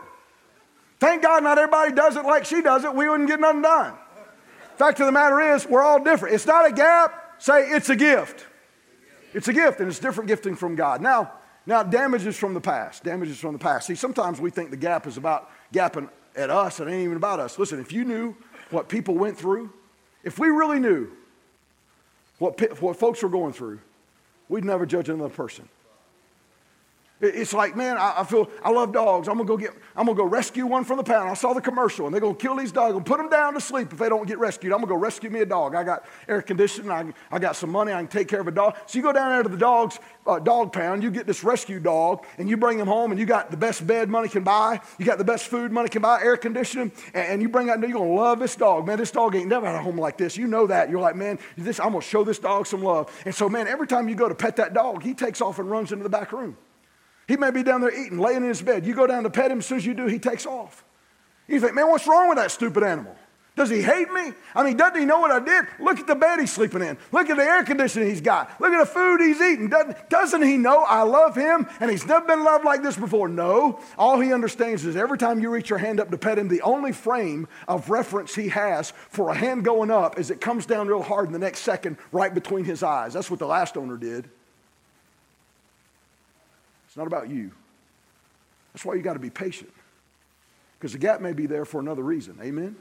Thank 0.97 1.23
God 1.23 1.43
not 1.43 1.57
everybody 1.57 1.91
does 1.91 2.15
it 2.15 2.23
like 2.23 2.45
she 2.45 2.61
does 2.61 2.85
it. 2.85 2.95
We 2.95 3.09
wouldn't 3.09 3.27
get 3.27 3.41
nothing 3.41 3.63
done. 3.63 3.95
Fact 4.77 4.97
of 5.01 5.07
the 5.07 5.11
matter 5.11 5.41
is, 5.41 5.67
we're 5.67 5.83
all 5.83 6.01
different. 6.01 6.35
It's 6.35 6.45
not 6.45 6.65
a 6.65 6.71
gap. 6.71 7.35
Say 7.37 7.69
it's 7.71 7.89
a 7.89 7.97
gift. 7.97 8.45
It's 9.33 9.47
a 9.47 9.53
gift, 9.53 9.79
and 9.79 9.89
it's 9.89 9.99
different 9.99 10.27
gifting 10.27 10.55
from 10.55 10.75
God. 10.75 11.01
Now, 11.01 11.33
now 11.65 11.83
damages 11.83 12.37
from 12.37 12.53
the 12.53 12.61
past. 12.61 13.03
Damages 13.03 13.39
from 13.39 13.53
the 13.53 13.59
past. 13.59 13.87
See, 13.87 13.95
sometimes 13.95 14.39
we 14.39 14.49
think 14.49 14.69
the 14.69 14.77
gap 14.77 15.07
is 15.07 15.17
about 15.17 15.49
gapping 15.73 16.09
at 16.35 16.49
us. 16.49 16.79
And 16.79 16.89
it 16.89 16.93
ain't 16.93 17.03
even 17.03 17.17
about 17.17 17.39
us. 17.39 17.57
Listen, 17.57 17.79
if 17.79 17.91
you 17.91 18.05
knew 18.05 18.35
what 18.69 18.89
people 18.89 19.15
went 19.15 19.37
through, 19.37 19.71
if 20.23 20.39
we 20.39 20.47
really 20.47 20.79
knew 20.79 21.09
what, 22.39 22.81
what 22.81 22.97
folks 22.97 23.23
were 23.23 23.29
going 23.29 23.53
through, 23.53 23.79
we'd 24.49 24.65
never 24.65 24.85
judge 24.85 25.09
another 25.09 25.33
person. 25.33 25.67
It's 27.23 27.53
like, 27.53 27.75
man, 27.75 27.97
I, 27.97 28.15
I, 28.17 28.23
feel 28.23 28.49
I 28.63 28.69
love 28.69 28.91
dogs. 28.91 29.27
I'm 29.27 29.35
gonna 29.37 29.47
go 29.47 29.57
get, 29.57 29.71
I'm 29.95 30.05
gonna 30.05 30.17
go 30.17 30.25
rescue 30.25 30.65
one 30.65 30.83
from 30.83 30.97
the 30.97 31.03
pound. 31.03 31.29
I 31.29 31.33
saw 31.33 31.53
the 31.53 31.61
commercial, 31.61 32.05
and 32.05 32.13
they're 32.13 32.21
gonna 32.21 32.35
kill 32.35 32.55
these 32.55 32.71
dogs 32.71 32.95
and 32.95 33.05
put 33.05 33.17
them 33.17 33.29
down 33.29 33.53
to 33.53 33.61
sleep 33.61 33.93
if 33.93 33.99
they 33.99 34.09
don't 34.09 34.27
get 34.27 34.39
rescued. 34.39 34.73
I'm 34.73 34.79
gonna 34.79 34.89
go 34.89 34.95
rescue 34.95 35.29
me 35.29 35.41
a 35.41 35.45
dog. 35.45 35.75
I 35.75 35.83
got 35.83 36.05
air 36.27 36.41
conditioning. 36.41 36.91
I, 36.91 37.13
I 37.31 37.39
got 37.39 37.55
some 37.55 37.69
money. 37.69 37.93
I 37.93 37.97
can 37.97 38.07
take 38.07 38.27
care 38.27 38.41
of 38.41 38.47
a 38.47 38.51
dog. 38.51 38.75
So 38.85 38.97
you 38.97 39.03
go 39.03 39.13
down 39.13 39.31
there 39.31 39.43
to 39.43 39.49
the 39.49 39.57
dogs 39.57 39.99
uh, 40.25 40.39
dog 40.39 40.73
pound. 40.73 41.03
You 41.03 41.11
get 41.11 41.27
this 41.27 41.43
rescue 41.43 41.79
dog, 41.79 42.25
and 42.37 42.49
you 42.49 42.57
bring 42.57 42.79
him 42.79 42.87
home, 42.87 43.11
and 43.11 43.19
you 43.19 43.25
got 43.25 43.51
the 43.51 43.57
best 43.57 43.85
bed 43.85 44.09
money 44.09 44.29
can 44.29 44.43
buy. 44.43 44.81
You 44.97 45.05
got 45.05 45.17
the 45.17 45.23
best 45.23 45.47
food 45.47 45.71
money 45.71 45.89
can 45.89 46.01
buy, 46.01 46.21
air 46.21 46.37
conditioning, 46.37 46.91
and, 47.13 47.27
and 47.27 47.41
you 47.41 47.49
bring 47.49 47.69
out. 47.69 47.79
You're 47.79 47.91
gonna 47.91 48.13
love 48.13 48.39
this 48.39 48.55
dog, 48.55 48.87
man. 48.87 48.97
This 48.97 49.11
dog 49.11 49.35
ain't 49.35 49.47
never 49.47 49.65
had 49.65 49.75
a 49.75 49.81
home 49.81 49.97
like 49.97 50.17
this. 50.17 50.37
You 50.37 50.47
know 50.47 50.67
that. 50.67 50.89
You're 50.89 51.01
like, 51.01 51.15
man, 51.15 51.39
this, 51.57 51.79
I'm 51.79 51.91
gonna 51.91 52.01
show 52.01 52.23
this 52.23 52.39
dog 52.39 52.67
some 52.67 52.81
love. 52.81 53.11
And 53.25 53.33
so, 53.35 53.49
man, 53.49 53.67
every 53.67 53.87
time 53.87 54.07
you 54.09 54.15
go 54.15 54.29
to 54.29 54.35
pet 54.35 54.55
that 54.57 54.73
dog, 54.73 55.03
he 55.03 55.13
takes 55.13 55.41
off 55.41 55.59
and 55.59 55.69
runs 55.69 55.91
into 55.91 56.03
the 56.03 56.09
back 56.09 56.31
room. 56.31 56.57
He 57.27 57.37
may 57.37 57.51
be 57.51 57.63
down 57.63 57.81
there 57.81 57.93
eating, 57.93 58.19
laying 58.19 58.43
in 58.43 58.49
his 58.49 58.61
bed. 58.61 58.85
You 58.85 58.93
go 58.93 59.07
down 59.07 59.23
to 59.23 59.29
pet 59.29 59.51
him, 59.51 59.59
as 59.59 59.65
soon 59.65 59.77
as 59.77 59.85
you 59.85 59.93
do, 59.93 60.07
he 60.07 60.19
takes 60.19 60.45
off. 60.45 60.83
You 61.47 61.59
think, 61.59 61.73
man, 61.73 61.89
what's 61.89 62.07
wrong 62.07 62.29
with 62.29 62.37
that 62.37 62.51
stupid 62.51 62.83
animal? 62.83 63.15
Does 63.55 63.69
he 63.69 63.83
hate 63.83 64.11
me? 64.11 64.31
I 64.55 64.63
mean, 64.63 64.77
doesn't 64.77 64.99
he 64.99 65.05
know 65.05 65.19
what 65.19 65.29
I 65.29 65.39
did? 65.39 65.65
Look 65.79 65.99
at 65.99 66.07
the 66.07 66.15
bed 66.15 66.39
he's 66.39 66.51
sleeping 66.51 66.81
in. 66.81 66.97
Look 67.11 67.29
at 67.29 67.37
the 67.37 67.43
air 67.43 67.63
conditioning 67.63 68.09
he's 68.09 68.19
got. 68.19 68.59
Look 68.59 68.73
at 68.73 68.79
the 68.79 68.91
food 68.91 69.21
he's 69.21 69.39
eating. 69.39 69.69
Doesn't, 69.69 70.09
doesn't 70.09 70.41
he 70.41 70.57
know 70.57 70.83
I 70.83 71.03
love 71.03 71.35
him 71.35 71.67
and 71.79 71.91
he's 71.91 72.05
never 72.07 72.25
been 72.25 72.43
loved 72.43 72.65
like 72.65 72.81
this 72.81 72.97
before? 72.97 73.27
No. 73.27 73.79
All 73.95 74.19
he 74.19 74.33
understands 74.33 74.83
is 74.85 74.95
every 74.95 75.19
time 75.19 75.39
you 75.39 75.51
reach 75.51 75.69
your 75.69 75.77
hand 75.77 75.99
up 75.99 76.09
to 76.09 76.17
pet 76.17 76.39
him, 76.39 76.47
the 76.47 76.63
only 76.63 76.93
frame 76.93 77.47
of 77.67 77.91
reference 77.91 78.33
he 78.33 78.49
has 78.49 78.91
for 79.09 79.29
a 79.29 79.35
hand 79.35 79.63
going 79.63 79.91
up 79.91 80.17
is 80.17 80.31
it 80.31 80.41
comes 80.41 80.65
down 80.65 80.87
real 80.87 81.03
hard 81.03 81.27
in 81.27 81.33
the 81.33 81.37
next 81.37 81.59
second 81.59 81.97
right 82.11 82.33
between 82.33 82.65
his 82.65 82.81
eyes. 82.81 83.13
That's 83.13 83.29
what 83.29 83.39
the 83.39 83.45
last 83.45 83.77
owner 83.77 83.97
did. 83.97 84.31
It's 86.93 86.97
not 86.99 87.07
about 87.07 87.27
you. 87.27 87.49
That's 88.71 88.85
why 88.85 88.93
you 88.93 89.01
got 89.01 89.13
to 89.13 89.19
be 89.19 89.31
patient. 89.31 89.71
Because 90.77 90.91
the 90.91 90.99
gap 90.99 91.21
may 91.21 91.33
be 91.33 91.47
there 91.47 91.65
for 91.65 91.79
another 91.79 92.03
reason. 92.03 92.37
Amen? 92.39 92.75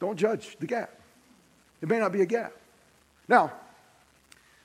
Don't 0.00 0.16
judge 0.16 0.56
the 0.58 0.66
gap. 0.66 0.90
It 1.80 1.88
may 1.88 2.00
not 2.00 2.10
be 2.10 2.22
a 2.22 2.26
gap. 2.26 2.52
Now, 3.28 3.52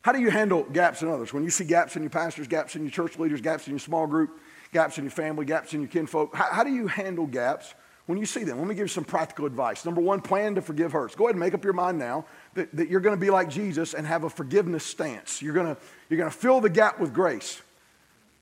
how 0.01 0.13
do 0.13 0.19
you 0.19 0.31
handle 0.31 0.63
gaps 0.63 1.03
in 1.03 1.09
others? 1.09 1.31
When 1.31 1.43
you 1.43 1.51
see 1.51 1.63
gaps 1.63 1.95
in 1.95 2.01
your 2.01 2.09
pastors, 2.09 2.47
gaps 2.47 2.75
in 2.75 2.81
your 2.81 2.89
church 2.89 3.19
leaders, 3.19 3.39
gaps 3.39 3.67
in 3.67 3.73
your 3.73 3.79
small 3.79 4.07
group, 4.07 4.39
gaps 4.73 4.97
in 4.97 5.03
your 5.03 5.11
family, 5.11 5.45
gaps 5.45 5.75
in 5.75 5.81
your 5.81 5.89
kinfolk, 5.89 6.35
how, 6.35 6.51
how 6.51 6.63
do 6.63 6.71
you 6.71 6.87
handle 6.87 7.27
gaps 7.27 7.75
when 8.07 8.17
you 8.17 8.25
see 8.25 8.43
them? 8.43 8.57
Let 8.57 8.65
me 8.65 8.73
give 8.73 8.85
you 8.85 8.87
some 8.87 9.05
practical 9.05 9.45
advice. 9.45 9.85
Number 9.85 10.01
one, 10.01 10.21
plan 10.21 10.55
to 10.55 10.61
forgive 10.63 10.91
hurts. 10.91 11.13
Go 11.13 11.25
ahead 11.25 11.35
and 11.35 11.39
make 11.39 11.53
up 11.53 11.63
your 11.63 11.73
mind 11.73 11.99
now 11.99 12.25
that, 12.55 12.75
that 12.75 12.89
you're 12.89 12.99
going 12.99 13.15
to 13.15 13.21
be 13.21 13.29
like 13.29 13.47
Jesus 13.47 13.93
and 13.93 14.07
have 14.07 14.23
a 14.23 14.29
forgiveness 14.31 14.83
stance. 14.83 15.39
You're 15.39 15.53
going 15.53 15.75
to, 15.75 15.79
you're 16.09 16.17
going 16.17 16.31
to 16.31 16.35
fill 16.35 16.61
the 16.61 16.69
gap 16.71 16.99
with 16.99 17.13
grace. 17.13 17.61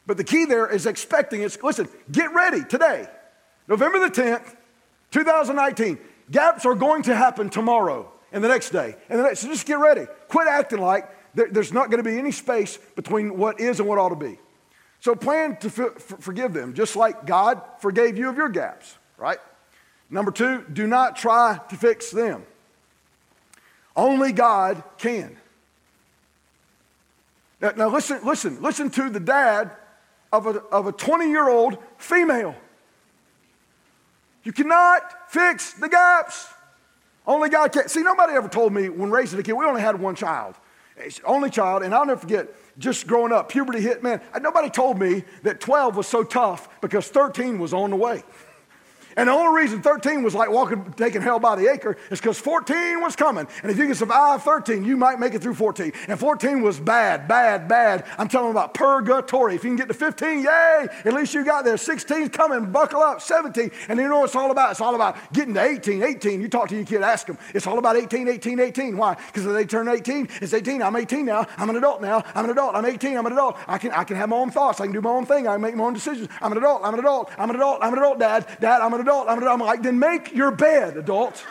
But 0.08 0.18
the 0.18 0.24
key 0.24 0.46
there 0.46 0.68
is 0.68 0.86
expecting 0.86 1.42
it. 1.42 1.64
Listen, 1.64 1.88
get 2.12 2.34
ready 2.34 2.64
today, 2.64 3.08
November 3.68 4.00
the 4.00 4.10
10th, 4.10 4.56
2019. 5.12 5.98
Gaps 6.32 6.66
are 6.66 6.76
going 6.76 7.04
to 7.04 7.16
happen 7.16 7.50
tomorrow 7.50 8.12
and 8.32 8.44
the 8.44 8.48
next 8.48 8.72
day. 8.72 8.96
And 9.10 9.20
the 9.20 9.24
next, 9.24 9.40
so 9.42 9.48
just 9.48 9.66
get 9.66 9.80
ready. 9.80 10.06
Quit 10.28 10.48
acting 10.48 10.80
like 10.80 11.10
there, 11.36 11.48
there's 11.50 11.72
not 11.72 11.90
going 11.90 12.04
to 12.04 12.10
be 12.10 12.18
any 12.18 12.32
space 12.32 12.78
between 12.96 13.38
what 13.38 13.60
is 13.60 13.80
and 13.80 13.88
what 13.88 14.00
ought 14.00 14.10
to 14.10 14.16
be. 14.16 14.40
So 15.00 15.16
plan 15.16 15.58
to 15.58 15.70
forgive 15.70 16.54
them, 16.54 16.74
just 16.74 16.96
like 16.96 17.26
God 17.26 17.62
forgave 17.80 18.18
you 18.18 18.30
of 18.30 18.38
your 18.38 18.50
gaps, 18.50 18.98
right? 19.18 19.38
Number 20.10 20.32
two, 20.32 20.66
do 20.72 20.88
not 20.88 21.16
try 21.16 21.60
to 21.70 21.76
fix 21.76 22.10
them. 22.10 22.44
Only 23.96 24.32
God 24.32 24.84
can. 24.98 25.38
Now, 27.62 27.72
now 27.78 27.90
listen, 27.90 28.20
listen, 28.24 28.62
listen 28.62 28.90
to 28.92 29.10
the 29.10 29.20
dad 29.20 29.72
of 30.32 30.48
a, 30.48 30.60
of 30.72 30.88
a 30.88 30.92
20 30.92 31.30
year 31.30 31.50
old 31.50 31.78
female. 31.98 32.56
You 34.44 34.54
cannot 34.54 35.32
fix 35.32 35.74
the 35.74 35.90
gaps. 35.90 36.48
Only 37.28 37.50
God 37.50 37.72
can. 37.72 37.90
See, 37.90 38.04
nobody 38.04 38.34
ever 38.34 38.48
told 38.48 38.74
me 38.74 38.90
when 38.90 39.10
raising 39.10 39.40
a 39.40 39.44
kid, 39.44 39.54
we 39.54 39.66
only 39.66 39.82
had 39.82 40.00
one 40.00 40.16
child. 40.16 40.56
only 41.26 41.50
child, 41.50 41.84
and 41.84 41.94
I'll 41.94 42.06
never 42.06 42.20
forget, 42.20 42.48
just 42.78 43.08
growing 43.08 43.34
up, 43.34 43.50
puberty 43.50 43.82
hit, 43.82 44.04
man, 44.04 44.22
nobody 44.40 44.70
told 44.70 45.00
me 45.00 45.24
that 45.44 45.60
12 45.60 45.98
was 45.98 46.08
so 46.08 46.24
tough 46.24 46.70
because 46.82 47.08
13 47.08 47.58
was 47.58 47.74
on 47.74 47.90
the 47.90 47.96
way. 47.96 48.24
And 49.18 49.30
the 49.30 49.34
only 49.34 49.62
reason 49.62 49.82
13 49.82 50.24
was 50.24 50.36
like 50.36 50.50
walking, 50.50 50.94
taking 50.98 51.22
hell 51.22 51.40
by 51.40 51.56
the 51.56 51.72
acre 51.72 51.96
is 52.12 52.20
because 52.20 52.38
14 52.38 53.02
was 53.02 53.16
coming. 53.16 53.48
And 53.64 53.72
if 53.72 53.78
you 53.78 53.86
can 53.86 53.96
survive 53.96 54.44
13, 54.44 54.84
you 54.84 54.98
might 54.98 55.20
make 55.20 55.34
it 55.34 55.42
through 55.42 55.54
14. 55.54 55.94
And 56.10 56.20
14 56.20 56.62
was 56.62 56.80
bad, 56.80 57.28
bad, 57.28 57.68
bad. 57.70 58.06
I'm 58.18 58.28
telling 58.28 58.52
about 58.52 58.74
purgatory. 58.74 59.56
If 59.56 59.64
you 59.64 59.70
can 59.70 59.78
get 59.78 59.88
to 59.88 59.94
15, 59.94 60.44
yay, 60.44 60.88
at 61.06 61.14
least 61.14 61.34
you 61.34 61.46
got 61.46 61.64
there. 61.64 61.76
16's 61.76 62.30
coming, 62.36 62.72
buckle 62.72 63.02
up. 63.02 63.22
17, 63.22 63.72
and 63.88 64.00
you 64.00 64.10
know 64.10 64.20
what 64.20 64.26
it's 64.26 64.36
all 64.36 64.52
about? 64.52 64.72
It's 64.72 64.82
all 64.82 64.96
about 64.96 65.18
getting 65.32 65.54
to 65.54 65.64
18, 65.64 66.04
18. 66.04 66.42
You 66.42 66.50
talk 66.50 66.68
to 66.70 66.76
your 66.76 66.86
kid, 66.86 67.02
ask 67.02 67.28
them. 67.28 67.38
It's 67.54 67.68
all 67.68 67.78
about 67.78 67.96
18, 67.96 68.28
18, 68.28 68.60
18. 68.60 68.98
Why? 68.98 69.16
Because 69.28 69.46
they 69.46 69.66
turn 69.66 69.88
18, 69.88 70.28
it's 70.42 70.54
18. 70.54 70.82
I'm 70.82 70.96
18 70.96 71.26
now. 71.26 71.48
I'm 71.58 71.70
an 71.70 71.78
adult 71.78 72.02
now. 72.02 72.22
I'm 72.36 72.44
an 72.44 72.52
adult. 72.52 72.76
I'm 72.76 72.86
18. 72.86 73.16
I'm 73.16 73.26
an 73.26 73.32
adult. 73.32 73.58
I 73.68 73.78
can, 73.78 73.92
I 73.92 74.04
can 74.04 74.18
have 74.18 74.28
my 74.28 74.36
own 74.36 74.52
thoughts. 74.52 74.82
I 74.82 74.86
can 74.86 74.94
do 74.94 75.02
my 75.02 75.12
own 75.12 75.26
thing. 75.26 75.48
I 75.48 75.54
can 75.54 75.62
make 75.62 75.76
my 75.76 75.86
own 75.86 75.94
decisions. 75.94 76.28
I'm 76.42 76.52
an 76.52 76.58
adult. 76.58 76.82
I'm 76.84 76.94
an 76.94 77.00
adult. 77.00 77.32
I'm 77.38 77.50
an 77.50 77.56
adult. 77.56 77.80
I'm 77.82 77.94
an 77.94 78.00
adult, 78.00 78.20
Dad. 78.20 78.48
Dad, 78.60 78.82
I'm 78.82 78.94
an 78.94 79.02
adult. 79.02 79.05
I'm 79.28 79.38
an 79.38 79.44
adult. 79.44 79.62
I'm 79.62 79.66
like, 79.66 79.84
then 79.84 80.00
make 80.00 80.34
your 80.34 80.52
bed, 80.52 80.98
adult. 80.98 81.46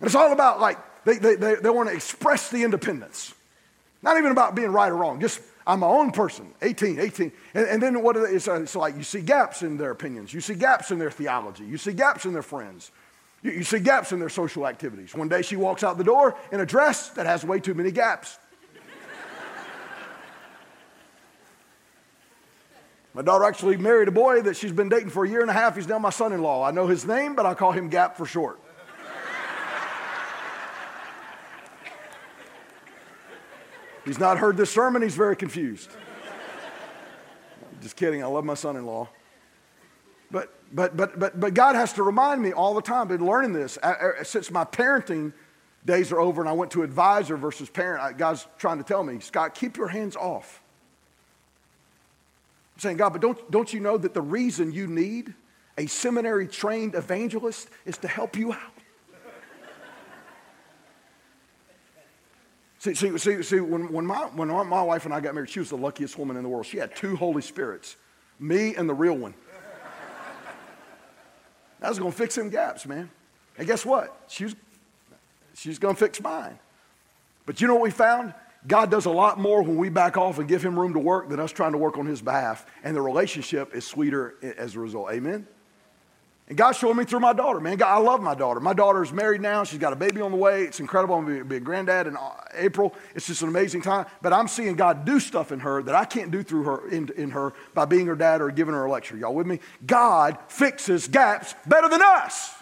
And 0.00 0.08
it's 0.08 0.16
all 0.16 0.32
about 0.32 0.60
like, 0.60 0.78
they, 1.04 1.18
they, 1.18 1.36
they, 1.36 1.54
they 1.54 1.70
want 1.70 1.88
to 1.88 1.94
express 1.94 2.50
the 2.50 2.64
independence. 2.64 3.34
Not 4.02 4.18
even 4.18 4.32
about 4.32 4.56
being 4.56 4.72
right 4.72 4.90
or 4.90 4.96
wrong, 4.96 5.20
just 5.20 5.40
I'm 5.64 5.80
my 5.80 5.86
own 5.86 6.10
person, 6.10 6.52
18, 6.60 6.98
18. 6.98 7.32
And, 7.54 7.66
and 7.68 7.82
then 7.82 8.02
what 8.02 8.16
it's, 8.16 8.48
uh, 8.48 8.60
it's 8.60 8.74
like 8.74 8.96
you 8.96 9.04
see 9.04 9.20
gaps 9.20 9.62
in 9.62 9.76
their 9.76 9.92
opinions, 9.92 10.34
you 10.34 10.40
see 10.40 10.54
gaps 10.54 10.90
in 10.90 10.98
their 10.98 11.10
theology, 11.10 11.64
you 11.64 11.78
see 11.78 11.92
gaps 11.92 12.24
in 12.24 12.32
their 12.32 12.42
friends, 12.42 12.90
you, 13.42 13.52
you 13.52 13.62
see 13.62 13.78
gaps 13.78 14.10
in 14.10 14.18
their 14.18 14.28
social 14.28 14.66
activities. 14.66 15.14
One 15.14 15.28
day 15.28 15.42
she 15.42 15.54
walks 15.54 15.84
out 15.84 15.98
the 15.98 16.04
door 16.04 16.36
in 16.50 16.60
a 16.60 16.66
dress 16.66 17.10
that 17.10 17.26
has 17.26 17.44
way 17.44 17.60
too 17.60 17.74
many 17.74 17.92
gaps. 17.92 18.38
My 23.14 23.20
daughter 23.22 23.44
actually 23.44 23.76
married 23.76 24.08
a 24.08 24.12
boy 24.12 24.40
that 24.42 24.56
she's 24.56 24.72
been 24.72 24.88
dating 24.88 25.10
for 25.10 25.24
a 25.24 25.28
year 25.28 25.42
and 25.42 25.50
a 25.50 25.52
half. 25.52 25.76
He's 25.76 25.86
now 25.86 25.98
my 25.98 26.08
son 26.10 26.32
in 26.32 26.40
law. 26.40 26.64
I 26.64 26.70
know 26.70 26.86
his 26.86 27.04
name, 27.06 27.34
but 27.34 27.44
I 27.44 27.52
call 27.52 27.72
him 27.72 27.88
Gap 27.88 28.16
for 28.16 28.24
short. 28.24 28.58
He's 34.04 34.18
not 34.18 34.38
heard 34.38 34.56
this 34.56 34.70
sermon, 34.70 35.02
he's 35.02 35.14
very 35.14 35.36
confused. 35.36 35.90
Just 37.82 37.96
kidding, 37.96 38.22
I 38.22 38.26
love 38.26 38.44
my 38.44 38.54
son 38.54 38.76
in 38.76 38.86
law. 38.86 39.08
But, 40.30 40.52
but, 40.72 40.96
but, 40.96 41.18
but, 41.18 41.38
but 41.38 41.52
God 41.52 41.76
has 41.76 41.92
to 41.94 42.02
remind 42.02 42.40
me 42.40 42.52
all 42.52 42.74
the 42.74 42.82
time, 42.82 43.02
I've 43.02 43.08
been 43.08 43.26
learning 43.26 43.52
this. 43.52 43.78
Uh, 43.82 44.12
uh, 44.20 44.24
since 44.24 44.50
my 44.50 44.64
parenting 44.64 45.32
days 45.84 46.10
are 46.10 46.20
over 46.20 46.40
and 46.40 46.48
I 46.48 46.52
went 46.52 46.70
to 46.72 46.82
advisor 46.82 47.36
versus 47.36 47.68
parent, 47.68 48.16
God's 48.16 48.46
trying 48.56 48.78
to 48.78 48.84
tell 48.84 49.04
me, 49.04 49.20
Scott, 49.20 49.54
keep 49.54 49.76
your 49.76 49.88
hands 49.88 50.16
off. 50.16 50.61
Saying, 52.82 52.96
God, 52.96 53.10
but 53.10 53.22
don't, 53.22 53.48
don't 53.48 53.72
you 53.72 53.78
know 53.78 53.96
that 53.96 54.12
the 54.12 54.20
reason 54.20 54.72
you 54.72 54.88
need 54.88 55.32
a 55.78 55.86
seminary 55.86 56.48
trained 56.48 56.96
evangelist 56.96 57.68
is 57.84 57.96
to 57.98 58.08
help 58.08 58.36
you 58.36 58.52
out? 58.52 58.58
See, 62.80 62.94
see, 62.94 63.16
see, 63.18 63.40
see 63.44 63.60
when, 63.60 63.92
when, 63.92 64.04
my, 64.04 64.22
when 64.34 64.48
my 64.48 64.82
wife 64.82 65.04
and 65.04 65.14
I 65.14 65.20
got 65.20 65.32
married, 65.32 65.50
she 65.50 65.60
was 65.60 65.68
the 65.68 65.76
luckiest 65.76 66.18
woman 66.18 66.36
in 66.36 66.42
the 66.42 66.48
world. 66.48 66.66
She 66.66 66.78
had 66.78 66.96
two 66.96 67.14
Holy 67.14 67.40
Spirits, 67.40 67.94
me 68.40 68.74
and 68.74 68.88
the 68.88 68.94
real 68.94 69.16
one. 69.16 69.34
That 71.78 71.88
was 71.88 72.00
going 72.00 72.10
to 72.10 72.18
fix 72.18 72.34
them 72.34 72.50
gaps, 72.50 72.84
man. 72.84 73.08
And 73.58 73.68
guess 73.68 73.86
what? 73.86 74.24
She's, 74.26 74.56
she's 75.54 75.78
going 75.78 75.94
to 75.94 76.00
fix 76.00 76.20
mine. 76.20 76.58
But 77.46 77.60
you 77.60 77.68
know 77.68 77.74
what 77.74 77.84
we 77.84 77.92
found? 77.92 78.34
God 78.66 78.90
does 78.90 79.06
a 79.06 79.10
lot 79.10 79.38
more 79.38 79.62
when 79.62 79.76
we 79.76 79.88
back 79.88 80.16
off 80.16 80.38
and 80.38 80.48
give 80.48 80.64
him 80.64 80.78
room 80.78 80.92
to 80.92 81.00
work 81.00 81.28
than 81.28 81.40
us 81.40 81.50
trying 81.50 81.72
to 81.72 81.78
work 81.78 81.98
on 81.98 82.06
his 82.06 82.22
behalf. 82.22 82.64
And 82.84 82.96
the 82.96 83.00
relationship 83.00 83.74
is 83.74 83.84
sweeter 83.84 84.36
as 84.56 84.76
a 84.76 84.80
result. 84.80 85.10
Amen? 85.10 85.46
And 86.48 86.58
God 86.58 86.72
showed 86.72 86.94
me 86.94 87.04
through 87.04 87.20
my 87.20 87.32
daughter, 87.32 87.60
man. 87.60 87.76
God, 87.76 87.94
I 87.94 87.98
love 87.98 88.20
my 88.20 88.34
daughter. 88.34 88.60
My 88.60 88.74
daughter 88.74 89.02
is 89.02 89.12
married 89.12 89.40
now. 89.40 89.64
She's 89.64 89.78
got 89.78 89.92
a 89.92 89.96
baby 89.96 90.20
on 90.20 90.32
the 90.32 90.36
way. 90.36 90.64
It's 90.64 90.80
incredible. 90.80 91.14
I'm 91.14 91.24
going 91.24 91.38
to 91.38 91.44
be 91.44 91.56
a 91.56 91.60
granddad 91.60 92.06
in 92.06 92.16
uh, 92.16 92.30
April. 92.54 92.94
It's 93.14 93.26
just 93.26 93.42
an 93.42 93.48
amazing 93.48 93.82
time. 93.82 94.06
But 94.20 94.32
I'm 94.32 94.48
seeing 94.48 94.74
God 94.74 95.04
do 95.04 95.18
stuff 95.18 95.50
in 95.50 95.60
her 95.60 95.82
that 95.84 95.94
I 95.94 96.04
can't 96.04 96.30
do 96.30 96.42
through 96.42 96.64
her 96.64 96.88
in, 96.88 97.08
in 97.16 97.30
her 97.30 97.54
by 97.74 97.84
being 97.84 98.06
her 98.06 98.16
dad 98.16 98.40
or 98.40 98.50
giving 98.50 98.74
her 98.74 98.84
a 98.84 98.90
lecture. 98.90 99.16
Y'all 99.16 99.34
with 99.34 99.46
me? 99.46 99.60
God 99.86 100.36
fixes 100.48 101.08
gaps 101.08 101.54
better 101.66 101.88
than 101.88 102.02
us. 102.02 102.54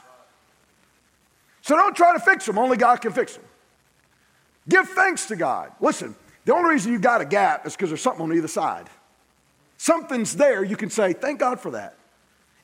So 1.62 1.74
don't 1.74 1.96
try 1.96 2.12
to 2.12 2.20
fix 2.20 2.46
them. 2.46 2.58
Only 2.58 2.76
God 2.76 3.00
can 3.00 3.12
fix 3.12 3.34
them. 3.34 3.44
Give 4.70 4.88
thanks 4.88 5.26
to 5.26 5.36
God. 5.36 5.72
Listen, 5.80 6.14
the 6.46 6.54
only 6.54 6.70
reason 6.70 6.92
you 6.92 6.98
got 6.98 7.20
a 7.20 7.26
gap 7.26 7.66
is 7.66 7.74
because 7.76 7.90
there's 7.90 8.00
something 8.00 8.22
on 8.22 8.32
either 8.32 8.48
side. 8.48 8.88
Something's 9.76 10.36
there. 10.36 10.64
You 10.64 10.76
can 10.76 10.88
say, 10.88 11.12
thank 11.12 11.40
God 11.40 11.60
for 11.60 11.72
that. 11.72 11.96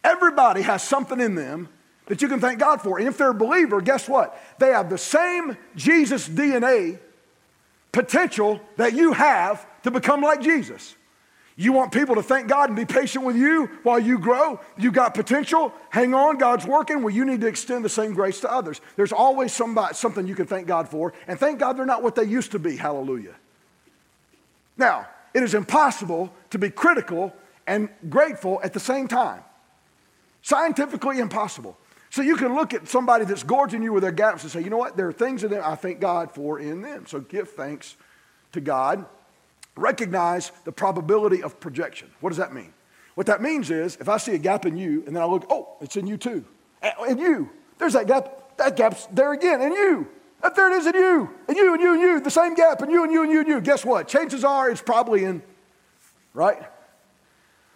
Everybody 0.04 0.62
has 0.62 0.82
something 0.82 1.20
in 1.20 1.34
them 1.34 1.68
that 2.06 2.22
you 2.22 2.28
can 2.28 2.40
thank 2.40 2.60
God 2.60 2.80
for. 2.80 2.98
And 2.98 3.08
if 3.08 3.18
they're 3.18 3.30
a 3.30 3.34
believer, 3.34 3.80
guess 3.80 4.08
what? 4.08 4.40
They 4.58 4.68
have 4.68 4.88
the 4.88 4.98
same 4.98 5.56
Jesus 5.74 6.28
DNA 6.28 7.00
potential 7.90 8.60
that 8.76 8.94
you 8.94 9.12
have 9.12 9.66
to 9.82 9.90
become 9.90 10.20
like 10.20 10.40
Jesus. 10.40 10.94
You 11.58 11.72
want 11.72 11.90
people 11.90 12.16
to 12.16 12.22
thank 12.22 12.48
God 12.48 12.68
and 12.68 12.76
be 12.76 12.84
patient 12.84 13.24
with 13.24 13.34
you 13.34 13.70
while 13.82 13.98
you 13.98 14.18
grow. 14.18 14.60
You 14.76 14.92
got 14.92 15.14
potential. 15.14 15.72
Hang 15.88 16.12
on, 16.12 16.36
God's 16.36 16.66
working. 16.66 17.02
Well, 17.02 17.14
you 17.14 17.24
need 17.24 17.40
to 17.40 17.46
extend 17.46 17.82
the 17.82 17.88
same 17.88 18.12
grace 18.12 18.40
to 18.40 18.52
others. 18.52 18.82
There's 18.96 19.12
always 19.12 19.54
somebody, 19.54 19.94
something 19.94 20.26
you 20.26 20.34
can 20.34 20.46
thank 20.46 20.66
God 20.66 20.86
for. 20.88 21.14
And 21.26 21.40
thank 21.40 21.58
God 21.58 21.78
they're 21.78 21.86
not 21.86 22.02
what 22.02 22.14
they 22.14 22.24
used 22.24 22.52
to 22.52 22.58
be. 22.58 22.76
Hallelujah. 22.76 23.34
Now, 24.76 25.08
it 25.32 25.42
is 25.42 25.54
impossible 25.54 26.30
to 26.50 26.58
be 26.58 26.68
critical 26.68 27.34
and 27.66 27.88
grateful 28.10 28.60
at 28.62 28.74
the 28.74 28.80
same 28.80 29.08
time. 29.08 29.42
Scientifically 30.42 31.20
impossible. 31.20 31.78
So 32.10 32.20
you 32.20 32.36
can 32.36 32.54
look 32.54 32.74
at 32.74 32.86
somebody 32.86 33.24
that's 33.24 33.42
gorging 33.42 33.82
you 33.82 33.94
with 33.94 34.02
their 34.02 34.12
gaps 34.12 34.42
and 34.42 34.52
say, 34.52 34.62
you 34.62 34.70
know 34.70 34.76
what? 34.76 34.96
There 34.96 35.08
are 35.08 35.12
things 35.12 35.42
in 35.42 35.50
them 35.50 35.62
I 35.64 35.74
thank 35.74 36.00
God 36.00 36.32
for 36.32 36.58
in 36.58 36.82
them. 36.82 37.06
So 37.06 37.20
give 37.20 37.50
thanks 37.50 37.96
to 38.52 38.60
God. 38.60 39.06
Recognize 39.76 40.52
the 40.64 40.72
probability 40.72 41.42
of 41.42 41.60
projection. 41.60 42.10
What 42.20 42.30
does 42.30 42.38
that 42.38 42.54
mean? 42.54 42.72
What 43.14 43.26
that 43.26 43.42
means 43.42 43.70
is 43.70 43.96
if 44.00 44.08
I 44.08 44.16
see 44.16 44.34
a 44.34 44.38
gap 44.38 44.66
in 44.66 44.76
you 44.76 45.02
and 45.06 45.14
then 45.14 45.22
I 45.22 45.26
look, 45.26 45.46
oh, 45.50 45.76
it's 45.80 45.96
in 45.96 46.06
you 46.06 46.16
too. 46.16 46.44
In 47.08 47.18
you. 47.18 47.50
There's 47.78 47.92
that 47.92 48.06
gap. 48.06 48.56
That 48.56 48.76
gap's 48.76 49.06
there 49.06 49.32
again. 49.32 49.60
In 49.60 49.72
you. 49.72 50.08
Up 50.42 50.54
there 50.54 50.70
it 50.70 50.76
is 50.76 50.86
in 50.86 50.94
you. 50.94 51.30
And 51.48 51.56
you 51.56 51.72
and 51.74 51.82
you 51.82 51.92
and 51.92 52.00
you. 52.00 52.20
The 52.20 52.30
same 52.30 52.54
gap. 52.54 52.82
And 52.82 52.90
you 52.90 53.04
and 53.04 53.12
you 53.12 53.22
and 53.22 53.32
you 53.32 53.40
and 53.40 53.48
you. 53.48 53.60
Guess 53.60 53.84
what? 53.84 54.08
Chances 54.08 54.44
are 54.44 54.70
it's 54.70 54.82
probably 54.82 55.24
in, 55.24 55.42
right? 56.34 56.62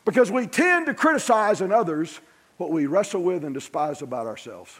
Because 0.05 0.30
we 0.30 0.46
tend 0.46 0.86
to 0.86 0.94
criticize 0.94 1.61
in 1.61 1.72
others 1.72 2.20
what 2.57 2.70
we 2.70 2.86
wrestle 2.86 3.22
with 3.22 3.44
and 3.44 3.55
despise 3.55 4.03
about 4.03 4.26
ourselves. 4.26 4.78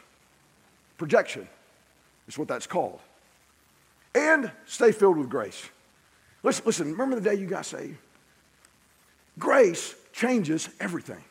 Projection 0.97 1.47
is 2.27 2.37
what 2.37 2.47
that's 2.47 2.67
called. 2.67 2.99
And 4.13 4.51
stay 4.65 4.91
filled 4.91 5.17
with 5.17 5.29
grace. 5.29 5.69
Listen, 6.43 6.65
listen, 6.65 6.91
remember 6.91 7.15
the 7.15 7.21
day 7.21 7.35
you 7.35 7.47
got 7.47 7.65
saved? 7.65 7.97
Grace 9.37 9.95
changes 10.13 10.69
everything. 10.79 11.23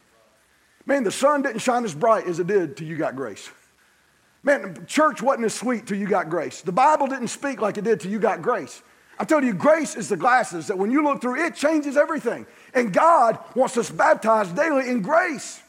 Man, 0.86 1.04
the 1.04 1.10
sun 1.10 1.42
didn't 1.42 1.60
shine 1.60 1.84
as 1.84 1.94
bright 1.94 2.26
as 2.26 2.40
it 2.40 2.46
did 2.46 2.76
till 2.76 2.86
you 2.86 2.96
got 2.96 3.14
grace. 3.14 3.50
Man, 4.42 4.86
church 4.86 5.20
wasn't 5.20 5.44
as 5.44 5.54
sweet 5.54 5.86
till 5.86 5.98
you 5.98 6.06
got 6.06 6.30
grace. 6.30 6.62
The 6.62 6.72
Bible 6.72 7.06
didn't 7.06 7.28
speak 7.28 7.60
like 7.60 7.76
it 7.76 7.84
did 7.84 8.00
till 8.00 8.10
you 8.10 8.18
got 8.18 8.40
grace. 8.40 8.82
I'm 9.18 9.26
telling 9.26 9.44
you, 9.44 9.52
grace 9.52 9.96
is 9.96 10.08
the 10.08 10.16
glasses 10.16 10.68
that 10.68 10.78
when 10.78 10.90
you 10.90 11.04
look 11.04 11.20
through, 11.20 11.44
it 11.44 11.54
changes 11.54 11.98
everything. 11.98 12.46
And 12.72 12.90
God 12.90 13.38
wants 13.54 13.76
us 13.76 13.90
baptized 13.90 14.56
daily 14.56 14.88
in 14.88 15.02
grace. 15.02 15.60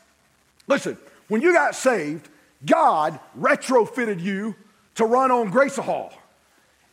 Listen, 0.68 0.98
when 1.28 1.42
you 1.42 1.52
got 1.52 1.76
saved, 1.76 2.30
God 2.66 3.20
retrofitted 3.38 4.22
you 4.22 4.56
to 4.96 5.06
run 5.06 5.32
on 5.32 5.50
Grace-A-Hall. 5.50 6.14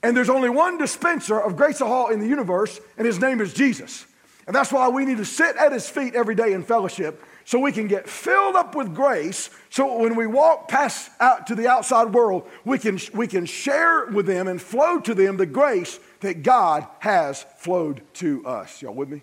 And 0.03 0.17
there's 0.17 0.31
only 0.31 0.49
one 0.49 0.79
dispenser 0.79 1.41
of 1.41 1.57
Grace-A-Hall 1.57 2.09
in 2.09 2.21
the 2.21 2.27
universe, 2.27 2.81
and 2.97 3.07
his 3.07 3.19
name 3.19 3.41
is 3.41 3.53
Jesus. 3.53 4.07
And 4.47 4.55
that's 4.55 4.73
why 4.73 4.89
we 4.89 5.05
need 5.05 5.19
to 5.19 5.25
sit 5.25 5.57
at 5.57 5.73
his 5.73 5.89
feet 5.89 6.15
every 6.15 6.35
day 6.35 6.53
in 6.53 6.63
fellowship 6.63 7.23
so 7.45 7.59
we 7.59 7.73
can 7.73 7.89
get 7.89 8.09
filled 8.09 8.57
up 8.57 8.75
with 8.75 8.95
grace 8.95 9.51
so 9.71 9.99
when 9.99 10.17
we 10.17 10.27
walk 10.27 10.69
past 10.69 11.11
out 11.21 11.47
to 11.49 11.55
the 11.55 11.69
outside 11.69 12.13
world, 12.13 12.49
we 12.65 12.79
can, 12.79 12.99
we 13.15 13.27
can 13.27 13.47
share 13.47 14.07
with 14.07 14.27
them 14.27 14.49
and 14.49 14.61
flow 14.61 15.01
to 15.01 15.15
them 15.15 15.37
the 15.37 15.47
grace 15.47 15.99
that 16.21 16.43
God 16.43 16.87
has 16.99 17.45
flowed 17.57 18.03
to 18.15 18.45
us. 18.47 18.83
Y'all 18.83 18.95
with 18.95 19.09
me? 19.09 19.23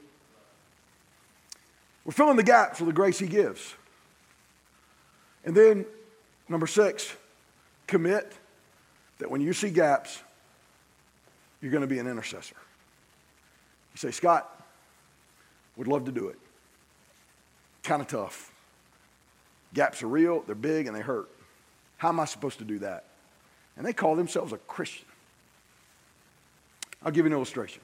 We're 2.03 2.13
filling 2.13 2.37
the 2.37 2.43
gaps 2.43 2.79
with 2.79 2.87
the 2.87 2.93
grace 2.93 3.17
he 3.17 3.27
gives. 3.27 3.73
And 5.43 5.55
then, 5.55 5.85
number 6.49 6.67
six, 6.67 7.15
commit 7.87 8.31
that 9.19 9.29
when 9.29 9.41
you 9.41 9.53
see 9.53 9.69
gaps, 9.69 10.21
you're 11.65 11.71
going 11.71 11.81
to 11.81 11.87
be 11.87 11.97
an 11.97 12.05
intercessor. 12.05 12.55
You 13.95 13.97
say, 13.97 14.11
Scott, 14.11 14.47
would 15.77 15.87
love 15.87 16.05
to 16.05 16.11
do 16.11 16.27
it. 16.27 16.37
Kind 17.81 18.03
of 18.03 18.07
tough. 18.07 18.51
Gaps 19.73 20.03
are 20.03 20.07
real, 20.07 20.43
they're 20.45 20.53
big, 20.53 20.85
and 20.85 20.95
they 20.95 21.01
hurt. 21.01 21.27
How 21.97 22.09
am 22.09 22.19
I 22.19 22.25
supposed 22.25 22.59
to 22.59 22.65
do 22.65 22.77
that? 22.79 23.05
And 23.75 23.83
they 23.83 23.93
call 23.93 24.15
themselves 24.15 24.53
a 24.53 24.57
Christian. 24.57 25.07
I'll 27.03 27.11
give 27.11 27.25
you 27.25 27.31
an 27.31 27.33
illustration. 27.35 27.81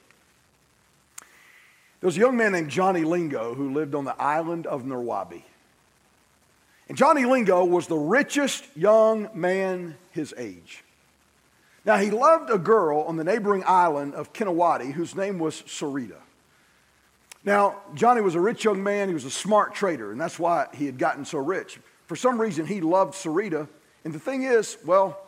There 2.01 2.07
was 2.07 2.17
a 2.17 2.19
young 2.19 2.37
man 2.37 2.51
named 2.51 2.69
Johnny 2.69 3.03
Lingo 3.03 3.55
who 3.55 3.73
lived 3.73 3.95
on 3.95 4.05
the 4.05 4.15
island 4.21 4.67
of 4.67 4.83
Nurwabi. 4.83 5.41
And 6.87 6.95
Johnny 6.95 7.25
Lingo 7.25 7.65
was 7.65 7.87
the 7.87 7.97
richest 7.97 8.63
young 8.77 9.27
man 9.33 9.97
his 10.11 10.35
age. 10.37 10.83
Now, 11.83 11.97
he 11.97 12.11
loved 12.11 12.49
a 12.49 12.57
girl 12.57 13.01
on 13.01 13.17
the 13.17 13.23
neighboring 13.23 13.63
island 13.65 14.13
of 14.13 14.33
Kinawati 14.33 14.93
whose 14.93 15.15
name 15.15 15.39
was 15.39 15.63
Sarita. 15.63 16.17
Now, 17.43 17.81
Johnny 17.95 18.21
was 18.21 18.35
a 18.35 18.39
rich 18.39 18.63
young 18.63 18.83
man. 18.83 19.07
He 19.07 19.15
was 19.15 19.25
a 19.25 19.31
smart 19.31 19.73
trader, 19.73 20.11
and 20.11 20.21
that's 20.21 20.37
why 20.37 20.67
he 20.73 20.85
had 20.85 20.99
gotten 20.99 21.25
so 21.25 21.39
rich. 21.39 21.79
For 22.05 22.15
some 22.15 22.39
reason, 22.39 22.67
he 22.67 22.81
loved 22.81 23.15
Sarita. 23.15 23.67
And 24.03 24.13
the 24.13 24.19
thing 24.19 24.43
is, 24.43 24.77
well, 24.85 25.19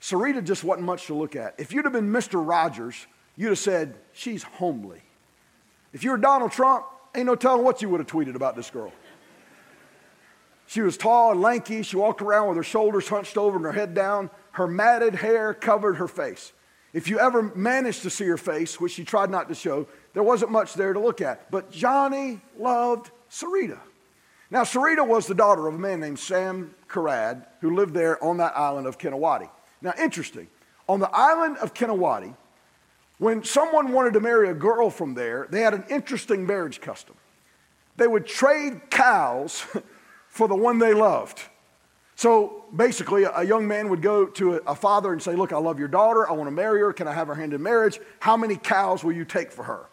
Sarita 0.00 0.44
just 0.44 0.62
wasn't 0.62 0.86
much 0.86 1.06
to 1.06 1.14
look 1.14 1.34
at. 1.34 1.54
If 1.58 1.72
you'd 1.72 1.84
have 1.84 1.92
been 1.92 2.12
Mr. 2.12 2.46
Rogers, 2.46 3.06
you'd 3.36 3.48
have 3.48 3.58
said, 3.58 3.96
she's 4.12 4.44
homely. 4.44 5.02
If 5.92 6.04
you 6.04 6.10
were 6.12 6.18
Donald 6.18 6.52
Trump, 6.52 6.84
ain't 7.16 7.26
no 7.26 7.34
telling 7.34 7.64
what 7.64 7.82
you 7.82 7.88
would 7.88 7.98
have 8.00 8.06
tweeted 8.06 8.36
about 8.36 8.54
this 8.54 8.70
girl. 8.70 8.92
She 10.66 10.82
was 10.82 10.96
tall 10.96 11.32
and 11.32 11.40
lanky. 11.40 11.82
She 11.82 11.96
walked 11.96 12.20
around 12.20 12.48
with 12.48 12.56
her 12.56 12.62
shoulders 12.62 13.08
hunched 13.08 13.36
over 13.36 13.56
and 13.56 13.64
her 13.64 13.72
head 13.72 13.94
down. 13.94 14.30
Her 14.56 14.66
matted 14.66 15.16
hair 15.16 15.52
covered 15.52 15.96
her 15.96 16.08
face. 16.08 16.54
If 16.94 17.08
you 17.08 17.18
ever 17.18 17.42
managed 17.54 18.00
to 18.04 18.10
see 18.10 18.24
her 18.24 18.38
face, 18.38 18.80
which 18.80 18.92
she 18.92 19.04
tried 19.04 19.28
not 19.28 19.50
to 19.50 19.54
show, 19.54 19.86
there 20.14 20.22
wasn't 20.22 20.50
much 20.50 20.72
there 20.72 20.94
to 20.94 20.98
look 20.98 21.20
at. 21.20 21.50
But 21.50 21.70
Johnny 21.70 22.40
loved 22.58 23.10
Sarita. 23.30 23.78
Now, 24.50 24.62
Sarita 24.62 25.06
was 25.06 25.26
the 25.26 25.34
daughter 25.34 25.66
of 25.66 25.74
a 25.74 25.78
man 25.78 26.00
named 26.00 26.18
Sam 26.18 26.74
Karad 26.88 27.44
who 27.60 27.76
lived 27.76 27.92
there 27.92 28.22
on 28.24 28.38
that 28.38 28.56
island 28.56 28.86
of 28.86 28.96
Kinawati. 28.96 29.50
Now, 29.82 29.92
interesting. 30.00 30.48
On 30.88 31.00
the 31.00 31.10
island 31.12 31.58
of 31.58 31.74
Kinawati, 31.74 32.34
when 33.18 33.44
someone 33.44 33.92
wanted 33.92 34.14
to 34.14 34.20
marry 34.20 34.48
a 34.48 34.54
girl 34.54 34.88
from 34.88 35.12
there, 35.12 35.48
they 35.50 35.60
had 35.60 35.74
an 35.74 35.84
interesting 35.90 36.46
marriage 36.46 36.80
custom. 36.80 37.16
They 37.98 38.06
would 38.06 38.26
trade 38.26 38.88
cows 38.88 39.66
for 40.30 40.48
the 40.48 40.56
one 40.56 40.78
they 40.78 40.94
loved. 40.94 41.42
So 42.16 42.64
basically, 42.74 43.24
a 43.24 43.44
young 43.44 43.68
man 43.68 43.90
would 43.90 44.00
go 44.00 44.26
to 44.26 44.54
a 44.66 44.74
father 44.74 45.12
and 45.12 45.22
say, 45.22 45.36
Look, 45.36 45.52
I 45.52 45.58
love 45.58 45.78
your 45.78 45.88
daughter. 45.88 46.28
I 46.28 46.32
want 46.32 46.48
to 46.48 46.52
marry 46.52 46.80
her. 46.80 46.92
Can 46.92 47.06
I 47.06 47.12
have 47.12 47.28
her 47.28 47.34
hand 47.34 47.52
in 47.52 47.62
marriage? 47.62 48.00
How 48.20 48.36
many 48.38 48.56
cows 48.56 49.04
will 49.04 49.12
you 49.12 49.26
take 49.26 49.52
for 49.52 49.62
her? 49.62 49.86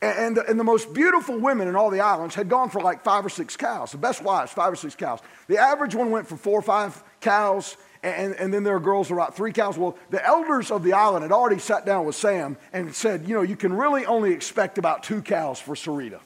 And 0.00 0.36
the, 0.36 0.48
and 0.48 0.58
the 0.58 0.64
most 0.64 0.92
beautiful 0.92 1.38
women 1.38 1.66
in 1.66 1.74
all 1.74 1.90
the 1.90 2.00
islands 2.00 2.34
had 2.34 2.48
gone 2.48 2.70
for 2.70 2.80
like 2.80 3.02
five 3.02 3.24
or 3.24 3.28
six 3.28 3.56
cows. 3.56 3.92
The 3.92 3.98
best 3.98 4.22
wives, 4.22 4.52
five 4.52 4.72
or 4.72 4.76
six 4.76 4.94
cows. 4.94 5.20
The 5.48 5.58
average 5.58 5.94
one 5.94 6.10
went 6.10 6.28
for 6.28 6.36
four 6.36 6.58
or 6.58 6.62
five 6.62 7.02
cows, 7.20 7.76
and, 8.02 8.34
and 8.34 8.54
then 8.54 8.62
there 8.62 8.76
are 8.76 8.80
girls 8.80 9.10
about 9.10 9.36
three 9.36 9.52
cows. 9.52 9.76
Well, 9.76 9.98
the 10.10 10.24
elders 10.24 10.70
of 10.70 10.84
the 10.84 10.92
island 10.92 11.24
had 11.24 11.32
already 11.32 11.58
sat 11.58 11.84
down 11.84 12.06
with 12.06 12.14
Sam 12.14 12.56
and 12.72 12.94
said, 12.94 13.28
You 13.28 13.34
know, 13.34 13.42
you 13.42 13.56
can 13.56 13.72
really 13.72 14.04
only 14.06 14.32
expect 14.32 14.78
about 14.78 15.02
two 15.04 15.20
cows 15.22 15.60
for 15.60 15.74
Sarita. 15.74 16.20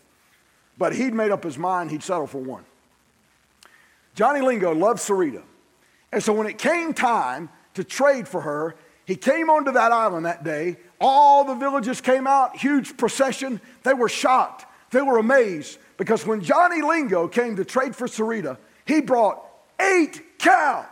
But 0.76 0.94
he'd 0.94 1.14
made 1.14 1.30
up 1.30 1.44
his 1.44 1.56
mind 1.56 1.90
he'd 1.90 2.02
settle 2.02 2.26
for 2.26 2.38
one. 2.38 2.64
Johnny 4.14 4.40
Lingo 4.40 4.74
loved 4.74 5.00
Sarita. 5.00 5.42
And 6.12 6.22
so 6.22 6.32
when 6.32 6.46
it 6.46 6.58
came 6.58 6.92
time 6.92 7.48
to 7.74 7.84
trade 7.84 8.28
for 8.28 8.42
her, 8.42 8.76
he 9.04 9.16
came 9.16 9.50
onto 9.50 9.72
that 9.72 9.92
island 9.92 10.26
that 10.26 10.44
day. 10.44 10.76
All 11.00 11.44
the 11.44 11.54
villagers 11.54 12.00
came 12.00 12.26
out, 12.26 12.56
huge 12.56 12.96
procession. 12.96 13.60
They 13.82 13.94
were 13.94 14.08
shocked. 14.08 14.66
They 14.90 15.02
were 15.02 15.18
amazed 15.18 15.78
because 15.96 16.26
when 16.26 16.42
Johnny 16.42 16.82
Lingo 16.82 17.26
came 17.28 17.56
to 17.56 17.64
trade 17.64 17.96
for 17.96 18.06
Sarita, 18.06 18.58
he 18.84 19.00
brought 19.00 19.42
eight 19.80 20.38
cows. 20.38 20.86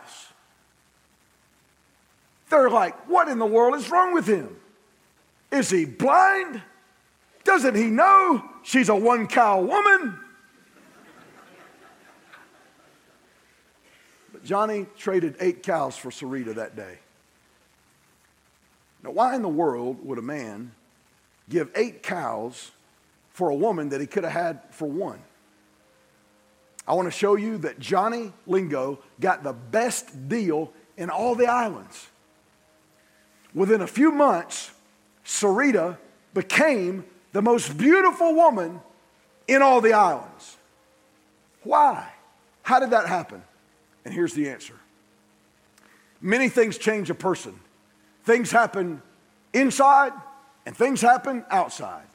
They're 2.49 2.69
like, 2.69 3.07
what 3.07 3.29
in 3.29 3.39
the 3.39 3.45
world 3.45 3.75
is 3.75 3.89
wrong 3.89 4.13
with 4.13 4.27
him? 4.27 4.57
Is 5.51 5.69
he 5.69 5.85
blind? 5.85 6.61
Doesn't 7.43 7.75
he 7.75 7.85
know 7.85 8.43
she's 8.63 8.89
a 8.89 8.95
one 8.95 9.27
cow 9.27 9.61
woman? 9.61 10.19
Johnny 14.43 14.87
traded 14.97 15.35
eight 15.39 15.63
cows 15.63 15.95
for 15.97 16.09
Sarita 16.09 16.55
that 16.55 16.75
day. 16.75 16.99
Now, 19.03 19.11
why 19.11 19.35
in 19.35 19.41
the 19.41 19.49
world 19.49 20.05
would 20.05 20.17
a 20.17 20.23
man 20.23 20.71
give 21.49 21.69
eight 21.75 22.03
cows 22.03 22.71
for 23.31 23.49
a 23.49 23.55
woman 23.55 23.89
that 23.89 24.01
he 24.01 24.07
could 24.07 24.23
have 24.23 24.33
had 24.33 24.61
for 24.71 24.87
one? 24.87 25.19
I 26.87 26.93
want 26.93 27.07
to 27.07 27.11
show 27.11 27.35
you 27.35 27.57
that 27.59 27.79
Johnny 27.79 28.33
Lingo 28.47 28.99
got 29.19 29.43
the 29.43 29.53
best 29.53 30.27
deal 30.27 30.71
in 30.97 31.09
all 31.09 31.35
the 31.35 31.47
islands. 31.47 32.07
Within 33.53 33.81
a 33.81 33.87
few 33.87 34.11
months, 34.11 34.71
Sarita 35.25 35.97
became 36.33 37.05
the 37.31 37.41
most 37.41 37.77
beautiful 37.77 38.33
woman 38.33 38.81
in 39.47 39.61
all 39.61 39.81
the 39.81 39.93
islands. 39.93 40.57
Why? 41.63 42.07
How 42.63 42.79
did 42.79 42.91
that 42.91 43.07
happen? 43.07 43.43
And 44.05 44.13
here's 44.13 44.33
the 44.33 44.49
answer 44.49 44.75
many 46.21 46.49
things 46.49 46.77
change 46.77 47.09
a 47.09 47.15
person. 47.15 47.59
Things 48.23 48.51
happen 48.51 49.01
inside 49.53 50.13
and 50.65 50.75
things 50.75 51.01
happen 51.01 51.43
outside. 51.49 52.05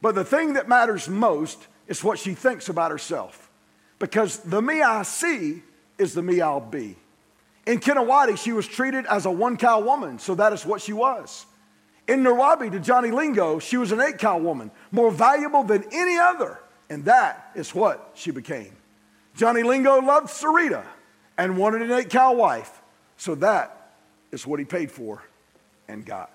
But 0.00 0.14
the 0.14 0.24
thing 0.24 0.54
that 0.54 0.68
matters 0.68 1.08
most 1.08 1.66
is 1.86 2.02
what 2.02 2.18
she 2.18 2.34
thinks 2.34 2.68
about 2.68 2.90
herself. 2.90 3.50
Because 3.98 4.38
the 4.38 4.62
me 4.62 4.80
I 4.80 5.02
see 5.02 5.62
is 5.98 6.14
the 6.14 6.22
me 6.22 6.40
I'll 6.40 6.60
be. 6.60 6.96
In 7.66 7.78
Kinawati, 7.78 8.38
she 8.38 8.52
was 8.52 8.66
treated 8.66 9.04
as 9.06 9.26
a 9.26 9.30
one 9.30 9.58
cow 9.58 9.80
woman, 9.80 10.18
so 10.18 10.34
that 10.36 10.54
is 10.54 10.64
what 10.64 10.80
she 10.80 10.94
was. 10.94 11.44
In 12.08 12.24
Nurwabi, 12.24 12.72
to 12.72 12.80
Johnny 12.80 13.10
Lingo, 13.10 13.58
she 13.58 13.76
was 13.76 13.92
an 13.92 14.00
eight 14.00 14.18
cow 14.18 14.38
woman, 14.38 14.70
more 14.90 15.10
valuable 15.10 15.62
than 15.62 15.84
any 15.92 16.16
other, 16.16 16.58
and 16.88 17.04
that 17.04 17.50
is 17.54 17.74
what 17.74 18.12
she 18.14 18.30
became. 18.30 18.74
Johnny 19.36 19.62
Lingo 19.62 20.00
loved 20.00 20.28
Sarita 20.28 20.84
and 21.40 21.56
wanted 21.56 21.80
an 21.80 21.90
eight 21.90 22.10
cow 22.10 22.34
wife. 22.34 22.82
So 23.16 23.34
that 23.36 23.92
is 24.30 24.46
what 24.46 24.58
he 24.58 24.66
paid 24.66 24.92
for 24.92 25.22
and 25.88 26.04
got. 26.04 26.30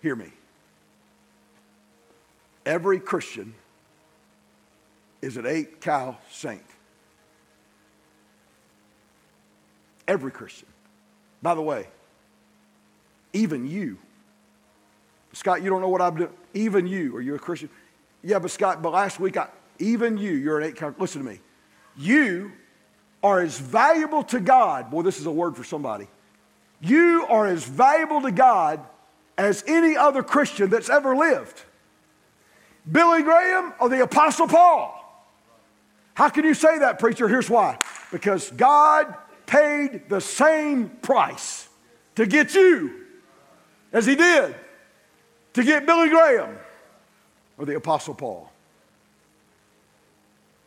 Hear 0.00 0.16
me. 0.16 0.32
Every 2.66 2.98
Christian 2.98 3.54
is 5.22 5.36
an 5.36 5.46
eight 5.46 5.80
cow 5.80 6.16
saint. 6.32 6.64
Every 10.08 10.32
Christian. 10.32 10.68
By 11.40 11.54
the 11.54 11.62
way, 11.62 11.86
even 13.32 13.64
you. 13.64 13.96
Scott, 15.34 15.62
you 15.62 15.70
don't 15.70 15.80
know 15.80 15.88
what 15.88 16.02
I'm 16.02 16.16
doing. 16.16 16.30
Even 16.52 16.88
you. 16.88 17.14
Are 17.14 17.20
you 17.20 17.36
a 17.36 17.38
Christian? 17.38 17.70
Yeah, 18.24 18.40
but 18.40 18.50
Scott, 18.50 18.82
but 18.82 18.92
last 18.92 19.20
week, 19.20 19.36
I, 19.36 19.46
even 19.78 20.18
you, 20.18 20.32
you're 20.32 20.58
an 20.58 20.66
eight 20.66 20.74
cow. 20.74 20.92
Listen 20.98 21.22
to 21.22 21.30
me. 21.30 21.38
You 21.96 22.50
are 23.22 23.40
as 23.40 23.58
valuable 23.58 24.22
to 24.24 24.40
God. 24.40 24.90
Boy, 24.90 25.02
this 25.02 25.18
is 25.20 25.26
a 25.26 25.30
word 25.30 25.56
for 25.56 25.64
somebody. 25.64 26.08
You 26.80 27.26
are 27.28 27.46
as 27.46 27.64
valuable 27.64 28.22
to 28.22 28.32
God 28.32 28.80
as 29.38 29.64
any 29.66 29.96
other 29.96 30.22
Christian 30.22 30.70
that's 30.70 30.90
ever 30.90 31.16
lived. 31.16 31.62
Billy 32.90 33.22
Graham 33.22 33.72
or 33.80 33.88
the 33.88 34.02
Apostle 34.02 34.48
Paul? 34.48 34.98
How 36.14 36.28
can 36.28 36.44
you 36.44 36.54
say 36.54 36.80
that, 36.80 36.98
preacher? 36.98 37.28
Here's 37.28 37.48
why. 37.48 37.78
Because 38.10 38.50
God 38.50 39.14
paid 39.46 40.08
the 40.08 40.20
same 40.20 40.88
price 40.88 41.68
to 42.16 42.26
get 42.26 42.54
you 42.54 43.06
as 43.92 44.04
he 44.04 44.16
did 44.16 44.54
to 45.54 45.62
get 45.62 45.86
Billy 45.86 46.08
Graham 46.08 46.58
or 47.58 47.66
the 47.66 47.76
Apostle 47.76 48.14
Paul. 48.14 48.50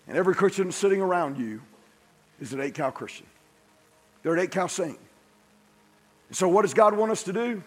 And 0.08 0.18
every 0.18 0.36
Christian 0.36 0.72
sitting 0.72 1.02
around 1.02 1.38
you 1.38 1.62
is 2.40 2.54
an 2.54 2.62
eight 2.62 2.74
cow 2.74 2.92
Christian. 2.92 3.26
They're 4.24 4.34
an 4.34 4.40
eight 4.40 4.52
cow 4.52 4.68
saint. 4.68 5.00
So, 6.32 6.48
what 6.48 6.64
does 6.64 6.74
God 6.74 6.96
want 6.96 7.12
us 7.12 7.24
to 7.24 7.34
do? 7.34 7.64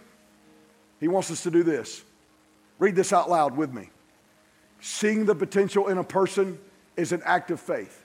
He 1.01 1.09
wants 1.09 1.31
us 1.31 1.43
to 1.45 1.51
do 1.51 1.63
this. 1.63 2.03
Read 2.79 2.97
this 2.97 3.13
out 3.13 3.31
loud 3.31 3.57
with 3.57 3.73
me. 3.73 3.91
Seeing 4.81 5.25
the 5.25 5.35
potential 5.35 5.89
in 5.89 5.99
a 5.99 6.05
person 6.05 6.59
is 6.97 7.13
an 7.13 7.23
act 7.25 7.51
of 7.51 7.61
faith. 7.61 8.05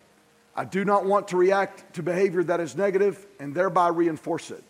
I 0.55 0.66
do 0.66 0.86
not 0.86 1.05
want 1.05 1.30
to 1.30 1.38
react 1.38 1.95
to 1.95 2.03
behavior 2.03 2.43
that 2.43 2.59
is 2.59 2.76
negative 2.76 3.26
and 3.39 3.55
thereby 3.55 3.88
reinforce 3.88 4.51
it. 4.51 4.64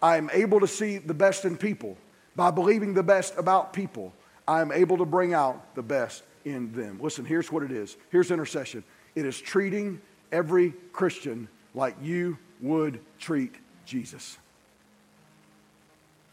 I 0.00 0.16
am 0.16 0.30
able 0.32 0.60
to 0.60 0.68
see 0.68 0.98
the 0.98 1.14
best 1.14 1.44
in 1.44 1.56
people. 1.56 1.96
By 2.36 2.50
believing 2.50 2.94
the 2.94 3.02
best 3.02 3.34
about 3.36 3.72
people, 3.72 4.12
I 4.46 4.60
am 4.60 4.70
able 4.70 4.98
to 4.98 5.04
bring 5.04 5.34
out 5.34 5.74
the 5.74 5.82
best 5.82 6.22
in 6.44 6.72
them. 6.72 7.00
Listen, 7.00 7.24
here's 7.24 7.50
what 7.50 7.62
it 7.62 7.72
is. 7.72 7.96
Here's 8.10 8.30
intercession. 8.30 8.84
It 9.14 9.24
is 9.24 9.40
treating 9.40 10.00
every 10.32 10.74
Christian 10.92 11.48
like 11.74 11.96
you 12.02 12.38
would 12.60 13.00
treat 13.18 13.54
Jesus. 13.84 14.38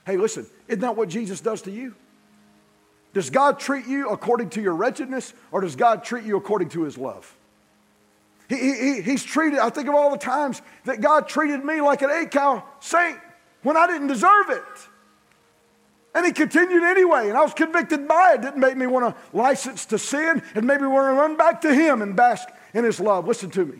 Hey, 0.06 0.18
listen, 0.18 0.46
isn't 0.68 0.82
that 0.82 0.96
what 0.96 1.10
Jesus 1.10 1.42
does 1.42 1.62
to 1.64 1.72
you? 1.72 1.96
Does 3.14 3.30
God 3.30 3.60
treat 3.60 3.86
you 3.86 4.10
according 4.10 4.50
to 4.52 4.62
your 4.62 4.74
wretchedness 4.74 5.34
or 5.52 5.62
does 5.62 5.76
God 5.76 6.04
treat 6.04 6.26
you 6.26 6.36
according 6.36 6.70
to 6.70 6.84
his 6.84 6.98
love? 6.98 7.36
He, 8.50 8.56
he, 8.56 9.02
he's 9.02 9.24
treated, 9.24 9.60
I 9.60 9.70
think 9.70 9.88
of 9.88 9.96
all 9.96 10.12
the 10.12 10.18
times 10.18 10.62
that 10.86 11.00
God 11.00 11.28
treated 11.28 11.64
me 11.64 11.80
like 11.80 12.02
an 12.02 12.10
eight 12.12 12.32
cow 12.32 12.64
saint 12.80 13.18
when 13.62 13.78
I 13.78 13.88
didn't 13.88 14.08
deserve 14.08 14.50
it. 14.50 14.64
And 16.16 16.26
he 16.26 16.32
continued 16.32 16.84
anyway, 16.84 17.30
and 17.30 17.38
I 17.38 17.42
was 17.42 17.54
convicted 17.54 18.08
by 18.08 18.34
it. 18.34 18.42
didn't 18.42 18.60
make 18.60 18.78
me 18.78 18.86
want 18.86 19.16
to 19.16 19.38
license 19.38 19.86
to 19.88 19.98
sin. 19.98 20.44
Made 20.54 20.82
me 20.82 20.88
want 20.88 21.08
to 21.08 21.20
run 21.20 21.38
back 21.38 21.62
to 21.62 21.74
him 21.74 22.02
and 22.04 22.16
bask 22.16 22.48
in 22.74 22.84
his 22.84 23.00
love. 23.00 23.28
Listen 23.28 23.50
to 23.52 23.66
me. 23.66 23.80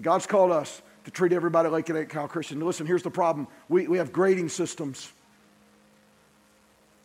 God's 0.00 0.26
called 0.26 0.52
us 0.52 0.80
to 1.04 1.10
treat 1.10 1.32
everybody 1.32 1.68
like 1.68 1.88
an 1.88 1.96
eight 1.96 2.08
cow 2.08 2.26
Christian. 2.26 2.60
Listen, 2.60 2.86
here's 2.86 3.02
the 3.02 3.10
problem 3.10 3.48
we, 3.68 3.88
we 3.88 3.98
have 3.98 4.12
grading 4.12 4.48
systems. 4.48 5.10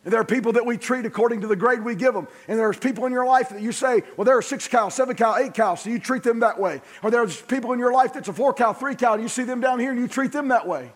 And 0.04 0.12
there 0.12 0.20
are 0.20 0.24
people 0.24 0.52
that 0.52 0.66
we 0.66 0.76
treat 0.76 1.06
according 1.06 1.40
to 1.40 1.46
the 1.46 1.56
grade 1.56 1.82
we 1.82 1.94
give 1.94 2.12
them. 2.12 2.28
And 2.46 2.58
there's 2.58 2.76
people 2.76 3.06
in 3.06 3.12
your 3.12 3.24
life 3.24 3.48
that 3.48 3.62
you 3.62 3.72
say, 3.72 4.02
well, 4.16 4.26
there 4.26 4.36
are 4.36 4.42
six 4.42 4.68
cows, 4.68 4.94
seven 4.94 5.16
cow, 5.16 5.36
eight 5.36 5.54
cows, 5.54 5.80
so 5.80 5.90
you 5.90 5.98
treat 5.98 6.22
them 6.22 6.40
that 6.40 6.60
way. 6.60 6.82
Or 7.02 7.10
there's 7.10 7.40
people 7.40 7.72
in 7.72 7.78
your 7.78 7.92
life 7.92 8.12
that's 8.12 8.28
a 8.28 8.32
four 8.32 8.52
cow, 8.52 8.74
three 8.74 8.94
cow, 8.94 9.14
and 9.14 9.22
you 9.22 9.28
see 9.28 9.44
them 9.44 9.62
down 9.62 9.80
here 9.80 9.90
and 9.90 9.98
you 9.98 10.06
treat 10.06 10.30
them 10.30 10.48
that 10.48 10.68
way. 10.68 10.92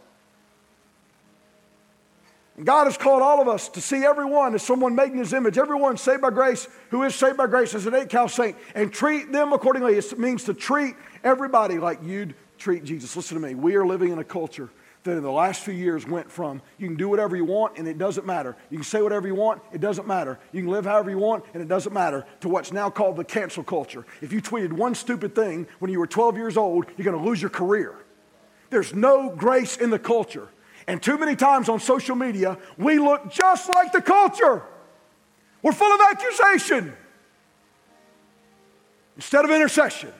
God 2.64 2.86
has 2.86 2.96
called 2.96 3.22
all 3.22 3.40
of 3.40 3.48
us 3.48 3.68
to 3.70 3.80
see 3.80 4.04
everyone 4.04 4.54
as 4.54 4.62
someone 4.62 4.94
made 4.94 5.12
in 5.12 5.18
his 5.18 5.32
image, 5.32 5.58
everyone 5.58 5.96
saved 5.96 6.22
by 6.22 6.30
grace 6.30 6.66
who 6.90 7.04
is 7.04 7.14
saved 7.14 7.36
by 7.36 7.46
grace 7.46 7.74
as 7.74 7.86
an 7.86 7.94
eight 7.94 8.08
cow 8.08 8.26
saint, 8.26 8.56
and 8.74 8.92
treat 8.92 9.30
them 9.30 9.52
accordingly. 9.52 9.94
It 9.94 10.18
means 10.18 10.44
to 10.44 10.54
treat 10.54 10.96
everybody 11.22 11.78
like 11.78 12.00
you'd 12.02 12.34
treat 12.58 12.84
Jesus. 12.84 13.14
Listen 13.16 13.40
to 13.40 13.46
me. 13.46 13.54
We 13.54 13.76
are 13.76 13.86
living 13.86 14.10
in 14.10 14.18
a 14.18 14.24
culture 14.24 14.70
that 15.04 15.16
in 15.16 15.22
the 15.22 15.30
last 15.30 15.62
few 15.62 15.74
years 15.74 16.06
went 16.06 16.30
from 16.30 16.60
you 16.76 16.86
can 16.86 16.96
do 16.96 17.08
whatever 17.08 17.36
you 17.36 17.44
want 17.44 17.78
and 17.78 17.86
it 17.86 17.98
doesn't 17.98 18.26
matter. 18.26 18.56
You 18.70 18.78
can 18.78 18.84
say 18.84 19.00
whatever 19.00 19.26
you 19.26 19.34
want, 19.34 19.62
it 19.72 19.80
doesn't 19.80 20.06
matter. 20.06 20.38
You 20.52 20.62
can 20.62 20.70
live 20.70 20.84
however 20.84 21.10
you 21.10 21.18
want 21.18 21.44
and 21.54 21.62
it 21.62 21.68
doesn't 21.68 21.92
matter 21.92 22.26
to 22.40 22.48
what's 22.48 22.72
now 22.72 22.90
called 22.90 23.16
the 23.16 23.24
cancel 23.24 23.62
culture. 23.62 24.04
If 24.20 24.32
you 24.32 24.42
tweeted 24.42 24.72
one 24.72 24.94
stupid 24.94 25.34
thing 25.34 25.66
when 25.78 25.90
you 25.90 25.98
were 25.98 26.06
12 26.06 26.36
years 26.36 26.56
old, 26.56 26.86
you're 26.96 27.04
going 27.04 27.16
to 27.16 27.24
lose 27.24 27.40
your 27.40 27.50
career. 27.50 27.94
There's 28.70 28.94
no 28.94 29.30
grace 29.30 29.76
in 29.76 29.90
the 29.90 29.98
culture. 29.98 30.48
And 30.88 31.02
too 31.02 31.18
many 31.18 31.36
times 31.36 31.68
on 31.68 31.80
social 31.80 32.16
media, 32.16 32.56
we 32.78 32.98
look 32.98 33.30
just 33.30 33.68
like 33.68 33.92
the 33.92 34.00
culture. 34.00 34.62
We're 35.62 35.72
full 35.72 35.92
of 35.92 36.00
accusation 36.00 36.94
instead 39.14 39.44
of 39.44 39.50
intercession. 39.50 40.12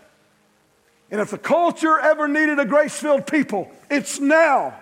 And 1.10 1.22
if 1.22 1.30
the 1.30 1.38
culture 1.38 1.98
ever 1.98 2.28
needed 2.28 2.58
a 2.58 2.66
grace 2.66 2.94
filled 3.00 3.26
people, 3.26 3.72
it's 3.90 4.20
now. 4.20 4.78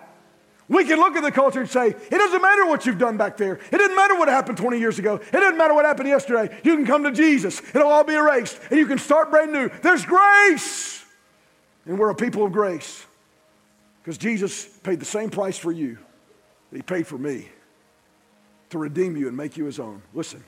We 0.68 0.84
can 0.84 0.98
look 0.98 1.14
at 1.14 1.22
the 1.22 1.30
culture 1.30 1.60
and 1.60 1.70
say, 1.70 1.86
it 1.86 2.10
doesn't 2.10 2.42
matter 2.42 2.66
what 2.66 2.84
you've 2.84 2.98
done 2.98 3.16
back 3.16 3.36
there. 3.36 3.60
It 3.70 3.78
doesn't 3.78 3.94
matter 3.94 4.18
what 4.18 4.26
happened 4.26 4.58
20 4.58 4.80
years 4.80 4.98
ago. 4.98 5.14
It 5.14 5.30
doesn't 5.30 5.56
matter 5.56 5.72
what 5.72 5.84
happened 5.84 6.08
yesterday. 6.08 6.58
You 6.64 6.74
can 6.74 6.84
come 6.84 7.04
to 7.04 7.12
Jesus, 7.12 7.62
it'll 7.72 7.92
all 7.92 8.02
be 8.02 8.14
erased, 8.14 8.58
and 8.70 8.80
you 8.80 8.86
can 8.86 8.98
start 8.98 9.30
brand 9.30 9.52
new. 9.52 9.70
There's 9.82 10.04
grace. 10.04 11.04
And 11.84 11.96
we're 11.96 12.10
a 12.10 12.16
people 12.16 12.44
of 12.44 12.50
grace 12.50 13.05
because 14.06 14.18
Jesus 14.18 14.64
paid 14.84 15.00
the 15.00 15.04
same 15.04 15.30
price 15.30 15.58
for 15.58 15.72
you 15.72 15.98
that 16.70 16.76
he 16.76 16.82
paid 16.82 17.08
for 17.08 17.18
me 17.18 17.48
to 18.70 18.78
redeem 18.78 19.16
you 19.16 19.26
and 19.26 19.36
make 19.36 19.56
you 19.56 19.64
his 19.64 19.80
own. 19.80 20.00
Listen, 20.14 20.44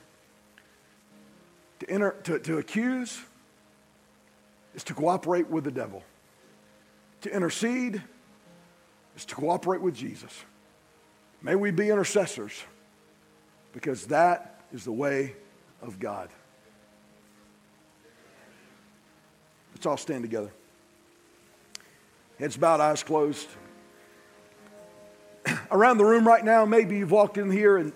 to, 1.79 1.89
enter, 1.89 2.15
to, 2.23 2.39
to 2.39 2.59
accuse, 2.59 3.19
is 4.75 4.85
to 4.85 4.93
cooperate 4.93 5.49
with 5.49 5.65
the 5.65 5.71
devil. 5.71 6.03
To 7.23 7.35
intercede 7.35 8.01
is 9.17 9.25
to 9.25 9.35
cooperate 9.35 9.81
with 9.81 9.93
Jesus. 9.93 10.31
May 11.41 11.55
we 11.55 11.71
be 11.71 11.89
intercessors 11.89 12.63
because 13.73 14.05
that 14.05 14.61
is 14.71 14.85
the 14.85 14.93
way 14.93 15.35
of 15.81 15.99
God. 15.99 16.29
Let's 19.73 19.85
all 19.85 19.97
stand 19.97 20.23
together. 20.23 20.53
Heads 22.39 22.55
bowed, 22.55 22.79
eyes 22.79 23.03
closed. 23.03 23.47
Around 25.71 25.97
the 25.97 26.05
room 26.05 26.25
right 26.25 26.43
now, 26.43 26.65
maybe 26.65 26.97
you've 26.97 27.11
walked 27.11 27.37
in 27.37 27.51
here 27.51 27.77
and 27.77 27.91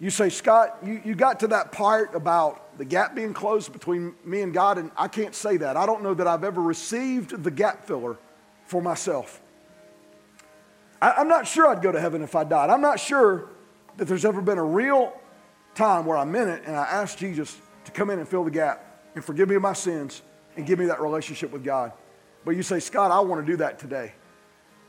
you 0.00 0.10
say, 0.10 0.30
Scott, 0.30 0.78
you, 0.84 1.00
you 1.04 1.14
got 1.14 1.40
to 1.40 1.46
that 1.48 1.70
part 1.70 2.12
about 2.14 2.76
the 2.76 2.84
gap 2.84 3.14
being 3.14 3.32
closed 3.32 3.72
between 3.72 4.14
me 4.24 4.42
and 4.42 4.52
God, 4.52 4.78
and 4.78 4.90
I 4.96 5.06
can't 5.06 5.34
say 5.34 5.58
that. 5.58 5.76
I 5.76 5.86
don't 5.86 6.02
know 6.02 6.12
that 6.12 6.26
I've 6.26 6.42
ever 6.42 6.60
received 6.60 7.44
the 7.44 7.52
gap 7.52 7.86
filler 7.86 8.16
for 8.66 8.82
myself. 8.82 9.40
I, 11.00 11.12
I'm 11.12 11.28
not 11.28 11.46
sure 11.46 11.68
I'd 11.68 11.82
go 11.82 11.92
to 11.92 12.00
heaven 12.00 12.22
if 12.22 12.34
I 12.34 12.42
died. 12.42 12.68
I'm 12.68 12.80
not 12.80 12.98
sure 12.98 13.48
that 13.96 14.08
there's 14.08 14.24
ever 14.24 14.40
been 14.40 14.58
a 14.58 14.64
real 14.64 15.12
time 15.76 16.04
where 16.04 16.16
I 16.16 16.24
meant 16.24 16.50
it 16.50 16.64
and 16.66 16.76
I 16.76 16.82
asked 16.82 17.18
Jesus 17.18 17.56
to 17.84 17.92
come 17.92 18.10
in 18.10 18.18
and 18.18 18.28
fill 18.28 18.42
the 18.42 18.50
gap 18.50 19.04
and 19.14 19.24
forgive 19.24 19.48
me 19.48 19.54
of 19.54 19.62
my 19.62 19.72
sins 19.72 20.22
and 20.56 20.66
give 20.66 20.80
me 20.80 20.86
that 20.86 21.00
relationship 21.00 21.52
with 21.52 21.62
God. 21.62 21.92
But 22.44 22.52
you 22.52 22.62
say, 22.62 22.80
Scott, 22.80 23.10
I 23.10 23.20
want 23.20 23.44
to 23.44 23.52
do 23.52 23.56
that 23.58 23.78
today. 23.78 24.14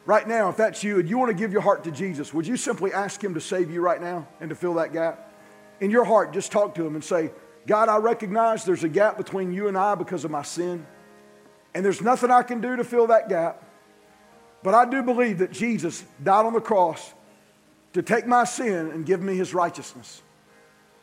Right 0.06 0.28
now, 0.28 0.50
if 0.50 0.58
that's 0.58 0.84
you 0.84 1.00
and 1.00 1.10
you 1.10 1.18
want 1.18 1.30
to 1.30 1.38
give 1.38 1.54
your 1.54 1.62
heart 1.62 1.84
to 1.86 1.92
Jesus, 1.92 2.34
would 2.34 2.46
you 2.46 2.58
simply 2.58 2.92
ask 2.92 3.24
Him 3.24 3.34
to 3.36 3.42
save 3.42 3.72
you 3.72 3.82
right 3.82 4.02
now 4.02 4.28
and 4.42 4.50
to 4.50 4.56
fill 4.56 4.74
that 4.76 4.92
gap? 4.92 5.32
In 5.80 5.92
your 5.92 6.04
heart, 6.04 6.34
just 6.34 6.52
talk 6.52 6.76
to 6.76 6.86
Him 6.86 6.96
and 6.96 7.04
say, 7.04 7.32
God, 7.66 7.88
I 7.88 7.98
recognize 7.98 8.66
there's 8.66 8.84
a 8.84 8.90
gap 8.90 9.18
between 9.18 9.54
you 9.54 9.68
and 9.68 9.78
I 9.78 9.96
because 9.96 10.26
of 10.26 10.32
my 10.32 10.42
sin, 10.42 10.86
and 11.74 11.86
there's 11.86 12.02
nothing 12.02 12.32
I 12.32 12.44
can 12.44 12.60
do 12.60 12.76
to 12.76 12.84
fill 12.84 13.08
that 13.08 13.30
gap. 13.30 13.64
But 14.62 14.74
I 14.74 14.86
do 14.86 15.02
believe 15.04 15.40
that 15.40 15.52
Jesus 15.52 16.04
died 16.22 16.46
on 16.46 16.54
the 16.54 16.62
cross 16.62 17.14
to 17.94 18.02
take 18.02 18.28
my 18.28 18.44
sin 18.44 18.92
and 18.92 19.06
give 19.06 19.22
me 19.22 19.36
His 19.36 19.54
righteousness. 19.54 20.22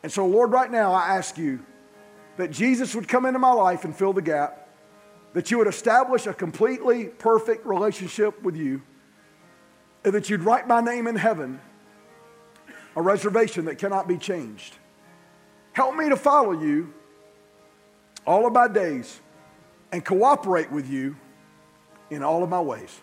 And 0.03 0.11
so, 0.11 0.25
Lord, 0.25 0.51
right 0.51 0.71
now, 0.71 0.93
I 0.93 1.15
ask 1.15 1.37
you 1.37 1.63
that 2.37 2.51
Jesus 2.51 2.95
would 2.95 3.07
come 3.07 3.25
into 3.25 3.39
my 3.39 3.51
life 3.51 3.83
and 3.85 3.95
fill 3.95 4.13
the 4.13 4.21
gap, 4.21 4.60
that 5.33 5.49
you 5.49 5.57
would 5.57 5.67
establish 5.67 6.27
a 6.27 6.33
completely 6.33 7.05
perfect 7.05 7.65
relationship 7.65 8.41
with 8.43 8.55
you 8.55 8.81
and 10.03 10.13
that 10.13 10.29
you'd 10.29 10.41
write 10.41 10.67
my 10.67 10.81
name 10.81 11.07
in 11.07 11.15
heaven, 11.15 11.59
a 12.95 13.01
reservation 13.01 13.65
that 13.65 13.77
cannot 13.77 14.07
be 14.07 14.17
changed. 14.17 14.77
Help 15.73 15.95
me 15.95 16.09
to 16.09 16.17
follow 16.17 16.51
you 16.51 16.93
all 18.25 18.45
of 18.45 18.53
my 18.53 18.67
days 18.67 19.19
and 19.91 20.03
cooperate 20.03 20.71
with 20.71 20.89
you 20.89 21.15
in 22.09 22.23
all 22.23 22.43
of 22.43 22.49
my 22.49 22.59
ways. 22.59 22.99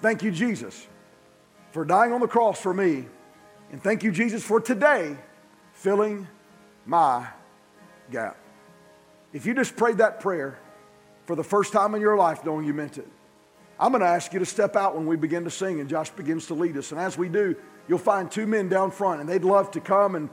Thank 0.00 0.22
you, 0.22 0.30
Jesus, 0.30 0.86
for 1.72 1.84
dying 1.84 2.12
on 2.12 2.20
the 2.20 2.26
cross 2.26 2.60
for 2.60 2.72
me. 2.72 3.06
And 3.72 3.82
thank 3.82 4.02
you, 4.02 4.12
Jesus, 4.12 4.42
for 4.42 4.60
today 4.60 5.16
filling 5.72 6.26
my 6.86 7.26
gap. 8.10 8.38
If 9.32 9.44
you 9.44 9.54
just 9.54 9.76
prayed 9.76 9.98
that 9.98 10.20
prayer 10.20 10.58
for 11.26 11.36
the 11.36 11.44
first 11.44 11.72
time 11.72 11.94
in 11.94 12.00
your 12.00 12.16
life, 12.16 12.44
knowing 12.44 12.64
you 12.64 12.72
meant 12.72 12.98
it, 12.98 13.08
I'm 13.78 13.92
going 13.92 14.00
to 14.00 14.08
ask 14.08 14.32
you 14.32 14.38
to 14.38 14.46
step 14.46 14.74
out 14.74 14.96
when 14.96 15.06
we 15.06 15.16
begin 15.16 15.44
to 15.44 15.50
sing 15.50 15.80
and 15.80 15.88
Josh 15.88 16.08
begins 16.10 16.46
to 16.46 16.54
lead 16.54 16.76
us. 16.76 16.92
And 16.92 17.00
as 17.00 17.18
we 17.18 17.28
do, 17.28 17.54
you'll 17.88 17.98
find 17.98 18.30
two 18.30 18.46
men 18.46 18.68
down 18.68 18.90
front, 18.90 19.20
and 19.20 19.28
they'd 19.28 19.44
love 19.44 19.70
to 19.72 19.80
come 19.80 20.14
and, 20.14 20.30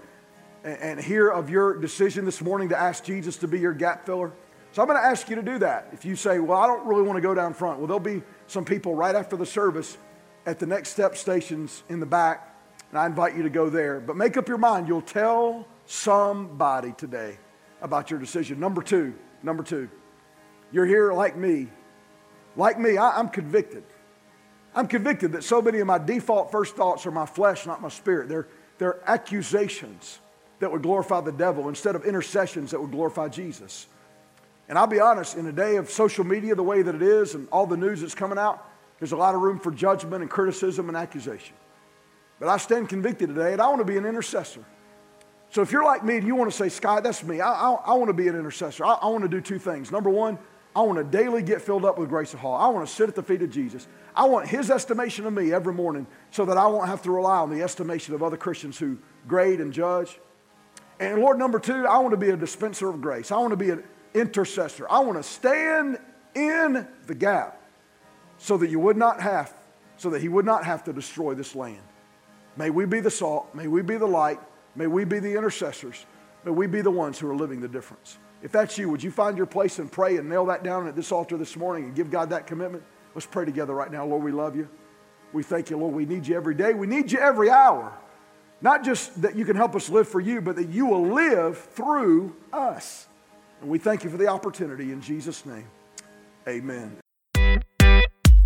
and 0.63 0.99
hear 0.99 1.29
of 1.29 1.49
your 1.49 1.77
decision 1.77 2.23
this 2.23 2.41
morning 2.41 2.69
to 2.69 2.79
ask 2.79 3.03
Jesus 3.03 3.37
to 3.37 3.47
be 3.47 3.59
your 3.59 3.73
gap 3.73 4.05
filler. 4.05 4.31
So 4.71 4.81
I'm 4.81 4.87
going 4.87 4.99
to 4.99 5.05
ask 5.05 5.29
you 5.29 5.35
to 5.35 5.43
do 5.43 5.59
that. 5.59 5.89
If 5.91 6.05
you 6.05 6.15
say, 6.15 6.39
Well, 6.39 6.57
I 6.57 6.67
don't 6.67 6.87
really 6.87 7.03
want 7.03 7.17
to 7.17 7.21
go 7.21 7.35
down 7.35 7.53
front, 7.53 7.79
well, 7.79 7.87
there'll 7.87 7.99
be 7.99 8.23
some 8.47 8.65
people 8.65 8.95
right 8.95 9.13
after 9.13 9.35
the 9.35 9.45
service 9.45 9.97
at 10.45 10.59
the 10.59 10.65
next 10.65 10.89
step 10.89 11.15
stations 11.17 11.83
in 11.89 11.99
the 11.99 12.05
back, 12.05 12.55
and 12.89 12.97
I 12.97 13.05
invite 13.05 13.35
you 13.35 13.43
to 13.43 13.49
go 13.49 13.69
there. 13.69 13.99
But 13.99 14.15
make 14.15 14.37
up 14.37 14.47
your 14.47 14.57
mind, 14.57 14.87
you'll 14.87 15.01
tell 15.01 15.67
somebody 15.85 16.93
today 16.93 17.37
about 17.81 18.09
your 18.09 18.19
decision. 18.19 18.59
Number 18.59 18.81
two, 18.81 19.13
number 19.43 19.63
two, 19.63 19.89
you're 20.73 20.85
here 20.85 21.13
like 21.13 21.37
me 21.37 21.69
like 22.55 22.79
me, 22.79 22.97
I, 22.97 23.17
I'm 23.17 23.29
convicted. 23.29 23.83
I'm 24.75 24.87
convicted 24.87 25.33
that 25.33 25.43
so 25.43 25.61
many 25.61 25.79
of 25.79 25.87
my 25.87 25.97
default 25.97 26.51
first 26.51 26.75
thoughts 26.75 27.05
are 27.05 27.11
my 27.11 27.25
flesh, 27.25 27.65
not 27.65 27.81
my 27.81 27.89
spirit. 27.89 28.29
They're, 28.29 28.47
they're 28.77 28.99
accusations 29.07 30.19
that 30.59 30.71
would 30.71 30.81
glorify 30.81 31.21
the 31.21 31.31
devil 31.31 31.69
instead 31.69 31.95
of 31.95 32.05
intercessions 32.05 32.71
that 32.71 32.79
would 32.79 32.91
glorify 32.91 33.27
Jesus. 33.27 33.87
And 34.69 34.77
I'll 34.77 34.87
be 34.87 34.99
honest, 34.99 35.35
in 35.35 35.45
a 35.45 35.51
day 35.51 35.75
of 35.75 35.89
social 35.89 36.23
media 36.23 36.55
the 36.55 36.63
way 36.63 36.81
that 36.81 36.95
it 36.95 37.01
is 37.01 37.35
and 37.35 37.47
all 37.51 37.67
the 37.67 37.77
news 37.77 38.01
that's 38.01 38.15
coming 38.15 38.37
out, 38.37 38.67
there's 38.99 39.11
a 39.11 39.17
lot 39.17 39.35
of 39.35 39.41
room 39.41 39.59
for 39.59 39.71
judgment 39.71 40.21
and 40.21 40.29
criticism 40.29 40.87
and 40.87 40.97
accusation. 40.97 41.55
But 42.39 42.49
I 42.49 42.57
stand 42.57 42.89
convicted 42.89 43.29
today 43.29 43.53
and 43.53 43.61
I 43.61 43.67
want 43.67 43.79
to 43.79 43.85
be 43.85 43.97
an 43.97 44.05
intercessor. 44.05 44.63
So 45.49 45.61
if 45.61 45.71
you're 45.71 45.83
like 45.83 46.03
me 46.03 46.17
and 46.17 46.25
you 46.25 46.35
want 46.35 46.49
to 46.49 46.57
say, 46.57 46.69
Scott, 46.69 47.03
that's 47.03 47.23
me, 47.23 47.41
I, 47.41 47.51
I, 47.51 47.71
I 47.73 47.93
want 47.93 48.09
to 48.09 48.13
be 48.13 48.27
an 48.27 48.35
intercessor. 48.35 48.85
I, 48.85 48.93
I 48.93 49.07
want 49.07 49.23
to 49.23 49.29
do 49.29 49.41
two 49.41 49.59
things. 49.59 49.91
Number 49.91 50.09
one, 50.09 50.39
I 50.75 50.81
want 50.81 50.97
to 50.97 51.03
daily 51.03 51.43
get 51.43 51.61
filled 51.61 51.85
up 51.85 51.99
with 51.99 52.09
grace 52.09 52.33
of 52.33 52.39
Hall. 52.39 52.55
I 52.55 52.67
want 52.67 52.87
to 52.87 52.93
sit 52.93 53.07
at 53.07 53.15
the 53.15 53.21
feet 53.21 53.41
of 53.43 53.51
Jesus. 53.51 53.87
I 54.15 54.25
want 54.25 54.47
his 54.47 54.71
estimation 54.71 55.25
of 55.25 55.33
me 55.33 55.53
every 55.53 55.73
morning 55.73 56.07
so 56.31 56.45
that 56.45 56.57
I 56.57 56.65
won't 56.65 56.87
have 56.87 57.01
to 57.03 57.11
rely 57.11 57.37
on 57.37 57.51
the 57.51 57.61
estimation 57.61 58.15
of 58.15 58.23
other 58.23 58.37
Christians 58.37 58.77
who 58.79 58.97
grade 59.27 59.61
and 59.61 59.71
judge. 59.71 60.19
And 60.99 61.21
Lord, 61.21 61.37
number 61.37 61.59
two, 61.59 61.85
I 61.85 61.99
want 61.99 62.11
to 62.11 62.17
be 62.17 62.29
a 62.29 62.37
dispenser 62.37 62.89
of 62.89 63.01
grace. 63.01 63.31
I 63.31 63.37
want 63.37 63.51
to 63.51 63.57
be 63.57 63.69
an 63.69 63.83
intercessor. 64.13 64.87
I 64.89 64.99
want 64.99 65.17
to 65.17 65.23
stand 65.23 65.99
in 66.33 66.87
the 67.05 67.15
gap 67.15 67.61
so 68.37 68.57
that 68.57 68.69
you 68.69 68.79
would 68.79 68.97
not 68.97 69.21
have, 69.21 69.53
so 69.97 70.09
that 70.09 70.21
he 70.21 70.29
would 70.29 70.45
not 70.45 70.65
have 70.65 70.83
to 70.85 70.93
destroy 70.93 71.35
this 71.35 71.55
land. 71.55 71.81
May 72.57 72.69
we 72.69 72.85
be 72.85 72.99
the 72.99 73.11
salt. 73.11 73.53
May 73.53 73.67
we 73.67 73.81
be 73.81 73.97
the 73.97 74.07
light. 74.07 74.39
May 74.75 74.87
we 74.87 75.03
be 75.03 75.19
the 75.19 75.35
intercessors. 75.35 76.05
May 76.45 76.51
we 76.51 76.67
be 76.67 76.81
the 76.81 76.91
ones 76.91 77.19
who 77.19 77.29
are 77.29 77.35
living 77.35 77.61
the 77.61 77.67
difference. 77.67 78.17
If 78.43 78.51
that's 78.51 78.77
you, 78.77 78.89
would 78.89 79.01
you 79.01 79.09
find 79.09 79.37
your 79.37 79.45
place 79.45 79.79
and 79.79 79.89
pray 79.89 80.17
and 80.17 80.27
nail 80.27 80.45
that 80.47 80.63
down 80.63 80.85
at 80.85 80.97
this 80.97 81.13
altar 81.13 81.37
this 81.37 81.55
morning 81.55 81.85
and 81.85 81.95
give 81.95 82.11
God 82.11 82.29
that 82.31 82.45
commitment? 82.45 82.83
Let's 83.15 83.25
pray 83.25 83.45
together 83.45 83.73
right 83.73 83.89
now. 83.89 84.05
Lord, 84.05 84.21
we 84.21 84.33
love 84.33 84.55
you. 84.55 84.67
We 85.31 85.43
thank 85.43 85.69
you, 85.69 85.77
Lord. 85.77 85.95
We 85.95 86.05
need 86.05 86.27
you 86.27 86.35
every 86.35 86.53
day. 86.53 86.73
We 86.73 86.85
need 86.85 87.09
you 87.11 87.19
every 87.19 87.49
hour. 87.49 87.97
not 88.61 88.83
just 88.83 89.21
that 89.21 89.35
you 89.35 89.43
can 89.43 89.55
help 89.57 89.75
us 89.75 89.89
live 89.89 90.07
for 90.07 90.21
you, 90.21 90.41
but 90.41 90.55
that 90.55 90.69
you 90.69 90.85
will 90.85 91.05
live 91.05 91.57
through 91.57 92.35
us. 92.53 93.07
And 93.61 93.69
we 93.69 93.77
thank 93.77 94.03
you 94.03 94.09
for 94.09 94.17
the 94.17 94.27
opportunity 94.27 94.91
in 94.91 95.01
Jesus' 95.01 95.45
name. 95.45 95.67
Amen. 96.47 96.97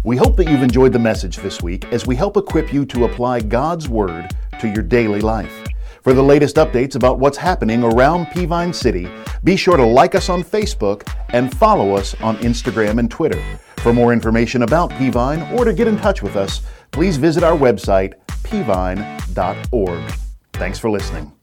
We 0.03 0.17
hope 0.17 0.37
that 0.37 0.49
you've 0.49 0.63
enjoyed 0.63 0.93
the 0.93 0.99
message 0.99 1.37
this 1.37 1.61
week 1.61 1.85
as 1.91 2.07
we 2.07 2.15
help 2.15 2.37
equip 2.37 2.73
you 2.73 2.85
to 2.87 3.05
apply 3.05 3.41
God's 3.41 3.89
Word 3.89 4.35
to 4.59 4.67
your 4.67 4.83
daily 4.83 5.21
life. 5.21 5.67
For 6.07 6.13
the 6.13 6.23
latest 6.23 6.55
updates 6.55 6.95
about 6.95 7.19
what's 7.19 7.35
happening 7.35 7.83
around 7.83 8.27
Peavine 8.27 8.73
City, 8.73 9.09
be 9.43 9.57
sure 9.57 9.75
to 9.75 9.83
like 9.83 10.15
us 10.15 10.29
on 10.29 10.41
Facebook 10.41 11.05
and 11.33 11.53
follow 11.57 11.97
us 11.97 12.15
on 12.21 12.37
Instagram 12.37 12.97
and 12.99 13.11
Twitter. 13.11 13.43
For 13.79 13.91
more 13.91 14.13
information 14.13 14.61
about 14.61 14.89
Peavine 14.91 15.51
or 15.51 15.65
to 15.65 15.73
get 15.73 15.85
in 15.85 15.97
touch 15.97 16.23
with 16.23 16.37
us, 16.37 16.61
please 16.91 17.17
visit 17.17 17.43
our 17.43 17.57
website, 17.57 18.13
peavine.org. 18.43 20.13
Thanks 20.53 20.79
for 20.79 20.89
listening. 20.89 21.36